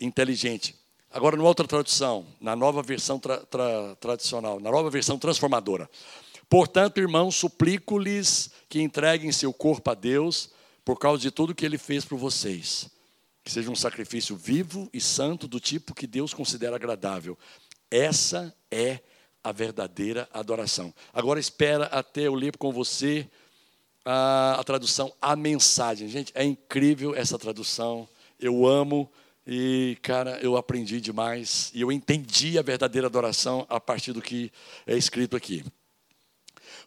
inteligente. 0.00 0.74
Agora, 1.10 1.36
numa 1.36 1.48
outra 1.48 1.66
tradução, 1.66 2.26
na 2.40 2.54
nova 2.54 2.82
versão 2.82 3.18
tra 3.18 3.38
tra 3.38 3.96
tradicional, 3.96 4.60
na 4.60 4.70
nova 4.70 4.90
versão 4.90 5.18
transformadora. 5.18 5.88
Portanto, 6.48 6.98
irmãos, 6.98 7.36
suplico-lhes 7.36 8.50
que 8.68 8.80
entreguem 8.80 9.32
seu 9.32 9.52
corpo 9.52 9.90
a 9.90 9.94
Deus 9.94 10.50
por 10.84 10.98
causa 10.98 11.22
de 11.22 11.30
tudo 11.30 11.54
que 11.54 11.64
ele 11.64 11.78
fez 11.78 12.04
por 12.04 12.18
vocês. 12.18 12.90
que 13.46 13.52
seja 13.52 13.70
um 13.70 13.76
sacrifício 13.76 14.34
vivo 14.34 14.90
e 14.92 15.00
santo 15.00 15.46
do 15.46 15.60
tipo 15.60 15.94
que 15.94 16.04
Deus 16.08 16.34
considera 16.34 16.74
agradável. 16.74 17.38
Essa 17.88 18.52
é 18.68 18.98
a 19.42 19.52
verdadeira 19.52 20.28
adoração. 20.32 20.92
Agora 21.12 21.38
espera 21.38 21.84
até 21.84 22.22
eu 22.22 22.34
ler 22.34 22.56
com 22.56 22.72
você 22.72 23.30
a, 24.04 24.56
a 24.58 24.64
tradução 24.64 25.12
A 25.22 25.36
Mensagem. 25.36 26.08
Gente, 26.08 26.32
é 26.34 26.42
incrível 26.42 27.14
essa 27.14 27.38
tradução. 27.38 28.08
Eu 28.38 28.66
amo 28.66 29.10
e, 29.46 29.96
cara, 30.02 30.38
eu 30.40 30.56
aprendi 30.56 31.00
demais 31.00 31.70
e 31.72 31.80
eu 31.80 31.92
entendi 31.92 32.58
a 32.58 32.62
verdadeira 32.62 33.06
adoração 33.06 33.66
a 33.68 33.78
partir 33.80 34.12
do 34.12 34.20
que 34.20 34.52
é 34.86 34.96
escrito 34.96 35.36
aqui. 35.36 35.64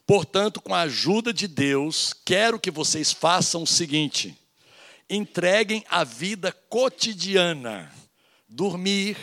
Portanto, 0.06 0.60
com 0.60 0.74
a 0.74 0.82
ajuda 0.82 1.32
de 1.32 1.48
Deus, 1.48 2.12
quero 2.24 2.58
que 2.58 2.70
vocês 2.70 3.12
façam 3.12 3.62
o 3.62 3.66
seguinte: 3.66 4.36
entreguem 5.08 5.84
a 5.88 6.04
vida 6.04 6.52
cotidiana, 6.68 7.90
dormir, 8.48 9.16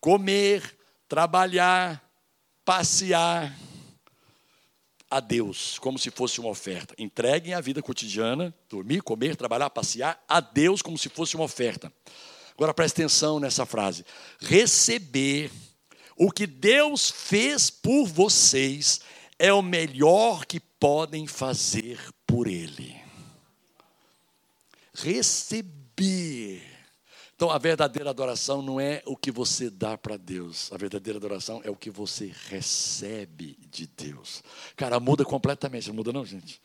comer, 0.00 0.76
trabalhar, 1.08 2.02
passear 2.64 3.56
a 5.16 5.20
Deus, 5.20 5.78
como 5.78 5.98
se 5.98 6.10
fosse 6.10 6.40
uma 6.40 6.50
oferta. 6.50 6.94
Entreguem 6.98 7.54
a 7.54 7.60
vida 7.60 7.82
cotidiana, 7.82 8.54
dormir, 8.68 9.02
comer, 9.02 9.36
trabalhar, 9.36 9.70
passear 9.70 10.22
a 10.28 10.40
Deus 10.40 10.82
como 10.82 10.98
se 10.98 11.08
fosse 11.08 11.36
uma 11.36 11.44
oferta. 11.44 11.92
Agora 12.54 12.74
preste 12.74 13.02
atenção 13.02 13.38
nessa 13.38 13.66
frase. 13.66 14.04
Receber 14.40 15.50
o 16.16 16.30
que 16.30 16.46
Deus 16.46 17.10
fez 17.10 17.70
por 17.70 18.06
vocês 18.06 19.00
é 19.38 19.52
o 19.52 19.62
melhor 19.62 20.44
que 20.44 20.60
podem 20.60 21.26
fazer 21.26 21.98
por 22.26 22.46
Ele 22.46 23.04
receber. 24.94 26.73
Então, 27.44 27.54
a 27.54 27.58
verdadeira 27.58 28.08
adoração 28.08 28.62
não 28.62 28.80
é 28.80 29.02
o 29.04 29.14
que 29.14 29.30
você 29.30 29.68
dá 29.68 29.98
para 29.98 30.16
Deus, 30.16 30.72
a 30.72 30.78
verdadeira 30.78 31.18
adoração 31.18 31.60
é 31.62 31.70
o 31.70 31.76
que 31.76 31.90
você 31.90 32.32
recebe 32.48 33.58
de 33.70 33.86
Deus. 33.86 34.42
Cara, 34.74 34.98
muda 34.98 35.26
completamente, 35.26 35.88
não 35.88 35.94
muda, 35.94 36.10
não, 36.10 36.24
gente? 36.24 36.58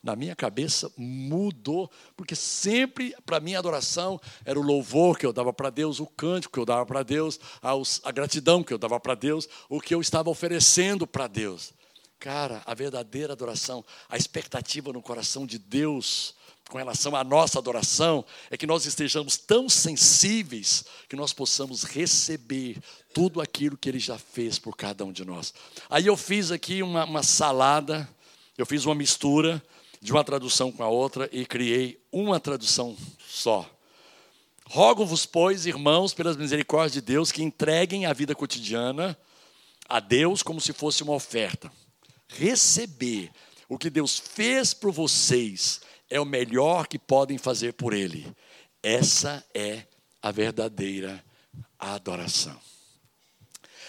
Na 0.00 0.14
minha 0.14 0.36
cabeça 0.36 0.92
mudou, 0.96 1.90
porque 2.16 2.36
sempre 2.36 3.16
para 3.26 3.40
mim 3.40 3.56
a 3.56 3.58
adoração 3.58 4.20
era 4.44 4.56
o 4.60 4.62
louvor 4.62 5.18
que 5.18 5.26
eu 5.26 5.32
dava 5.32 5.52
para 5.52 5.70
Deus, 5.70 5.98
o 5.98 6.06
cântico 6.06 6.54
que 6.54 6.60
eu 6.60 6.66
dava 6.66 6.86
para 6.86 7.02
Deus, 7.02 7.40
a 8.04 8.12
gratidão 8.12 8.62
que 8.62 8.72
eu 8.72 8.78
dava 8.78 9.00
para 9.00 9.16
Deus, 9.16 9.48
o 9.68 9.80
que 9.80 9.92
eu 9.92 10.00
estava 10.00 10.30
oferecendo 10.30 11.04
para 11.04 11.26
Deus. 11.26 11.74
Cara, 12.20 12.62
a 12.64 12.74
verdadeira 12.74 13.32
adoração, 13.32 13.84
a 14.08 14.16
expectativa 14.16 14.92
no 14.92 15.02
coração 15.02 15.44
de 15.44 15.58
Deus 15.58 16.36
com 16.72 16.78
relação 16.78 17.14
à 17.14 17.22
nossa 17.22 17.58
adoração 17.58 18.24
é 18.50 18.56
que 18.56 18.66
nós 18.66 18.86
estejamos 18.86 19.36
tão 19.36 19.68
sensíveis 19.68 20.86
que 21.06 21.14
nós 21.14 21.30
possamos 21.30 21.82
receber 21.82 22.78
tudo 23.12 23.42
aquilo 23.42 23.76
que 23.76 23.90
Ele 23.90 23.98
já 23.98 24.16
fez 24.16 24.58
por 24.58 24.74
cada 24.74 25.04
um 25.04 25.12
de 25.12 25.22
nós. 25.22 25.52
Aí 25.90 26.06
eu 26.06 26.16
fiz 26.16 26.50
aqui 26.50 26.82
uma, 26.82 27.04
uma 27.04 27.22
salada, 27.22 28.08
eu 28.56 28.64
fiz 28.64 28.86
uma 28.86 28.94
mistura 28.94 29.62
de 30.00 30.12
uma 30.12 30.24
tradução 30.24 30.72
com 30.72 30.82
a 30.82 30.88
outra 30.88 31.28
e 31.30 31.44
criei 31.44 32.02
uma 32.10 32.40
tradução 32.40 32.96
só. 33.28 33.68
Rogo-vos, 34.64 35.26
pois, 35.26 35.66
irmãos, 35.66 36.14
pelas 36.14 36.38
misericórdias 36.38 36.94
de 36.94 37.02
Deus, 37.02 37.30
que 37.30 37.42
entreguem 37.42 38.06
a 38.06 38.14
vida 38.14 38.34
cotidiana 38.34 39.14
a 39.86 40.00
Deus 40.00 40.42
como 40.42 40.58
se 40.58 40.72
fosse 40.72 41.02
uma 41.02 41.12
oferta. 41.12 41.70
Receber 42.28 43.30
o 43.68 43.76
que 43.76 43.90
Deus 43.90 44.18
fez 44.18 44.72
por 44.72 44.90
vocês 44.90 45.82
é 46.12 46.20
o 46.20 46.26
melhor 46.26 46.86
que 46.86 46.98
podem 46.98 47.38
fazer 47.38 47.72
por 47.72 47.94
Ele. 47.94 48.30
Essa 48.82 49.42
é 49.54 49.84
a 50.20 50.30
verdadeira 50.30 51.24
adoração. 51.78 52.60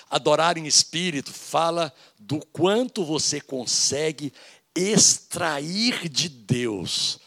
Adorar 0.10 0.58
em 0.58 0.66
espírito 0.66 1.34
fala 1.34 1.94
do 2.18 2.40
quanto 2.40 3.04
você 3.04 3.42
consegue 3.42 4.32
extrair 4.74 6.08
de 6.08 6.30
Deus 6.30 7.20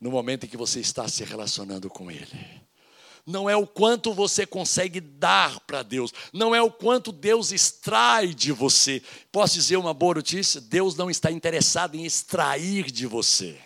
no 0.00 0.12
momento 0.12 0.46
em 0.46 0.48
que 0.48 0.56
você 0.56 0.78
está 0.78 1.08
se 1.08 1.24
relacionando 1.24 1.90
com 1.90 2.08
Ele. 2.08 2.62
Não 3.26 3.50
é 3.50 3.56
o 3.56 3.66
quanto 3.66 4.14
você 4.14 4.46
consegue 4.46 5.00
dar 5.00 5.58
para 5.60 5.82
Deus, 5.82 6.12
não 6.32 6.54
é 6.54 6.62
o 6.62 6.70
quanto 6.70 7.10
Deus 7.10 7.50
extrai 7.50 8.32
de 8.32 8.52
você. 8.52 9.02
Posso 9.32 9.54
dizer 9.54 9.76
uma 9.76 9.92
boa 9.92 10.14
notícia? 10.14 10.60
Deus 10.60 10.94
não 10.94 11.10
está 11.10 11.32
interessado 11.32 11.96
em 11.96 12.04
extrair 12.04 12.92
de 12.92 13.08
você. 13.08 13.58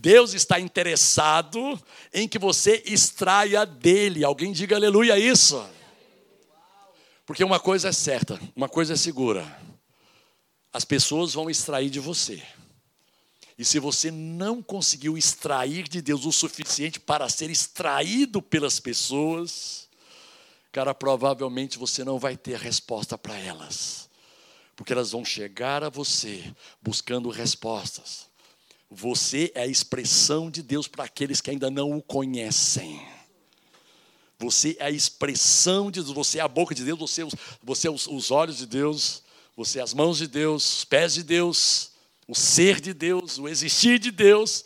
Deus 0.00 0.34
está 0.34 0.58
interessado 0.58 1.80
em 2.12 2.26
que 2.26 2.38
você 2.38 2.82
extraia 2.84 3.64
dele. 3.64 4.24
Alguém 4.24 4.52
diga 4.52 4.74
aleluia 4.74 5.18
isso. 5.18 5.64
Porque 7.24 7.44
uma 7.44 7.60
coisa 7.60 7.88
é 7.88 7.92
certa, 7.92 8.38
uma 8.56 8.68
coisa 8.68 8.94
é 8.94 8.96
segura. 8.96 9.46
As 10.72 10.84
pessoas 10.84 11.32
vão 11.32 11.48
extrair 11.48 11.90
de 11.90 12.00
você. 12.00 12.42
E 13.56 13.64
se 13.64 13.78
você 13.78 14.10
não 14.10 14.60
conseguiu 14.60 15.16
extrair 15.16 15.88
de 15.88 16.02
Deus 16.02 16.26
o 16.26 16.32
suficiente 16.32 16.98
para 16.98 17.28
ser 17.28 17.48
extraído 17.48 18.42
pelas 18.42 18.80
pessoas, 18.80 19.88
cara, 20.72 20.92
provavelmente 20.92 21.78
você 21.78 22.02
não 22.02 22.18
vai 22.18 22.36
ter 22.36 22.58
resposta 22.58 23.16
para 23.16 23.38
elas. 23.38 24.10
Porque 24.74 24.92
elas 24.92 25.12
vão 25.12 25.24
chegar 25.24 25.84
a 25.84 25.88
você 25.88 26.52
buscando 26.82 27.30
respostas 27.30 28.33
você 28.94 29.50
é 29.54 29.62
a 29.62 29.66
expressão 29.66 30.48
de 30.48 30.62
Deus 30.62 30.86
para 30.86 31.04
aqueles 31.04 31.40
que 31.40 31.50
ainda 31.50 31.68
não 31.68 31.96
o 31.96 32.00
conhecem. 32.00 33.04
Você 34.38 34.76
é 34.78 34.86
a 34.86 34.90
expressão 34.90 35.90
de 35.90 36.00
Deus, 36.00 36.14
você 36.14 36.38
é 36.38 36.42
a 36.42 36.48
boca 36.48 36.74
de 36.74 36.84
Deus, 36.84 36.98
você, 36.98 37.22
é 37.22 37.26
você 37.62 37.88
é 37.88 37.90
os, 37.90 38.06
os 38.06 38.30
olhos 38.30 38.58
de 38.58 38.66
Deus, 38.66 39.22
você 39.56 39.80
é 39.80 39.82
as 39.82 39.92
mãos 39.92 40.18
de 40.18 40.28
Deus, 40.28 40.78
os 40.78 40.84
pés 40.84 41.14
de 41.14 41.22
Deus, 41.24 41.90
o 42.28 42.34
ser 42.34 42.80
de 42.80 42.94
Deus, 42.94 43.36
o 43.38 43.48
existir 43.48 43.98
de 43.98 44.10
Deus. 44.10 44.64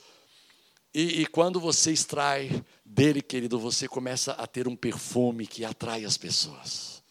E, 0.93 1.23
e, 1.23 1.27
quando 1.27 1.59
você 1.59 1.91
extrai 1.91 2.65
dele, 2.85 3.23
querido, 3.23 3.59
você 3.59 3.89
começa 3.89 4.33
a 4.33 4.47
ter 4.47 4.69
um 4.69 4.77
perfume 4.77 5.47
que 5.47 5.65
atrai 5.65 6.05
as 6.05 6.17
pessoas. 6.17 7.03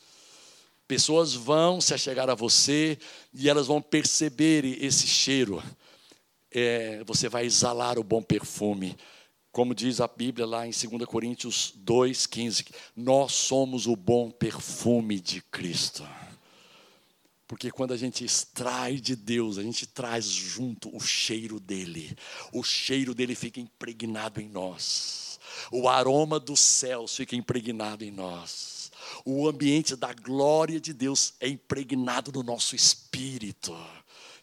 Pessoas 0.87 1.33
vão 1.33 1.81
se 1.81 1.93
achegar 1.93 2.29
a 2.29 2.35
você 2.35 2.97
e 3.33 3.49
elas 3.49 3.67
vão 3.67 3.81
perceber 3.81 4.65
esse 4.83 5.07
cheiro 5.07 5.63
é, 6.51 7.03
você 7.03 7.27
vai 7.29 7.45
exalar 7.45 7.99
o 7.99 8.03
bom 8.03 8.21
perfume. 8.21 8.95
Como 9.51 9.73
diz 9.73 9.99
a 9.99 10.07
Bíblia 10.07 10.45
lá 10.45 10.67
em 10.67 10.71
2 10.71 11.05
Coríntios 11.05 11.73
2,15, 11.83 12.67
nós 12.95 13.33
somos 13.33 13.87
o 13.87 13.95
bom 13.95 14.29
perfume 14.29 15.19
de 15.19 15.41
Cristo. 15.41 16.07
Porque 17.47 17.71
quando 17.71 17.93
a 17.93 17.97
gente 17.97 18.25
extrai 18.25 18.97
de 18.97 19.15
Deus, 19.15 19.57
a 19.57 19.63
gente 19.63 19.87
traz 19.87 20.25
junto 20.25 20.95
o 20.95 20.99
cheiro 20.99 21.59
dele. 21.59 22.15
O 22.51 22.61
cheiro 22.61 23.15
dele 23.15 23.35
fica 23.35 23.59
impregnado 23.59 24.41
em 24.41 24.49
nós. 24.49 25.39
O 25.71 25.87
aroma 25.87 26.39
dos 26.39 26.59
céus 26.59 27.15
fica 27.15 27.35
impregnado 27.35 28.03
em 28.03 28.11
nós. 28.11 28.91
O 29.25 29.47
ambiente 29.47 29.95
da 29.95 30.13
glória 30.13 30.79
de 30.79 30.93
Deus 30.93 31.33
é 31.39 31.47
impregnado 31.47 32.31
no 32.31 32.43
nosso 32.43 32.75
espírito 32.75 33.75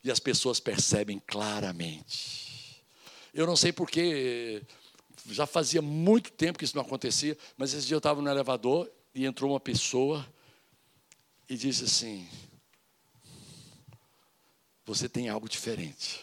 e 0.04 0.10
as 0.10 0.20
pessoas 0.20 0.60
percebem 0.60 1.18
claramente. 1.18 2.84
Eu 3.32 3.46
não 3.46 3.56
sei 3.56 3.72
porquê, 3.72 4.62
já 5.30 5.46
fazia 5.46 5.80
muito 5.80 6.30
tempo 6.30 6.58
que 6.58 6.64
isso 6.64 6.76
não 6.76 6.84
acontecia, 6.84 7.36
mas 7.56 7.72
esse 7.72 7.86
dia 7.86 7.94
eu 7.94 7.98
estava 7.98 8.20
no 8.20 8.28
elevador 8.28 8.90
e 9.14 9.24
entrou 9.24 9.52
uma 9.52 9.60
pessoa 9.60 10.24
e 11.48 11.56
disse 11.56 11.84
assim: 11.84 12.28
Você 14.84 15.08
tem 15.08 15.30
algo 15.30 15.48
diferente. 15.48 16.20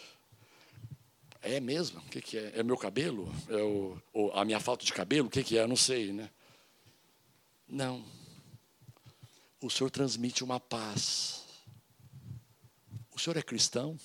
É 1.42 1.58
mesmo? 1.58 1.98
O 1.98 2.04
que, 2.04 2.22
que 2.22 2.38
é? 2.38 2.52
É 2.60 2.62
meu 2.62 2.76
cabelo? 2.76 3.28
É 3.48 3.56
o, 3.56 4.00
ou 4.12 4.32
a 4.32 4.44
minha 4.44 4.60
falta 4.60 4.84
de 4.84 4.92
cabelo? 4.92 5.26
O 5.26 5.30
que, 5.30 5.42
que 5.42 5.58
é? 5.58 5.62
Eu 5.62 5.68
não 5.68 5.74
sei, 5.74 6.12
né? 6.12 6.30
Não. 7.68 8.04
O 9.60 9.68
Senhor 9.68 9.90
transmite 9.90 10.44
uma 10.44 10.60
paz 10.60 11.41
senhor 13.22 13.36
é 13.36 13.42
cristão? 13.42 13.96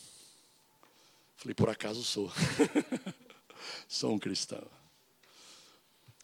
Falei, 1.38 1.56
por 1.56 1.70
acaso 1.70 2.04
sou. 2.04 2.32
sou 3.90 4.14
um 4.14 4.20
cristão. 4.20 4.64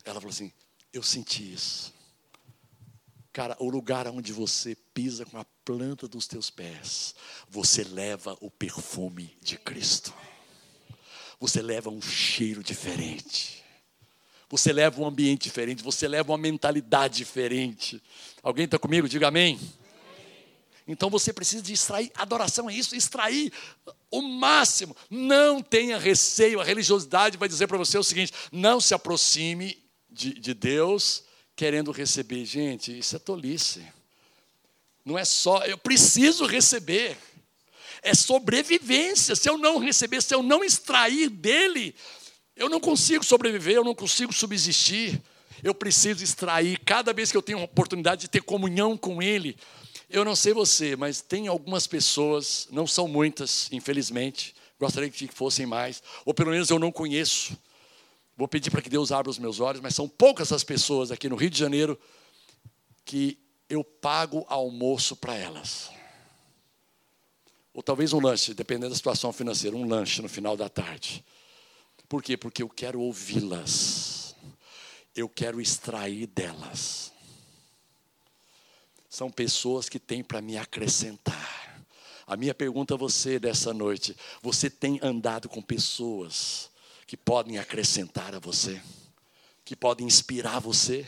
Ela 0.06 0.20
falou 0.20 0.30
assim: 0.30 0.52
eu 0.91 1.02
senti 1.02 1.54
isso. 1.54 1.91
Cara, 3.32 3.58
o 3.60 3.68
lugar 3.68 4.08
onde 4.08 4.32
você 4.32 4.76
pisa 4.94 5.26
com 5.26 5.39
a 5.39 5.46
planta 5.66 6.08
dos 6.08 6.28
teus 6.28 6.52
pés, 6.52 7.16
você 7.50 7.84
leva 7.84 8.38
o 8.39 8.52
perfume 8.52 9.36
de 9.41 9.58
Cristo. 9.58 10.14
Você 11.39 11.64
leva 11.64 11.89
um 11.89 12.00
cheiro 12.00 12.64
diferente. 12.64 13.64
Você 14.50 14.72
leva 14.72 15.02
um 15.02 15.08
ambiente 15.08 15.46
diferente. 15.46 15.82
Você 15.82 16.08
leva 16.08 16.32
uma 16.32 16.38
mentalidade 16.38 17.18
diferente. 17.18 18.00
Alguém 18.44 18.66
está 18.66 18.78
comigo? 18.78 19.10
Diga 19.10 19.30
amém. 19.30 19.60
Então 20.88 21.09
você 21.09 21.31
precisa 21.31 21.63
de 21.63 21.73
extrair, 21.73 22.11
adoração 22.15 22.69
é 22.69 22.73
isso, 22.73 22.95
extrair 22.95 23.51
o 24.11 24.21
máximo. 24.21 24.95
Não 25.09 25.61
tenha 25.61 25.97
receio, 25.97 26.59
a 26.59 26.63
religiosidade 26.63 27.38
vai 27.38 27.47
dizer 27.47 27.67
para 27.67 27.77
você 27.77 27.97
o 27.97 28.03
seguinte: 28.03 28.34
não 28.51 28.81
se 28.81 28.93
aproxime 28.93 29.81
de, 30.09 30.34
de 30.34 30.53
Deus 30.53 31.23
querendo 31.55 31.91
receber. 31.91 32.45
Gente, 32.45 32.97
isso 32.97 33.15
é 33.15 33.19
tolice. 33.19 33.86
Não 35.05 35.17
é 35.17 35.25
só, 35.25 35.63
eu 35.65 35.77
preciso 35.77 36.45
receber. 36.45 37.17
É 38.01 38.13
sobrevivência. 38.13 39.36
Se 39.36 39.49
eu 39.49 39.57
não 39.57 39.77
receber, 39.77 40.21
se 40.21 40.36
eu 40.36 40.43
não 40.43 40.63
extrair 40.63 41.29
dele, 41.29 41.95
eu 42.55 42.69
não 42.69 42.79
consigo 42.79 43.23
sobreviver, 43.23 43.75
eu 43.75 43.84
não 43.84 43.95
consigo 43.95 44.34
subsistir. 44.34 45.21
Eu 45.63 45.73
preciso 45.73 46.21
extrair 46.23 46.77
cada 46.79 47.13
vez 47.13 47.31
que 47.31 47.38
eu 47.38 47.41
tenho 47.41 47.61
oportunidade 47.61 48.21
de 48.21 48.27
ter 48.27 48.41
comunhão 48.41 48.97
com 48.97 49.21
ele. 49.21 49.57
Eu 50.14 50.24
não 50.24 50.36
sei 50.36 50.53
você, 50.53 50.95
mas 50.95 51.22
tem 51.22 51.47
algumas 51.47 51.88
pessoas, 51.88 52.68
não 52.70 52.86
são 52.86 53.07
muitas, 53.07 53.68
infelizmente, 53.72 54.53
gostaria 54.80 55.09
que 55.09 55.28
fossem 55.28 55.66
mais, 55.66 56.03
ou 56.24 56.36
pelo 56.36 56.51
menos 56.51 56.70
eu 56.70 56.78
não 56.78 56.91
conheço. 56.91 57.57
Vou 58.38 58.47
pedir 58.47 58.70
para 58.70 58.84
que 58.84 58.91
Deus 58.91 59.11
abra 59.11 59.32
os 59.32 59.39
meus 59.39 59.59
olhos, 59.59 59.82
mas 59.82 59.95
são 59.95 60.07
poucas 60.07 60.51
as 60.51 60.64
pessoas 60.64 61.09
aqui 61.09 61.28
no 61.28 61.36
Rio 61.36 61.49
de 61.49 61.57
Janeiro 61.57 61.99
que 63.03 63.39
eu 63.68 63.84
pago 63.84 64.45
almoço 64.49 65.16
para 65.16 65.36
elas. 65.36 65.89
Ou 67.74 67.82
talvez 67.82 68.14
um 68.14 68.20
lanche, 68.22 68.53
dependendo 68.53 68.91
da 68.91 68.95
situação 68.95 69.34
financeira, 69.34 69.76
um 69.76 69.88
lanche 69.88 70.22
no 70.22 70.30
final 70.30 70.55
da 70.55 70.70
tarde. 70.70 71.26
Por 72.07 72.22
quê? 72.22 72.38
Porque 72.38 72.61
eu 72.61 72.70
quero 72.70 73.01
ouvi-las. 73.01 74.36
Eu 75.16 75.28
quero 75.28 75.59
extrair 75.59 76.28
delas. 76.28 77.12
São 79.14 79.30
pessoas 79.30 79.88
que 79.88 79.99
têm 79.99 80.24
para 80.24 80.41
me 80.41 80.57
acrescentar. 80.57 81.86
A 82.26 82.36
minha 82.36 82.51
pergunta 82.51 82.95
a 82.95 82.97
você 82.97 83.38
dessa 83.38 83.72
noite: 83.72 84.18
você 84.41 84.72
tem 84.72 84.99
andado 85.03 85.47
com 85.47 85.61
pessoas 85.61 86.72
que 87.05 87.16
podem 87.16 87.59
acrescentar 87.59 88.34
a 88.34 88.39
você? 88.39 88.82
Que 89.64 89.76
podem 89.76 90.07
inspirar 90.07 90.57
você? 90.57 91.05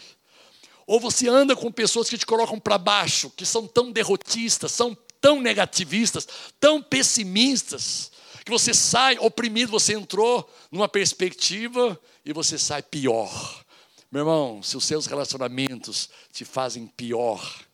Ou 0.86 0.99
você 0.99 1.28
anda 1.28 1.56
com 1.56 1.72
pessoas 1.72 2.08
que 2.08 2.16
te 2.16 2.28
colocam 2.28 2.60
para 2.60 2.78
baixo, 2.78 3.32
que 3.32 3.43
são 3.43 3.66
tão 3.66 3.91
derrotistas, 3.91 4.72
são 4.72 4.95
tão 5.20 5.41
negativistas, 5.41 6.28
tão 6.60 6.84
pessimistas, 6.84 8.12
que 8.45 8.51
você 8.51 8.72
sai 8.72 9.18
oprimido, 9.18 9.72
você 9.72 9.95
entrou 9.95 10.47
numa 10.72 10.88
perspectiva 10.88 11.99
e 12.24 12.32
você 12.32 12.60
sai 12.60 12.84
pior. 12.84 13.66
Meu 14.12 14.22
irmão, 14.22 14.62
se 14.62 14.78
os 14.78 14.86
seus 14.86 15.08
relacionamentos 15.08 16.08
te 16.32 16.45
fazem 16.45 16.86
pior, 16.86 17.66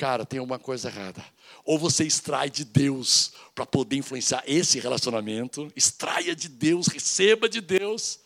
cara, 0.00 0.24
tem 0.24 0.40
uma 0.40 0.58
coisa 0.58 0.88
errada. 0.88 1.22
Ou 1.62 1.78
você 1.78 2.04
extrai 2.04 2.48
de 2.48 2.64
Deus 2.64 3.32
para 3.54 3.66
poder 3.66 3.96
influenciar 3.96 4.42
esse 4.46 4.80
relacionamento, 4.80 5.70
extraia 5.76 6.34
de 6.34 6.48
Deus, 6.48 6.86
receba 6.86 7.50
de 7.50 7.60
Deus, 7.60 8.18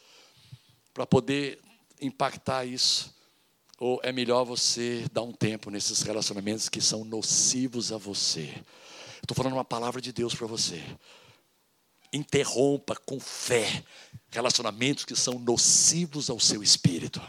para 0.94 1.04
poder 1.04 1.58
impactar 2.00 2.64
isso. 2.64 3.12
Ou 3.76 3.98
é 4.04 4.12
melhor 4.12 4.44
você 4.44 5.04
dar 5.12 5.22
um 5.22 5.32
tempo 5.32 5.68
nesses 5.68 6.02
relacionamentos 6.02 6.68
que 6.68 6.80
são 6.80 7.04
nocivos 7.04 7.90
a 7.90 7.98
você? 7.98 8.54
Estou 9.20 9.34
falando 9.34 9.54
uma 9.54 9.64
palavra 9.64 10.00
de 10.00 10.12
Deus 10.12 10.32
para 10.32 10.46
você. 10.46 10.80
Interrompa 12.12 12.94
com 13.04 13.18
fé 13.18 13.82
relacionamentos 14.30 15.04
que 15.04 15.16
são 15.16 15.40
nocivos 15.40 16.30
ao 16.30 16.38
seu 16.38 16.62
espírito. 16.62 17.20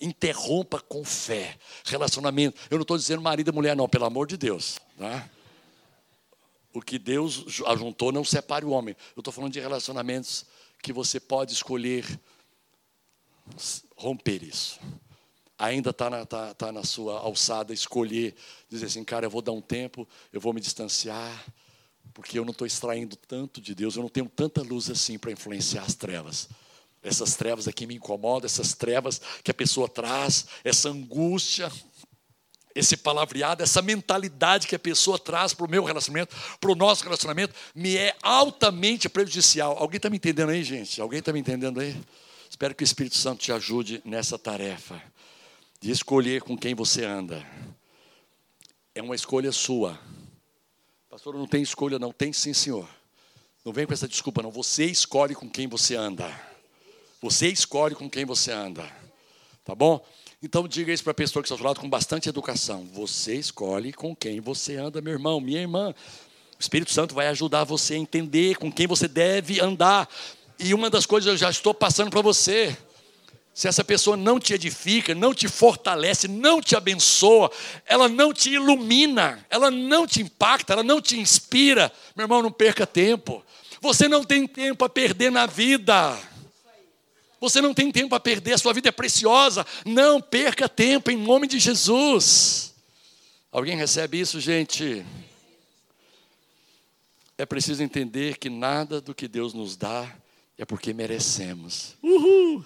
Interrompa 0.00 0.80
com 0.80 1.04
fé 1.04 1.58
relacionamento. 1.84 2.60
Eu 2.70 2.76
não 2.76 2.82
estou 2.82 2.96
dizendo 2.96 3.22
marido 3.22 3.50
e 3.50 3.54
mulher, 3.54 3.76
não, 3.76 3.88
pelo 3.88 4.04
amor 4.04 4.26
de 4.26 4.36
Deus. 4.36 4.78
Tá? 4.98 5.28
O 6.72 6.82
que 6.82 6.98
Deus 6.98 7.62
ajuntou 7.66 8.12
não 8.12 8.24
separe 8.24 8.64
o 8.64 8.70
homem. 8.70 8.94
Eu 9.16 9.20
estou 9.20 9.32
falando 9.32 9.52
de 9.52 9.60
relacionamentos 9.60 10.44
que 10.82 10.92
você 10.92 11.18
pode 11.18 11.52
escolher 11.52 12.04
romper 13.96 14.42
isso 14.42 14.78
ainda 15.58 15.90
está 15.90 16.10
na, 16.10 16.26
tá, 16.26 16.54
tá 16.54 16.72
na 16.72 16.84
sua 16.84 17.18
alçada 17.18 17.72
escolher, 17.72 18.34
dizer 18.68 18.86
assim, 18.86 19.04
cara, 19.04 19.26
eu 19.26 19.30
vou 19.30 19.42
dar 19.42 19.52
um 19.52 19.60
tempo, 19.60 20.06
eu 20.32 20.40
vou 20.40 20.52
me 20.52 20.60
distanciar, 20.60 21.44
porque 22.12 22.38
eu 22.38 22.44
não 22.44 22.52
estou 22.52 22.66
extraindo 22.66 23.16
tanto 23.16 23.60
de 23.60 23.74
Deus, 23.74 23.96
eu 23.96 24.02
não 24.02 24.08
tenho 24.08 24.28
tanta 24.28 24.62
luz 24.62 24.90
assim 24.90 25.18
para 25.18 25.32
influenciar 25.32 25.82
as 25.82 25.94
trevas. 25.94 26.48
Essas 27.06 27.36
trevas 27.36 27.68
aqui 27.68 27.86
me 27.86 27.94
incomodam, 27.94 28.46
essas 28.46 28.74
trevas 28.74 29.20
que 29.44 29.50
a 29.50 29.54
pessoa 29.54 29.88
traz, 29.88 30.46
essa 30.64 30.88
angústia, 30.88 31.70
esse 32.74 32.96
palavreado, 32.96 33.62
essa 33.62 33.80
mentalidade 33.80 34.66
que 34.66 34.74
a 34.74 34.78
pessoa 34.78 35.18
traz 35.18 35.54
para 35.54 35.64
o 35.64 35.70
meu 35.70 35.84
relacionamento, 35.84 36.34
para 36.60 36.70
o 36.70 36.74
nosso 36.74 37.04
relacionamento, 37.04 37.54
me 37.74 37.96
é 37.96 38.14
altamente 38.22 39.08
prejudicial. 39.08 39.76
Alguém 39.78 39.96
está 39.96 40.10
me 40.10 40.16
entendendo 40.16 40.50
aí, 40.50 40.62
gente? 40.62 41.00
Alguém 41.00 41.20
está 41.20 41.32
me 41.32 41.40
entendendo 41.40 41.80
aí? 41.80 41.96
Espero 42.50 42.74
que 42.74 42.82
o 42.82 42.84
Espírito 42.84 43.16
Santo 43.16 43.40
te 43.40 43.52
ajude 43.52 44.02
nessa 44.04 44.38
tarefa 44.38 45.00
de 45.80 45.90
escolher 45.90 46.42
com 46.42 46.56
quem 46.56 46.74
você 46.74 47.04
anda. 47.04 47.46
É 48.94 49.00
uma 49.00 49.14
escolha 49.14 49.52
sua. 49.52 49.98
Pastor, 51.08 51.34
não 51.34 51.46
tem 51.46 51.62
escolha, 51.62 51.98
não. 51.98 52.12
Tem 52.12 52.32
sim, 52.32 52.52
senhor. 52.52 52.88
Não 53.64 53.72
vem 53.72 53.86
com 53.86 53.92
essa 53.92 54.08
desculpa, 54.08 54.42
não. 54.42 54.50
Você 54.50 54.84
escolhe 54.84 55.34
com 55.34 55.48
quem 55.48 55.66
você 55.66 55.94
anda. 55.94 56.55
Você 57.26 57.48
escolhe 57.48 57.96
com 57.96 58.08
quem 58.08 58.24
você 58.24 58.52
anda. 58.52 58.88
Tá 59.64 59.74
bom? 59.74 60.00
Então 60.40 60.68
diga 60.68 60.92
isso 60.92 61.02
para 61.02 61.10
a 61.10 61.14
pessoa 61.14 61.42
que 61.42 61.48
está 61.48 61.56
do 61.56 61.64
lado 61.66 61.80
com 61.80 61.90
bastante 61.90 62.28
educação. 62.28 62.88
Você 62.92 63.34
escolhe 63.34 63.92
com 63.92 64.14
quem 64.14 64.38
você 64.38 64.76
anda, 64.76 65.00
meu 65.00 65.12
irmão, 65.12 65.40
minha 65.40 65.60
irmã. 65.60 65.90
O 65.90 66.60
Espírito 66.60 66.92
Santo 66.92 67.16
vai 67.16 67.26
ajudar 67.26 67.64
você 67.64 67.94
a 67.94 67.98
entender 67.98 68.56
com 68.58 68.70
quem 68.70 68.86
você 68.86 69.08
deve 69.08 69.60
andar. 69.60 70.08
E 70.56 70.72
uma 70.72 70.88
das 70.88 71.04
coisas 71.04 71.28
eu 71.28 71.36
já 71.36 71.50
estou 71.50 71.74
passando 71.74 72.12
para 72.12 72.22
você 72.22 72.76
se 73.52 73.66
essa 73.66 73.82
pessoa 73.82 74.16
não 74.16 74.38
te 74.38 74.54
edifica, 74.54 75.12
não 75.12 75.34
te 75.34 75.48
fortalece, 75.48 76.28
não 76.28 76.60
te 76.60 76.76
abençoa, 76.76 77.50
ela 77.86 78.08
não 78.08 78.32
te 78.32 78.50
ilumina, 78.50 79.44
ela 79.50 79.68
não 79.68 80.06
te 80.06 80.22
impacta, 80.22 80.74
ela 80.74 80.84
não 80.84 81.00
te 81.00 81.18
inspira, 81.18 81.90
meu 82.14 82.22
irmão, 82.22 82.40
não 82.40 82.52
perca 82.52 82.86
tempo. 82.86 83.44
Você 83.80 84.06
não 84.06 84.22
tem 84.22 84.46
tempo 84.46 84.84
a 84.84 84.88
perder 84.88 85.32
na 85.32 85.46
vida. 85.46 86.16
Você 87.40 87.60
não 87.60 87.74
tem 87.74 87.92
tempo 87.92 88.14
a 88.14 88.20
perder, 88.20 88.54
a 88.54 88.58
sua 88.58 88.72
vida 88.72 88.88
é 88.88 88.92
preciosa. 88.92 89.66
Não 89.84 90.20
perca 90.20 90.68
tempo 90.68 91.10
em 91.10 91.16
nome 91.16 91.46
de 91.46 91.58
Jesus. 91.58 92.74
Alguém 93.52 93.76
recebe 93.76 94.20
isso, 94.20 94.40
gente? 94.40 95.04
É 97.38 97.44
preciso 97.44 97.82
entender 97.82 98.38
que 98.38 98.48
nada 98.48 99.00
do 99.00 99.14
que 99.14 99.28
Deus 99.28 99.52
nos 99.52 99.76
dá 99.76 100.10
é 100.56 100.64
porque 100.64 100.94
merecemos. 100.94 101.94
Uhul! 102.02 102.64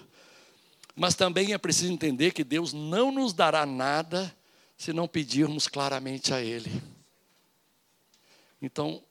Mas 0.95 1.15
também 1.15 1.53
é 1.53 1.59
preciso 1.59 1.93
entender 1.93 2.33
que 2.33 2.45
Deus 2.45 2.73
não 2.73 3.11
nos 3.11 3.33
dará 3.33 3.67
nada 3.67 4.35
se 4.77 4.93
não 4.93 5.09
pedirmos 5.09 5.67
claramente 5.67 6.33
a 6.33 6.41
Ele. 6.41 6.71
Então, 8.63 9.03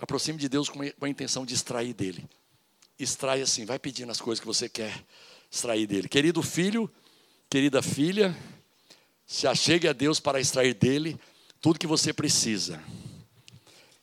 aproxime 0.00 0.38
de 0.38 0.48
Deus 0.48 0.68
com 0.68 0.80
a 0.82 1.08
intenção 1.08 1.46
de 1.46 1.54
extrair 1.54 1.94
dele. 1.94 2.28
Extrai 3.02 3.42
assim, 3.42 3.64
vai 3.64 3.78
pedindo 3.78 4.12
as 4.12 4.20
coisas 4.20 4.40
que 4.40 4.46
você 4.46 4.68
quer 4.68 5.04
extrair 5.50 5.86
dele. 5.86 6.08
Querido 6.08 6.42
filho, 6.42 6.90
querida 7.48 7.82
filha, 7.82 8.36
se 9.26 9.46
achegue 9.46 9.88
a 9.88 9.92
Deus 9.92 10.20
para 10.20 10.40
extrair 10.40 10.74
dele 10.74 11.18
tudo 11.60 11.78
que 11.78 11.86
você 11.86 12.12
precisa 12.12 12.82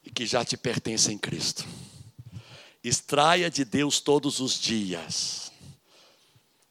e 0.03 0.09
que 0.09 0.25
já 0.25 0.43
te 0.43 0.57
pertence 0.57 1.11
em 1.11 1.17
Cristo. 1.17 1.65
Extraia 2.83 3.49
de 3.49 3.63
Deus 3.63 3.99
todos 3.99 4.39
os 4.39 4.59
dias 4.59 5.47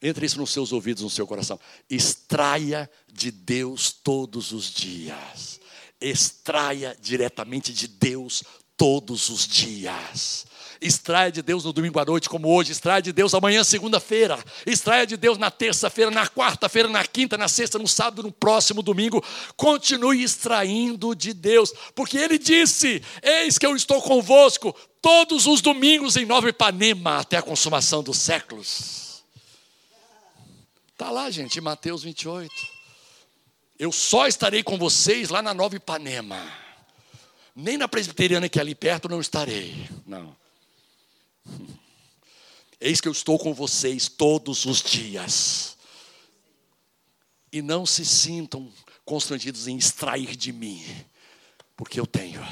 entre 0.00 0.26
isso 0.26 0.38
nos 0.38 0.52
seus 0.52 0.72
ouvidos, 0.72 1.02
no 1.02 1.10
seu 1.10 1.26
coração. 1.26 1.58
Extraia 1.88 2.90
de 3.10 3.30
Deus 3.30 3.92
todos 3.92 4.52
os 4.52 4.72
dias. 4.72 5.60
Extraia 6.00 6.96
diretamente 7.00 7.72
de 7.72 7.88
Deus 7.88 8.44
todos 8.76 9.28
os 9.30 9.46
dias. 9.46 10.46
Extraia 10.80 11.32
de 11.32 11.42
Deus 11.42 11.64
no 11.64 11.72
domingo 11.72 11.98
à 11.98 12.04
noite, 12.04 12.28
como 12.28 12.48
hoje. 12.54 12.72
Extraia 12.72 13.02
de 13.02 13.12
Deus 13.12 13.34
amanhã, 13.34 13.64
segunda-feira. 13.64 14.38
Extraia 14.66 15.06
de 15.06 15.16
Deus 15.16 15.38
na 15.38 15.50
terça-feira, 15.50 16.10
na 16.10 16.26
quarta-feira, 16.26 16.88
na 16.88 17.04
quinta, 17.04 17.38
na 17.38 17.48
sexta, 17.48 17.78
no 17.78 17.88
sábado, 17.88 18.22
no 18.22 18.32
próximo 18.32 18.82
domingo. 18.82 19.24
Continue 19.56 20.22
extraindo 20.22 21.14
de 21.14 21.32
Deus, 21.32 21.72
porque 21.94 22.18
Ele 22.18 22.38
disse: 22.38 23.02
Eis 23.22 23.58
que 23.58 23.66
eu 23.66 23.74
estou 23.76 24.00
convosco 24.02 24.74
todos 25.00 25.46
os 25.46 25.60
domingos 25.60 26.16
em 26.16 26.26
Nova 26.26 26.48
Ipanema, 26.48 27.18
até 27.18 27.36
a 27.36 27.42
consumação 27.42 28.02
dos 28.02 28.18
séculos. 28.18 29.24
Está 30.92 31.10
lá, 31.10 31.30
gente, 31.30 31.58
em 31.58 31.62
Mateus 31.62 32.02
28. 32.02 32.50
Eu 33.78 33.92
só 33.92 34.26
estarei 34.26 34.62
com 34.62 34.78
vocês 34.78 35.28
lá 35.28 35.42
na 35.42 35.52
Nova 35.52 35.76
Ipanema. 35.76 36.40
Nem 37.54 37.76
na 37.76 37.86
presbiteriana 37.86 38.48
que 38.48 38.58
é 38.58 38.62
ali 38.62 38.74
perto 38.74 39.08
não 39.08 39.20
estarei. 39.20 39.88
Não. 40.06 40.36
Eis 42.80 43.01
que 43.01 43.09
eu 43.09 43.12
estou 43.12 43.38
com 43.38 43.55
vocês 43.55 44.09
todos 44.09 44.64
os 44.64 44.82
dias. 44.82 45.76
E 47.53 47.62
não 47.62 47.86
se 47.86 48.05
sintam 48.05 48.72
constrangidos 49.05 49.66
em 49.66 49.76
extrair 49.76 50.36
de 50.36 50.53
mim, 50.53 50.84
porque 51.76 51.99
eu 51.99 52.07
tenho. 52.07 52.47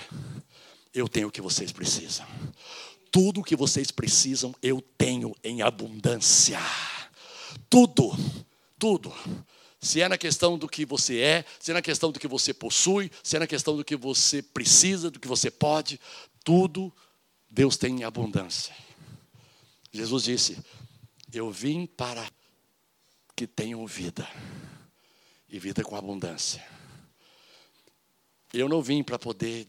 Eu 0.95 1.09
tenho 1.09 1.28
o 1.28 1.32
que 1.32 1.42
vocês 1.42 1.72
precisam. 1.72 2.26
Tudo 3.11 3.40
o 3.40 3.45
que 3.45 3.57
vocês 3.57 3.90
precisam, 3.90 4.55
eu 4.62 4.80
tenho 4.97 5.34
em 5.42 5.62
abundância 5.62 6.61
tudo, 7.68 8.12
tudo. 8.78 9.12
Se 9.80 10.01
é 10.01 10.09
na 10.09 10.16
questão 10.16 10.57
do 10.57 10.68
que 10.68 10.86
você 10.86 11.18
é, 11.18 11.45
se 11.59 11.70
é 11.70 11.74
na 11.74 11.82
questão 11.82 12.11
do 12.11 12.18
que 12.18 12.28
você 12.28 12.55
possui, 12.55 13.11
se 13.22 13.36
é 13.36 13.40
na 13.40 13.47
questão 13.47 13.76
do 13.76 13.84
que 13.84 13.97
você 13.97 14.40
precisa, 14.40 15.11
do 15.11 15.18
que 15.18 15.28
você 15.28 15.51
pode, 15.51 16.01
tudo 16.45 16.92
Deus 17.55 17.76
tem 17.76 18.00
em 18.00 18.05
abundância. 18.05 18.74
Jesus 19.92 20.24
disse: 20.24 20.59
Eu 21.32 21.52
vim 21.52 21.86
para 21.86 22.28
que 23.36 23.46
tenham 23.46 23.86
vida, 23.86 24.28
e 25.48 25.57
vida 25.61 25.84
com 25.84 25.94
abundância. 25.94 26.66
Eu 28.52 28.68
não 28.68 28.82
vim 28.82 29.05
para 29.05 29.20
poder 29.20 29.64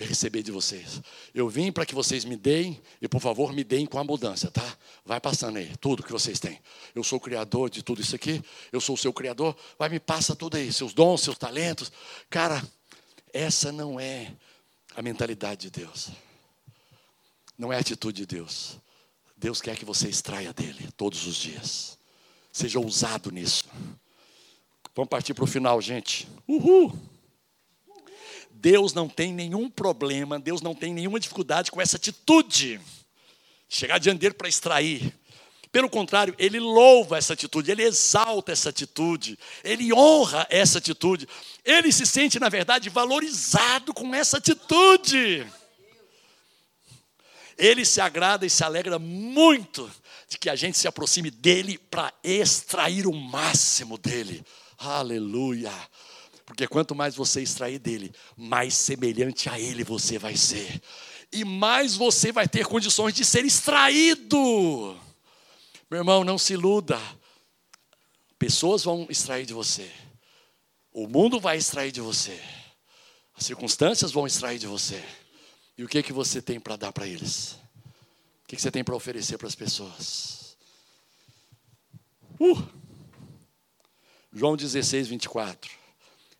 receber 0.00 0.42
de 0.42 0.50
vocês. 0.50 1.00
Eu 1.32 1.48
vim 1.48 1.70
para 1.70 1.86
que 1.86 1.94
vocês 1.94 2.24
me 2.24 2.36
deem, 2.36 2.82
e 3.00 3.06
por 3.06 3.20
favor 3.20 3.52
me 3.52 3.62
deem 3.62 3.86
com 3.86 3.96
abundância, 3.96 4.50
tá? 4.50 4.76
Vai 5.04 5.20
passando 5.20 5.58
aí, 5.58 5.76
tudo 5.76 6.02
que 6.02 6.10
vocês 6.10 6.40
têm. 6.40 6.60
Eu 6.92 7.04
sou 7.04 7.18
o 7.18 7.20
criador 7.20 7.70
de 7.70 7.84
tudo 7.84 8.00
isso 8.00 8.16
aqui, 8.16 8.42
eu 8.72 8.80
sou 8.80 8.96
o 8.96 8.98
seu 8.98 9.12
criador, 9.12 9.56
vai 9.78 9.88
me 9.88 10.00
passa 10.00 10.34
tudo 10.34 10.56
aí, 10.56 10.72
seus 10.72 10.92
dons, 10.92 11.20
seus 11.20 11.38
talentos. 11.38 11.92
Cara, 12.28 12.60
essa 13.32 13.70
não 13.70 14.00
é 14.00 14.34
a 14.96 15.02
mentalidade 15.02 15.70
de 15.70 15.70
Deus. 15.70 16.10
Não 17.60 17.70
é 17.70 17.76
atitude 17.76 18.22
de 18.22 18.26
Deus. 18.26 18.78
Deus 19.36 19.60
quer 19.60 19.76
que 19.76 19.84
você 19.84 20.08
extraia 20.08 20.50
dele 20.50 20.88
todos 20.96 21.26
os 21.26 21.36
dias. 21.36 21.98
Seja 22.50 22.80
ousado 22.80 23.30
nisso. 23.30 23.64
Vamos 24.96 25.10
partir 25.10 25.34
para 25.34 25.44
o 25.44 25.46
final, 25.46 25.78
gente. 25.82 26.26
Uhul! 26.48 26.98
Deus 28.50 28.94
não 28.94 29.10
tem 29.10 29.34
nenhum 29.34 29.68
problema, 29.68 30.38
Deus 30.38 30.62
não 30.62 30.74
tem 30.74 30.94
nenhuma 30.94 31.20
dificuldade 31.20 31.70
com 31.70 31.82
essa 31.82 31.98
atitude. 31.98 32.80
Chegar 33.68 33.98
diante 33.98 34.20
dele 34.20 34.32
para 34.34 34.48
extrair. 34.48 35.14
Pelo 35.70 35.90
contrário, 35.90 36.34
ele 36.38 36.58
louva 36.58 37.18
essa 37.18 37.34
atitude, 37.34 37.70
ele 37.70 37.82
exalta 37.82 38.52
essa 38.52 38.70
atitude, 38.70 39.38
ele 39.62 39.92
honra 39.92 40.46
essa 40.48 40.78
atitude. 40.78 41.28
Ele 41.62 41.92
se 41.92 42.06
sente, 42.06 42.40
na 42.40 42.48
verdade, 42.48 42.88
valorizado 42.88 43.92
com 43.92 44.14
essa 44.14 44.38
atitude. 44.38 45.46
Ele 47.60 47.84
se 47.84 48.00
agrada 48.00 48.46
e 48.46 48.50
se 48.50 48.64
alegra 48.64 48.98
muito 48.98 49.88
de 50.26 50.38
que 50.38 50.48
a 50.48 50.56
gente 50.56 50.78
se 50.78 50.88
aproxime 50.88 51.30
dele 51.30 51.76
para 51.76 52.10
extrair 52.24 53.06
o 53.06 53.12
máximo 53.12 53.98
dele. 53.98 54.42
Aleluia. 54.78 55.70
Porque 56.46 56.66
quanto 56.66 56.94
mais 56.94 57.14
você 57.14 57.42
extrair 57.42 57.78
dele, 57.78 58.14
mais 58.34 58.72
semelhante 58.72 59.50
a 59.50 59.60
ele 59.60 59.84
você 59.84 60.18
vai 60.18 60.38
ser. 60.38 60.80
E 61.30 61.44
mais 61.44 61.94
você 61.94 62.32
vai 62.32 62.48
ter 62.48 62.64
condições 62.64 63.12
de 63.12 63.26
ser 63.26 63.44
extraído. 63.44 64.98
Meu 65.90 66.00
irmão, 66.00 66.24
não 66.24 66.38
se 66.38 66.54
iluda. 66.54 66.98
Pessoas 68.38 68.82
vão 68.82 69.06
extrair 69.10 69.44
de 69.44 69.52
você. 69.52 69.92
O 70.90 71.06
mundo 71.06 71.38
vai 71.38 71.58
extrair 71.58 71.92
de 71.92 72.00
você. 72.00 72.40
As 73.36 73.44
circunstâncias 73.44 74.10
vão 74.10 74.26
extrair 74.26 74.58
de 74.58 74.66
você. 74.66 75.04
E 75.80 75.82
o 75.82 75.88
que 75.88 76.02
que 76.02 76.12
você 76.12 76.42
tem 76.42 76.60
para 76.60 76.76
dar 76.76 76.92
para 76.92 77.06
eles? 77.06 77.52
O 78.44 78.48
que, 78.48 78.54
que 78.54 78.60
você 78.60 78.70
tem 78.70 78.84
para 78.84 78.94
oferecer 78.94 79.38
para 79.38 79.48
as 79.48 79.54
pessoas? 79.54 80.54
Uh! 82.38 82.62
João 84.30 84.58
16, 84.58 85.08
24. 85.08 85.70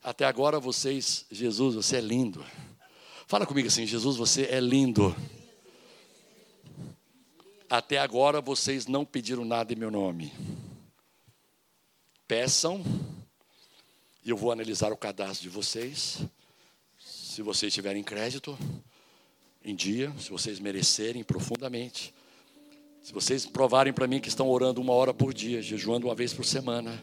Até 0.04 0.26
agora 0.26 0.60
vocês, 0.60 1.24
Jesus, 1.30 1.74
você 1.74 1.96
é 1.96 2.00
lindo. 2.02 2.44
Fala 3.26 3.46
comigo 3.46 3.66
assim, 3.66 3.86
Jesus, 3.86 4.18
você 4.18 4.42
é 4.42 4.60
lindo. 4.60 5.16
Até 7.70 7.96
agora 7.96 8.42
vocês 8.42 8.86
não 8.86 9.06
pediram 9.06 9.46
nada 9.46 9.72
em 9.72 9.76
meu 9.76 9.90
nome. 9.90 10.34
Peçam, 12.28 12.84
e 14.22 14.28
eu 14.28 14.36
vou 14.36 14.52
analisar 14.52 14.92
o 14.92 14.98
cadastro 14.98 15.44
de 15.44 15.48
vocês. 15.48 16.18
Se 16.98 17.40
vocês 17.40 17.72
tiverem 17.72 18.04
crédito 18.04 18.58
em 19.64 19.74
dia, 19.74 20.12
se 20.18 20.30
vocês 20.30 20.58
merecerem 20.58 21.22
profundamente. 21.22 22.14
Se 23.02 23.12
vocês 23.12 23.46
provarem 23.46 23.92
para 23.92 24.06
mim 24.06 24.20
que 24.20 24.28
estão 24.28 24.48
orando 24.48 24.80
uma 24.80 24.92
hora 24.92 25.12
por 25.12 25.32
dia, 25.32 25.62
jejuando 25.62 26.06
uma 26.06 26.14
vez 26.14 26.32
por 26.32 26.44
semana 26.44 27.02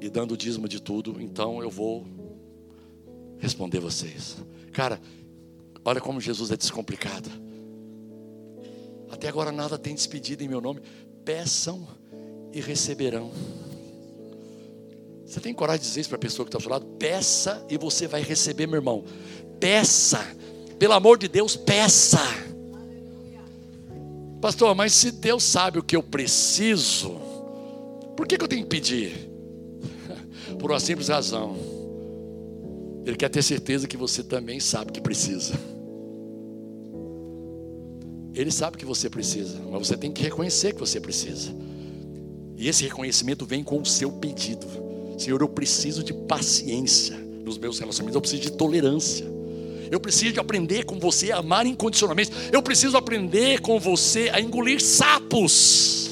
e 0.00 0.08
dando 0.08 0.32
o 0.32 0.36
dízimo 0.36 0.68
de 0.68 0.80
tudo, 0.80 1.20
então 1.20 1.62
eu 1.62 1.70
vou 1.70 2.06
responder 3.38 3.80
vocês. 3.80 4.36
Cara, 4.72 5.00
olha 5.84 6.00
como 6.00 6.20
Jesus 6.20 6.50
é 6.50 6.56
descomplicado. 6.56 7.30
Até 9.10 9.28
agora 9.28 9.50
nada 9.50 9.78
tem 9.78 9.94
despedido 9.94 10.44
em 10.44 10.48
meu 10.48 10.60
nome. 10.60 10.80
Peçam 11.24 11.86
e 12.52 12.60
receberão. 12.60 13.32
Você 15.24 15.40
tem 15.40 15.54
coragem 15.54 15.82
de 15.82 15.88
dizer 15.88 16.00
isso 16.00 16.08
para 16.08 16.16
a 16.16 16.20
pessoa 16.20 16.44
que 16.44 16.48
está 16.48 16.58
ao 16.58 16.62
seu 16.62 16.70
lado? 16.70 16.86
Peça 16.98 17.64
e 17.68 17.78
você 17.78 18.06
vai 18.06 18.22
receber, 18.22 18.66
meu 18.66 18.76
irmão. 18.76 19.04
Peça, 19.58 20.18
pelo 20.80 20.94
amor 20.94 21.18
de 21.18 21.28
Deus, 21.28 21.56
peça. 21.56 22.18
Pastor, 24.40 24.74
mas 24.74 24.94
se 24.94 25.10
Deus 25.12 25.44
sabe 25.44 25.78
o 25.78 25.82
que 25.82 25.94
eu 25.94 26.02
preciso, 26.02 27.20
por 28.16 28.26
que, 28.26 28.38
que 28.38 28.44
eu 28.44 28.48
tenho 28.48 28.62
que 28.62 28.70
pedir? 28.70 29.30
Por 30.58 30.70
uma 30.70 30.80
simples 30.80 31.08
razão. 31.08 31.54
Ele 33.04 33.14
quer 33.14 33.28
ter 33.28 33.42
certeza 33.42 33.86
que 33.86 33.96
você 33.96 34.22
também 34.22 34.58
sabe 34.58 34.90
que 34.90 35.02
precisa. 35.02 35.52
Ele 38.34 38.50
sabe 38.50 38.78
que 38.78 38.86
você 38.86 39.10
precisa, 39.10 39.60
mas 39.70 39.86
você 39.86 39.98
tem 39.98 40.10
que 40.10 40.22
reconhecer 40.22 40.72
que 40.72 40.80
você 40.80 40.98
precisa. 40.98 41.54
E 42.56 42.68
esse 42.68 42.84
reconhecimento 42.84 43.44
vem 43.44 43.62
com 43.62 43.82
o 43.82 43.84
seu 43.84 44.10
pedido. 44.10 44.66
Senhor, 45.18 45.42
eu 45.42 45.48
preciso 45.48 46.02
de 46.02 46.14
paciência 46.14 47.18
nos 47.44 47.58
meus 47.58 47.78
relacionamentos, 47.78 48.14
eu 48.14 48.20
preciso 48.22 48.42
de 48.42 48.52
tolerância. 48.52 49.39
Eu 49.90 49.98
preciso 49.98 50.34
de 50.34 50.40
aprender 50.40 50.84
com 50.84 50.98
você 50.98 51.32
a 51.32 51.38
amar 51.38 51.66
incondicionalmente. 51.66 52.30
Eu 52.52 52.62
preciso 52.62 52.96
aprender 52.96 53.60
com 53.60 53.80
você 53.80 54.30
a 54.32 54.40
engolir 54.40 54.80
sapos. 54.80 56.10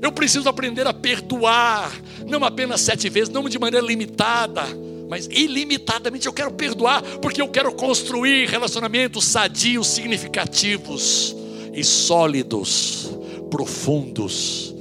Eu 0.00 0.10
preciso 0.10 0.48
aprender 0.48 0.86
a 0.86 0.92
perdoar, 0.92 1.92
não 2.26 2.44
apenas 2.44 2.80
sete 2.80 3.08
vezes, 3.08 3.28
não 3.28 3.48
de 3.48 3.56
maneira 3.56 3.86
limitada, 3.86 4.64
mas 5.08 5.26
ilimitadamente 5.30 6.26
eu 6.26 6.32
quero 6.32 6.50
perdoar, 6.50 7.02
porque 7.20 7.40
eu 7.40 7.48
quero 7.48 7.72
construir 7.72 8.48
relacionamentos 8.48 9.24
sadios, 9.24 9.86
significativos 9.86 11.36
e 11.72 11.84
sólidos, 11.84 13.10
profundos, 13.48 14.74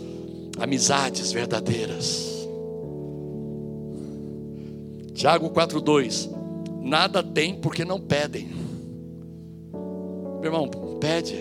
amizades 0.58 1.32
verdadeiras. 1.32 2.41
Tiago 5.22 5.52
4,2: 5.52 6.32
Nada 6.82 7.22
tem 7.22 7.54
porque 7.54 7.86
não 7.86 8.02
pedem. 8.02 8.50
Meu 10.42 10.46
irmão, 10.46 10.68
pede, 11.00 11.36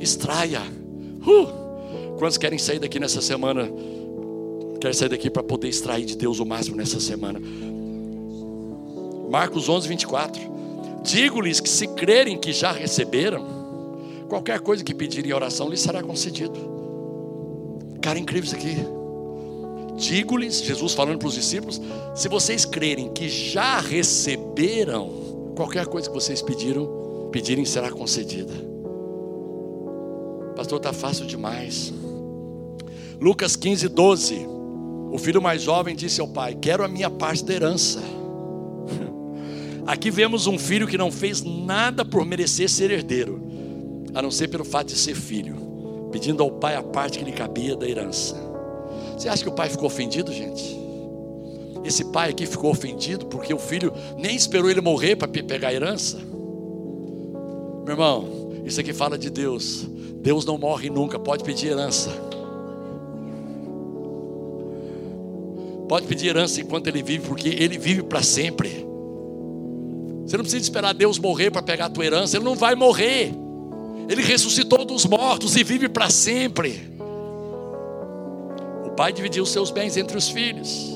extraia. 0.00 0.60
Uh! 1.24 2.16
Quantos 2.18 2.36
querem 2.36 2.58
sair 2.58 2.80
daqui 2.80 2.98
nessa 2.98 3.22
semana? 3.22 3.70
Querem 4.80 4.94
sair 4.94 5.10
daqui 5.10 5.30
para 5.30 5.44
poder 5.44 5.68
extrair 5.68 6.04
de 6.04 6.16
Deus 6.16 6.40
o 6.40 6.44
máximo 6.44 6.76
nessa 6.76 6.98
semana? 6.98 7.40
Marcos 9.30 9.68
11, 9.68 9.86
24. 9.86 10.42
Digo-lhes 11.04 11.60
que 11.60 11.68
se 11.68 11.86
crerem 11.86 12.36
que 12.36 12.52
já 12.52 12.72
receberam, 12.72 13.46
qualquer 14.28 14.58
coisa 14.58 14.82
que 14.82 14.92
pedirem 14.92 15.30
em 15.30 15.34
oração 15.34 15.68
lhes 15.68 15.78
será 15.78 16.02
concedido. 16.02 16.58
Cara, 18.02 18.18
incrível 18.18 18.44
isso 18.44 18.56
aqui. 18.56 19.03
Digo-lhes, 19.96 20.60
Jesus 20.60 20.92
falando 20.92 21.18
para 21.18 21.28
os 21.28 21.34
discípulos: 21.34 21.80
se 22.14 22.28
vocês 22.28 22.64
crerem 22.64 23.12
que 23.12 23.28
já 23.28 23.80
receberam, 23.80 25.52
qualquer 25.54 25.86
coisa 25.86 26.08
que 26.08 26.14
vocês 26.14 26.42
pediram, 26.42 27.28
pedirem 27.30 27.64
será 27.64 27.90
concedida. 27.90 28.52
Pastor, 30.56 30.78
está 30.78 30.92
fácil 30.92 31.26
demais. 31.26 31.92
Lucas 33.20 33.56
15, 33.56 33.88
12. 33.88 34.46
O 35.12 35.18
filho 35.18 35.40
mais 35.40 35.62
jovem 35.62 35.94
disse 35.94 36.20
ao 36.20 36.28
pai: 36.28 36.56
Quero 36.60 36.84
a 36.84 36.88
minha 36.88 37.10
parte 37.10 37.44
da 37.44 37.54
herança. 37.54 38.00
Aqui 39.86 40.10
vemos 40.10 40.46
um 40.46 40.58
filho 40.58 40.86
que 40.86 40.98
não 40.98 41.10
fez 41.10 41.42
nada 41.42 42.04
por 42.04 42.24
merecer 42.24 42.68
ser 42.68 42.90
herdeiro, 42.90 43.40
a 44.12 44.20
não 44.20 44.30
ser 44.30 44.48
pelo 44.48 44.64
fato 44.64 44.88
de 44.88 44.96
ser 44.96 45.14
filho, 45.14 46.08
pedindo 46.10 46.42
ao 46.42 46.50
pai 46.50 46.74
a 46.74 46.82
parte 46.82 47.18
que 47.18 47.24
lhe 47.24 47.32
cabia 47.32 47.76
da 47.76 47.88
herança. 47.88 48.53
Você 49.16 49.28
acha 49.28 49.42
que 49.42 49.48
o 49.48 49.52
pai 49.52 49.68
ficou 49.68 49.86
ofendido, 49.86 50.32
gente? 50.32 50.78
Esse 51.84 52.04
pai 52.06 52.30
aqui 52.30 52.46
ficou 52.46 52.70
ofendido 52.70 53.26
porque 53.26 53.52
o 53.52 53.58
filho 53.58 53.92
nem 54.16 54.34
esperou 54.34 54.70
ele 54.70 54.80
morrer 54.80 55.16
para 55.16 55.28
pegar 55.28 55.68
a 55.68 55.74
herança? 55.74 56.18
Meu 57.84 57.92
irmão, 57.92 58.62
isso 58.64 58.80
aqui 58.80 58.92
fala 58.92 59.18
de 59.18 59.28
Deus. 59.28 59.86
Deus 60.22 60.46
não 60.46 60.56
morre 60.56 60.88
nunca, 60.88 61.18
pode 61.18 61.44
pedir 61.44 61.68
herança. 61.68 62.10
Pode 65.86 66.06
pedir 66.06 66.28
herança 66.28 66.62
enquanto 66.62 66.86
ele 66.86 67.02
vive, 67.02 67.28
porque 67.28 67.48
ele 67.48 67.76
vive 67.76 68.02
para 68.02 68.22
sempre. 68.22 68.70
Você 70.24 70.38
não 70.38 70.44
precisa 70.44 70.62
esperar 70.62 70.94
Deus 70.94 71.18
morrer 71.18 71.50
para 71.50 71.62
pegar 71.62 71.86
a 71.86 71.90
tua 71.90 72.06
herança, 72.06 72.38
ele 72.38 72.44
não 72.44 72.54
vai 72.54 72.74
morrer. 72.74 73.34
Ele 74.08 74.22
ressuscitou 74.22 74.84
dos 74.86 75.04
mortos 75.04 75.54
e 75.56 75.62
vive 75.62 75.88
para 75.88 76.08
sempre. 76.08 76.93
Pai 78.96 79.12
dividiu 79.12 79.44
seus 79.44 79.70
bens 79.70 79.96
entre 79.96 80.16
os 80.16 80.28
filhos. 80.28 80.92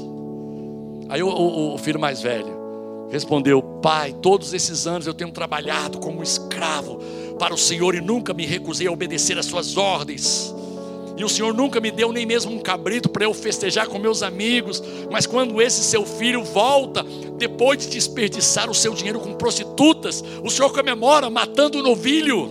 Aí 1.09 1.23
o, 1.23 1.29
o, 1.29 1.75
o 1.75 1.79
filho 1.79 1.99
mais 1.99 2.21
velho 2.21 2.59
respondeu: 3.11 3.63
Pai, 3.63 4.15
todos 4.21 4.53
esses 4.55 4.87
anos 4.87 5.07
eu 5.07 5.15
tenho 5.15 5.31
trabalhado 5.31 5.99
como 5.99 6.23
escravo 6.23 6.99
para 7.39 7.55
o 7.55 7.59
Senhor 7.59 7.95
e 7.95 8.01
nunca 8.01 8.35
me 8.35 8.47
recusei 8.47 8.87
a 8.87 8.93
obedecer 8.93 9.39
às 9.39 9.47
suas 9.47 9.77
ordens. 9.77 10.55
E 11.17 11.25
o 11.25 11.29
Senhor 11.29 11.53
nunca 11.53 11.81
me 11.81 11.91
deu 11.91 12.13
nem 12.13 12.25
mesmo 12.25 12.53
um 12.53 12.61
cabrito 12.61 13.09
para 13.09 13.25
eu 13.25 13.35
festejar 13.35 13.89
com 13.89 13.99
meus 13.99 14.23
amigos. 14.23 14.81
Mas 15.11 15.27
quando 15.27 15.61
esse 15.61 15.83
seu 15.83 16.07
filho 16.07 16.45
volta, 16.45 17.05
depois 17.37 17.79
de 17.79 17.89
desperdiçar 17.89 18.71
o 18.71 18.75
seu 18.75 18.95
dinheiro 18.95 19.19
com 19.19 19.35
prostitutas, 19.35 20.23
o 20.45 20.49
Senhor 20.49 20.73
comemora 20.73 21.29
matando 21.29 21.79
o 21.79 21.83
novilho. 21.83 22.49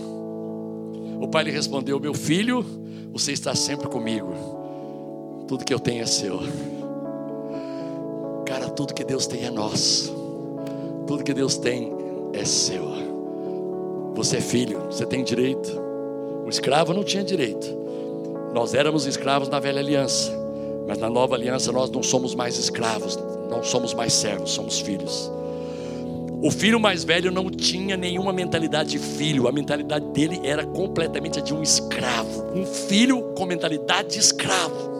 O 1.18 1.28
pai 1.28 1.44
lhe 1.44 1.50
respondeu: 1.50 1.98
Meu 1.98 2.12
filho, 2.12 2.64
você 3.10 3.32
está 3.32 3.54
sempre 3.54 3.88
comigo. 3.88 4.57
Tudo 5.48 5.64
que 5.64 5.72
eu 5.72 5.80
tenho 5.80 6.02
é 6.02 6.06
seu. 6.06 6.40
Cara, 8.44 8.68
tudo 8.68 8.92
que 8.92 9.02
Deus 9.02 9.26
tem 9.26 9.46
é 9.46 9.50
nosso. 9.50 10.14
Tudo 11.06 11.24
que 11.24 11.32
Deus 11.32 11.56
tem 11.56 11.90
é 12.34 12.44
seu. 12.44 12.84
Você 14.14 14.36
é 14.36 14.40
filho, 14.42 14.78
você 14.90 15.06
tem 15.06 15.24
direito. 15.24 15.72
O 16.44 16.50
escravo 16.50 16.92
não 16.92 17.02
tinha 17.02 17.24
direito. 17.24 17.66
Nós 18.52 18.74
éramos 18.74 19.06
escravos 19.06 19.48
na 19.48 19.58
velha 19.58 19.80
aliança, 19.80 20.30
mas 20.86 20.98
na 20.98 21.08
nova 21.08 21.34
aliança 21.34 21.72
nós 21.72 21.88
não 21.88 22.02
somos 22.02 22.34
mais 22.34 22.58
escravos, 22.58 23.18
não 23.48 23.62
somos 23.62 23.94
mais 23.94 24.12
servos, 24.12 24.50
somos 24.50 24.80
filhos. 24.80 25.32
O 26.42 26.50
filho 26.50 26.78
mais 26.78 27.04
velho 27.04 27.32
não 27.32 27.50
tinha 27.50 27.96
nenhuma 27.96 28.34
mentalidade 28.34 28.90
de 28.90 28.98
filho, 28.98 29.48
a 29.48 29.52
mentalidade 29.52 30.04
dele 30.08 30.40
era 30.44 30.66
completamente 30.66 31.38
a 31.38 31.42
de 31.42 31.54
um 31.54 31.62
escravo, 31.62 32.52
um 32.54 32.66
filho 32.66 33.32
com 33.34 33.46
mentalidade 33.46 34.10
de 34.10 34.18
escravo. 34.18 34.97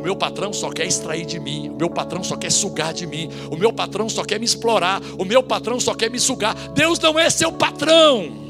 O 0.00 0.02
meu 0.02 0.16
patrão 0.16 0.50
só 0.50 0.70
quer 0.70 0.86
extrair 0.86 1.26
de 1.26 1.38
mim, 1.38 1.68
o 1.68 1.76
meu 1.76 1.90
patrão 1.90 2.24
só 2.24 2.34
quer 2.34 2.50
sugar 2.50 2.94
de 2.94 3.06
mim, 3.06 3.28
o 3.50 3.56
meu 3.56 3.70
patrão 3.70 4.08
só 4.08 4.24
quer 4.24 4.38
me 4.38 4.46
explorar, 4.46 5.02
o 5.18 5.24
meu 5.26 5.42
patrão 5.42 5.78
só 5.78 5.94
quer 5.94 6.10
me 6.10 6.18
sugar. 6.18 6.54
Deus 6.70 6.98
não 6.98 7.18
é 7.18 7.28
seu 7.28 7.52
patrão 7.52 8.48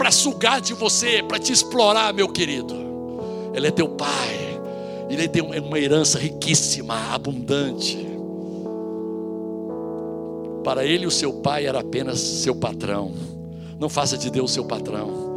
para 0.00 0.10
sugar 0.10 0.62
de 0.62 0.72
você, 0.72 1.22
para 1.22 1.38
te 1.38 1.52
explorar, 1.52 2.14
meu 2.14 2.26
querido. 2.26 2.74
Ele 3.52 3.66
é 3.66 3.70
teu 3.70 3.86
pai. 3.86 4.58
Ele 5.10 5.28
tem 5.28 5.42
uma 5.42 5.78
herança 5.78 6.18
riquíssima, 6.18 7.12
abundante. 7.12 7.98
Para 10.64 10.86
ele, 10.86 11.06
o 11.06 11.10
seu 11.10 11.34
pai 11.34 11.66
era 11.66 11.80
apenas 11.80 12.18
seu 12.18 12.54
patrão. 12.54 13.12
Não 13.78 13.90
faça 13.90 14.16
de 14.16 14.30
Deus 14.30 14.52
seu 14.52 14.64
patrão. 14.64 15.29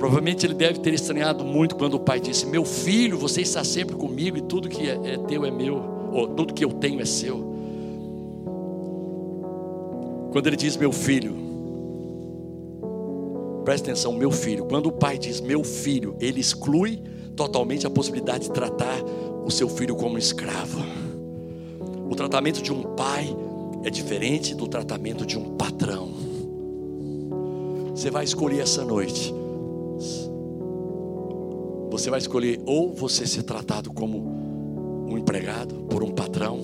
Provavelmente 0.00 0.46
ele 0.46 0.54
deve 0.54 0.80
ter 0.80 0.94
estranhado 0.94 1.44
muito 1.44 1.76
quando 1.76 1.94
o 1.94 2.00
pai 2.00 2.18
disse: 2.18 2.46
Meu 2.46 2.64
filho, 2.64 3.18
você 3.18 3.42
está 3.42 3.62
sempre 3.62 3.94
comigo 3.94 4.38
e 4.38 4.40
tudo 4.40 4.66
que 4.66 4.88
é, 4.88 4.98
é 5.04 5.18
teu 5.18 5.44
é 5.44 5.50
meu, 5.50 5.76
ou 6.10 6.26
tudo 6.26 6.54
que 6.54 6.64
eu 6.64 6.72
tenho 6.72 7.02
é 7.02 7.04
seu. 7.04 7.36
Quando 10.32 10.46
ele 10.46 10.56
diz: 10.56 10.74
Meu 10.78 10.90
filho, 10.90 11.50
Preste 13.62 13.84
atenção, 13.90 14.14
meu 14.14 14.30
filho. 14.30 14.64
Quando 14.64 14.86
o 14.86 14.92
pai 14.92 15.18
diz 15.18 15.38
meu 15.38 15.62
filho, 15.62 16.16
ele 16.18 16.40
exclui 16.40 17.02
totalmente 17.36 17.86
a 17.86 17.90
possibilidade 17.90 18.44
de 18.44 18.52
tratar 18.52 19.02
o 19.44 19.50
seu 19.50 19.68
filho 19.68 19.94
como 19.94 20.16
escravo. 20.16 20.82
O 22.08 22.16
tratamento 22.16 22.62
de 22.62 22.72
um 22.72 22.82
pai 22.96 23.36
é 23.84 23.90
diferente 23.90 24.54
do 24.54 24.66
tratamento 24.66 25.26
de 25.26 25.38
um 25.38 25.56
patrão. 25.56 26.08
Você 27.94 28.10
vai 28.10 28.24
escolher 28.24 28.60
essa 28.60 28.82
noite. 28.82 29.32
Você 32.00 32.08
vai 32.08 32.18
escolher 32.18 32.58
ou 32.64 32.94
você 32.94 33.26
ser 33.26 33.42
tratado 33.42 33.92
como 33.92 35.06
um 35.06 35.18
empregado 35.18 35.74
por 35.82 36.02
um 36.02 36.10
patrão, 36.10 36.58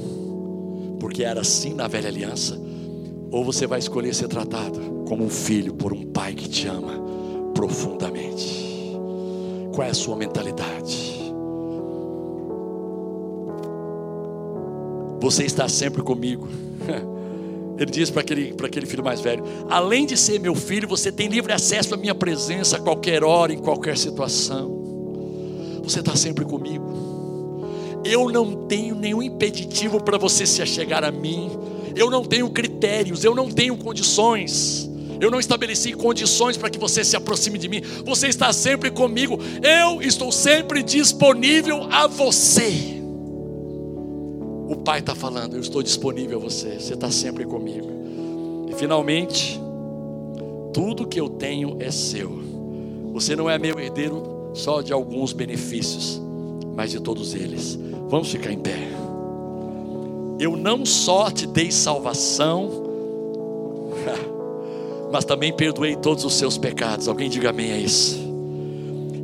porque 0.99 1.23
era 1.23 1.43
assim 1.43 1.75
na 1.75 1.87
velha 1.87 2.09
aliança, 2.09 2.59
ou 3.31 3.45
você 3.45 3.67
vai 3.67 3.79
escolher 3.79 4.15
ser 4.15 4.29
tratado 4.29 5.05
como 5.07 5.23
um 5.23 5.29
filho 5.29 5.75
por 5.75 5.93
um 5.93 6.07
pai 6.07 6.33
que 6.33 6.49
te 6.49 6.67
ama 6.67 6.95
profundamente. 7.53 8.97
Qual 9.75 9.87
é 9.87 9.91
a 9.91 9.95
sua 9.95 10.17
mentalidade? 10.17 11.15
Você 15.21 15.45
está 15.45 15.69
sempre 15.69 16.01
comigo. 16.03 16.49
Ele 17.77 17.91
diz 17.91 18.09
para 18.09 18.23
aquele, 18.23 18.55
para 18.55 18.69
aquele 18.69 18.87
filho 18.87 19.05
mais 19.05 19.21
velho: 19.21 19.45
Além 19.69 20.07
de 20.07 20.17
ser 20.17 20.41
meu 20.41 20.55
filho, 20.55 20.89
você 20.89 21.13
tem 21.13 21.29
livre 21.29 21.53
acesso 21.53 21.95
à 21.95 21.99
minha 21.99 22.15
presença 22.15 22.79
a 22.79 22.81
qualquer 22.81 23.23
hora, 23.23 23.53
em 23.53 23.59
qualquer 23.59 23.99
situação. 23.99 24.76
Você 25.87 26.01
está 26.01 26.17
sempre 26.17 26.45
comigo. 26.45 26.85
Eu 28.05 28.31
não 28.31 28.67
tenho 28.67 28.95
nenhum 28.95 29.23
impeditivo 29.23 30.03
para 30.03 30.19
você 30.19 30.47
se 30.47 30.63
achegar 30.63 31.05
a 31.05 31.11
mim 31.11 31.51
eu 31.97 32.11
não 32.11 32.23
tenho 32.23 32.51
critérios, 32.51 33.25
eu 33.25 33.35
não 33.35 33.51
tenho 33.51 33.75
condições. 33.79 34.89
Eu 35.19 35.31
não 35.31 35.41
estabeleci 35.41 35.95
condições 35.95 36.59
para 36.59 36.69
que 36.69 36.79
você 36.79 37.03
se 37.03 37.17
aproxime 37.17 37.59
de 37.59 37.71
mim. 37.71 37.81
Você 38.05 38.29
está 38.29 38.53
sempre 38.53 38.91
comigo. 38.91 39.39
Eu 39.63 40.03
estou 40.03 40.31
sempre 40.31 40.83
disponível 40.83 41.89
a 41.91 42.07
você. 42.07 43.01
O 44.69 44.77
Pai 44.85 44.99
está 44.99 45.15
falando, 45.15 45.55
eu 45.55 45.61
estou 45.61 45.83
disponível 45.83 46.39
a 46.39 46.43
você. 46.43 46.79
Você 46.79 46.93
está 46.93 47.11
sempre 47.11 47.47
comigo. 47.47 47.89
E 48.69 48.75
finalmente, 48.75 49.59
tudo 50.75 51.07
que 51.07 51.19
eu 51.19 51.31
tenho 51.31 51.79
é 51.81 51.91
seu. 51.91 52.45
Você 53.15 53.35
não 53.35 53.49
é 53.49 53.59
meu 53.59 53.81
herdeiro 53.81 54.36
só 54.57 54.81
de 54.81 54.93
alguns 54.93 55.33
benefícios, 55.33 56.21
mas 56.75 56.91
de 56.91 57.01
todos 57.01 57.35
eles. 57.35 57.79
Vamos 58.09 58.29
ficar 58.29 58.53
em 58.53 58.59
pé 58.59 58.97
eu 60.39 60.57
não 60.57 60.85
só 60.85 61.31
te 61.31 61.47
dei 61.47 61.71
salvação, 61.71 62.71
mas 65.11 65.25
também 65.25 65.53
perdoei 65.53 65.97
todos 65.97 66.25
os 66.25 66.35
seus 66.35 66.59
pecados. 66.59 67.09
Alguém 67.09 67.31
diga 67.31 67.51
amém 67.51 67.73
a 67.73 67.79
isso. 67.79 68.27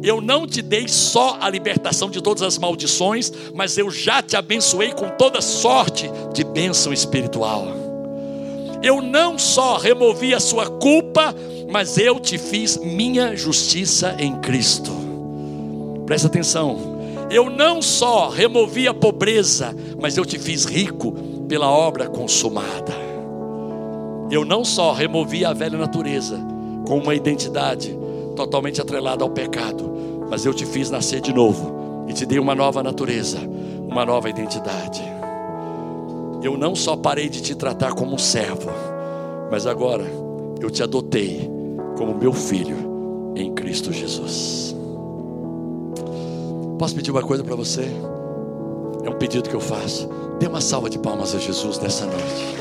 Eu 0.02 0.20
não 0.20 0.46
te 0.46 0.60
dei 0.62 0.88
só 0.88 1.36
a 1.40 1.48
libertação 1.48 2.10
de 2.10 2.20
todas 2.20 2.42
as 2.42 2.58
maldições, 2.58 3.30
mas 3.54 3.78
eu 3.78 3.90
já 3.90 4.20
te 4.20 4.36
abençoei 4.36 4.92
com 4.92 5.08
toda 5.10 5.40
sorte 5.40 6.10
de 6.32 6.42
bênção 6.42 6.92
espiritual. 6.92 7.66
Eu 8.82 9.00
não 9.00 9.38
só 9.38 9.76
removi 9.76 10.34
a 10.34 10.40
sua 10.40 10.68
culpa, 10.68 11.32
mas 11.70 11.98
eu 11.98 12.18
te 12.18 12.36
fiz 12.36 12.76
minha 12.78 13.36
justiça 13.36 14.16
em 14.18 14.34
Cristo. 14.40 15.11
Presta 16.06 16.26
atenção. 16.26 16.78
Eu 17.30 17.48
não 17.48 17.80
só 17.80 18.28
removi 18.28 18.86
a 18.86 18.94
pobreza, 18.94 19.74
mas 20.00 20.16
eu 20.16 20.24
te 20.24 20.38
fiz 20.38 20.64
rico 20.64 21.12
pela 21.48 21.70
obra 21.70 22.08
consumada. 22.08 22.92
Eu 24.30 24.44
não 24.44 24.64
só 24.64 24.92
removi 24.92 25.44
a 25.44 25.52
velha 25.52 25.78
natureza 25.78 26.38
com 26.86 26.98
uma 26.98 27.14
identidade 27.14 27.96
totalmente 28.34 28.80
atrelada 28.80 29.24
ao 29.24 29.30
pecado, 29.30 29.92
mas 30.30 30.44
eu 30.44 30.54
te 30.54 30.64
fiz 30.64 30.90
nascer 30.90 31.20
de 31.20 31.32
novo 31.32 32.06
e 32.08 32.12
te 32.12 32.26
dei 32.26 32.38
uma 32.38 32.54
nova 32.54 32.82
natureza, 32.82 33.38
uma 33.86 34.04
nova 34.04 34.28
identidade. 34.28 35.02
Eu 36.42 36.56
não 36.56 36.74
só 36.74 36.96
parei 36.96 37.28
de 37.28 37.40
te 37.40 37.54
tratar 37.54 37.92
como 37.92 38.14
um 38.14 38.18
servo, 38.18 38.70
mas 39.50 39.66
agora 39.66 40.04
eu 40.60 40.70
te 40.70 40.82
adotei 40.82 41.48
como 41.96 42.14
meu 42.14 42.32
filho 42.32 43.32
em 43.36 43.52
Cristo 43.52 43.92
Jesus. 43.92 44.74
Posso 46.82 46.96
pedir 46.96 47.12
uma 47.12 47.22
coisa 47.22 47.44
para 47.44 47.54
você? 47.54 47.88
É 49.04 49.08
um 49.08 49.16
pedido 49.16 49.48
que 49.48 49.54
eu 49.54 49.60
faço. 49.60 50.08
Dê 50.40 50.48
uma 50.48 50.60
salva 50.60 50.90
de 50.90 50.98
palmas 50.98 51.32
a 51.32 51.38
Jesus 51.38 51.78
nessa 51.78 52.06
noite. 52.06 52.56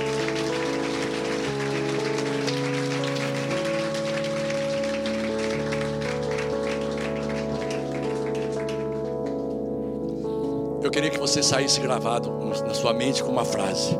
Eu 10.83 10.91
queria 10.91 11.09
que 11.09 11.17
você 11.17 11.41
saísse 11.41 11.79
gravado 11.79 12.31
na 12.63 12.75
sua 12.75 12.93
mente 12.93 13.23
com 13.23 13.31
uma 13.31 13.43
frase: 13.43 13.97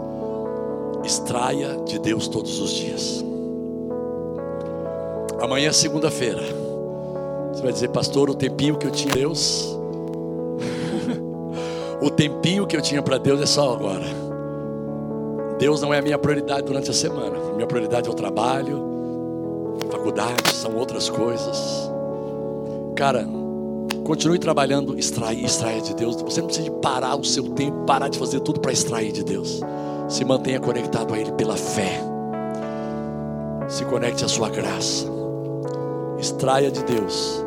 Extraia 1.04 1.78
de 1.84 1.98
Deus 1.98 2.28
todos 2.28 2.60
os 2.60 2.70
dias. 2.70 3.26
Amanhã 5.42 5.70
é 5.70 5.74
segunda-feira. 5.74 6.44
Você 7.52 7.64
vai 7.64 7.74
dizer, 7.74 7.90
pastor, 7.90 8.30
o 8.30 8.36
tempinho 8.36 8.78
que 8.78 8.86
eu 8.86 8.92
tinha 8.92 9.16
Deus 9.16 9.81
o 12.02 12.10
tempinho 12.10 12.66
que 12.66 12.76
eu 12.76 12.82
tinha 12.82 13.02
para 13.02 13.18
Deus 13.18 13.42
é 13.42 13.46
só 13.46 13.74
agora. 13.74 14.06
Deus 15.60 15.82
não 15.82 15.94
é 15.94 16.00
a 16.00 16.02
minha 16.02 16.18
prioridade 16.18 16.64
durante 16.64 16.90
a 16.90 16.94
semana. 16.94 17.38
Minha 17.54 17.68
prioridade 17.68 18.10
é 18.10 18.12
o 18.12 18.16
trabalho, 18.16 19.78
faculdade, 19.92 20.50
são 20.54 20.76
outras 20.76 21.10
coisas. 21.10 21.92
Cara, 22.96 23.28
continue 24.04 24.40
trabalhando, 24.40 24.98
extrair, 24.98 25.46
extrair 25.46 25.82
de 25.82 25.94
Deus. 25.94 26.20
Você 26.22 26.42
não 26.42 26.48
precisa 26.48 26.72
parar 26.72 27.16
o 27.16 27.24
seu 27.24 27.44
tempo, 27.50 27.86
parar 27.86 28.08
de 28.08 28.18
fazer 28.18 28.40
tudo 28.40 28.60
para 28.60 28.72
extrair 28.72 29.12
de 29.12 29.24
Deus. 29.24 29.62
Se 30.10 30.26
mantenha 30.26 30.60
conectado 30.60 31.14
a 31.14 31.20
Ele 31.20 31.32
pela 31.34 31.56
fé. 31.56 32.02
se 33.68 33.86
conecte 33.86 34.26
à 34.26 34.28
sua 34.28 34.50
graça. 34.50 35.06
Extraia 36.20 36.72
de 36.72 36.84
Deus 36.84 37.44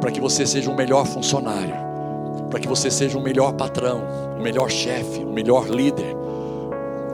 para 0.00 0.10
que 0.10 0.20
você 0.20 0.46
seja 0.46 0.70
um 0.70 0.74
melhor 0.74 1.06
funcionário, 1.06 1.74
para 2.50 2.60
que 2.60 2.68
você 2.68 2.90
seja 2.90 3.16
um 3.16 3.22
melhor 3.22 3.54
patrão, 3.54 4.02
um 4.36 4.42
melhor 4.42 4.68
chefe, 4.68 5.20
um 5.20 5.32
melhor 5.32 5.68
líder. 5.68 6.16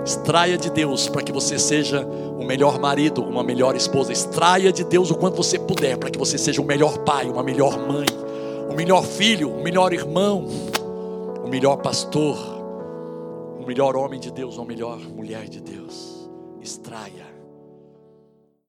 Extraia 0.05 0.57
de 0.57 0.70
Deus 0.70 1.09
para 1.09 1.22
que 1.22 1.32
você 1.32 1.59
seja 1.59 2.07
um 2.07 2.45
melhor 2.47 2.78
marido, 2.78 3.22
uma 3.22 3.43
melhor 3.43 3.76
esposa. 3.76 4.12
Extraia 4.12 4.72
de 4.72 4.84
Deus 4.84 5.11
o 5.11 5.14
quanto 5.14 5.37
você 5.37 5.59
puder 5.59 5.97
para 5.99 6.11
que 6.11 6.18
você 6.18 6.39
seja 6.39 6.62
um 6.62 6.64
melhor 6.64 6.99
pai, 6.99 7.28
uma 7.28 7.43
melhor 7.43 7.78
mãe, 7.78 8.07
um 8.70 8.74
melhor 8.74 9.05
filho, 9.05 9.51
um 9.51 9.62
melhor 9.62 9.93
irmão, 9.93 10.47
um 11.45 11.49
melhor 11.49 11.76
pastor, 11.76 12.37
um 13.61 13.66
melhor 13.66 13.97
homem 13.97 14.18
de 14.18 14.30
Deus, 14.30 14.57
uma 14.57 14.64
melhor 14.64 14.99
mulher 14.99 15.49
de 15.49 15.61
Deus. 15.61 16.30
Extraia 16.62 17.26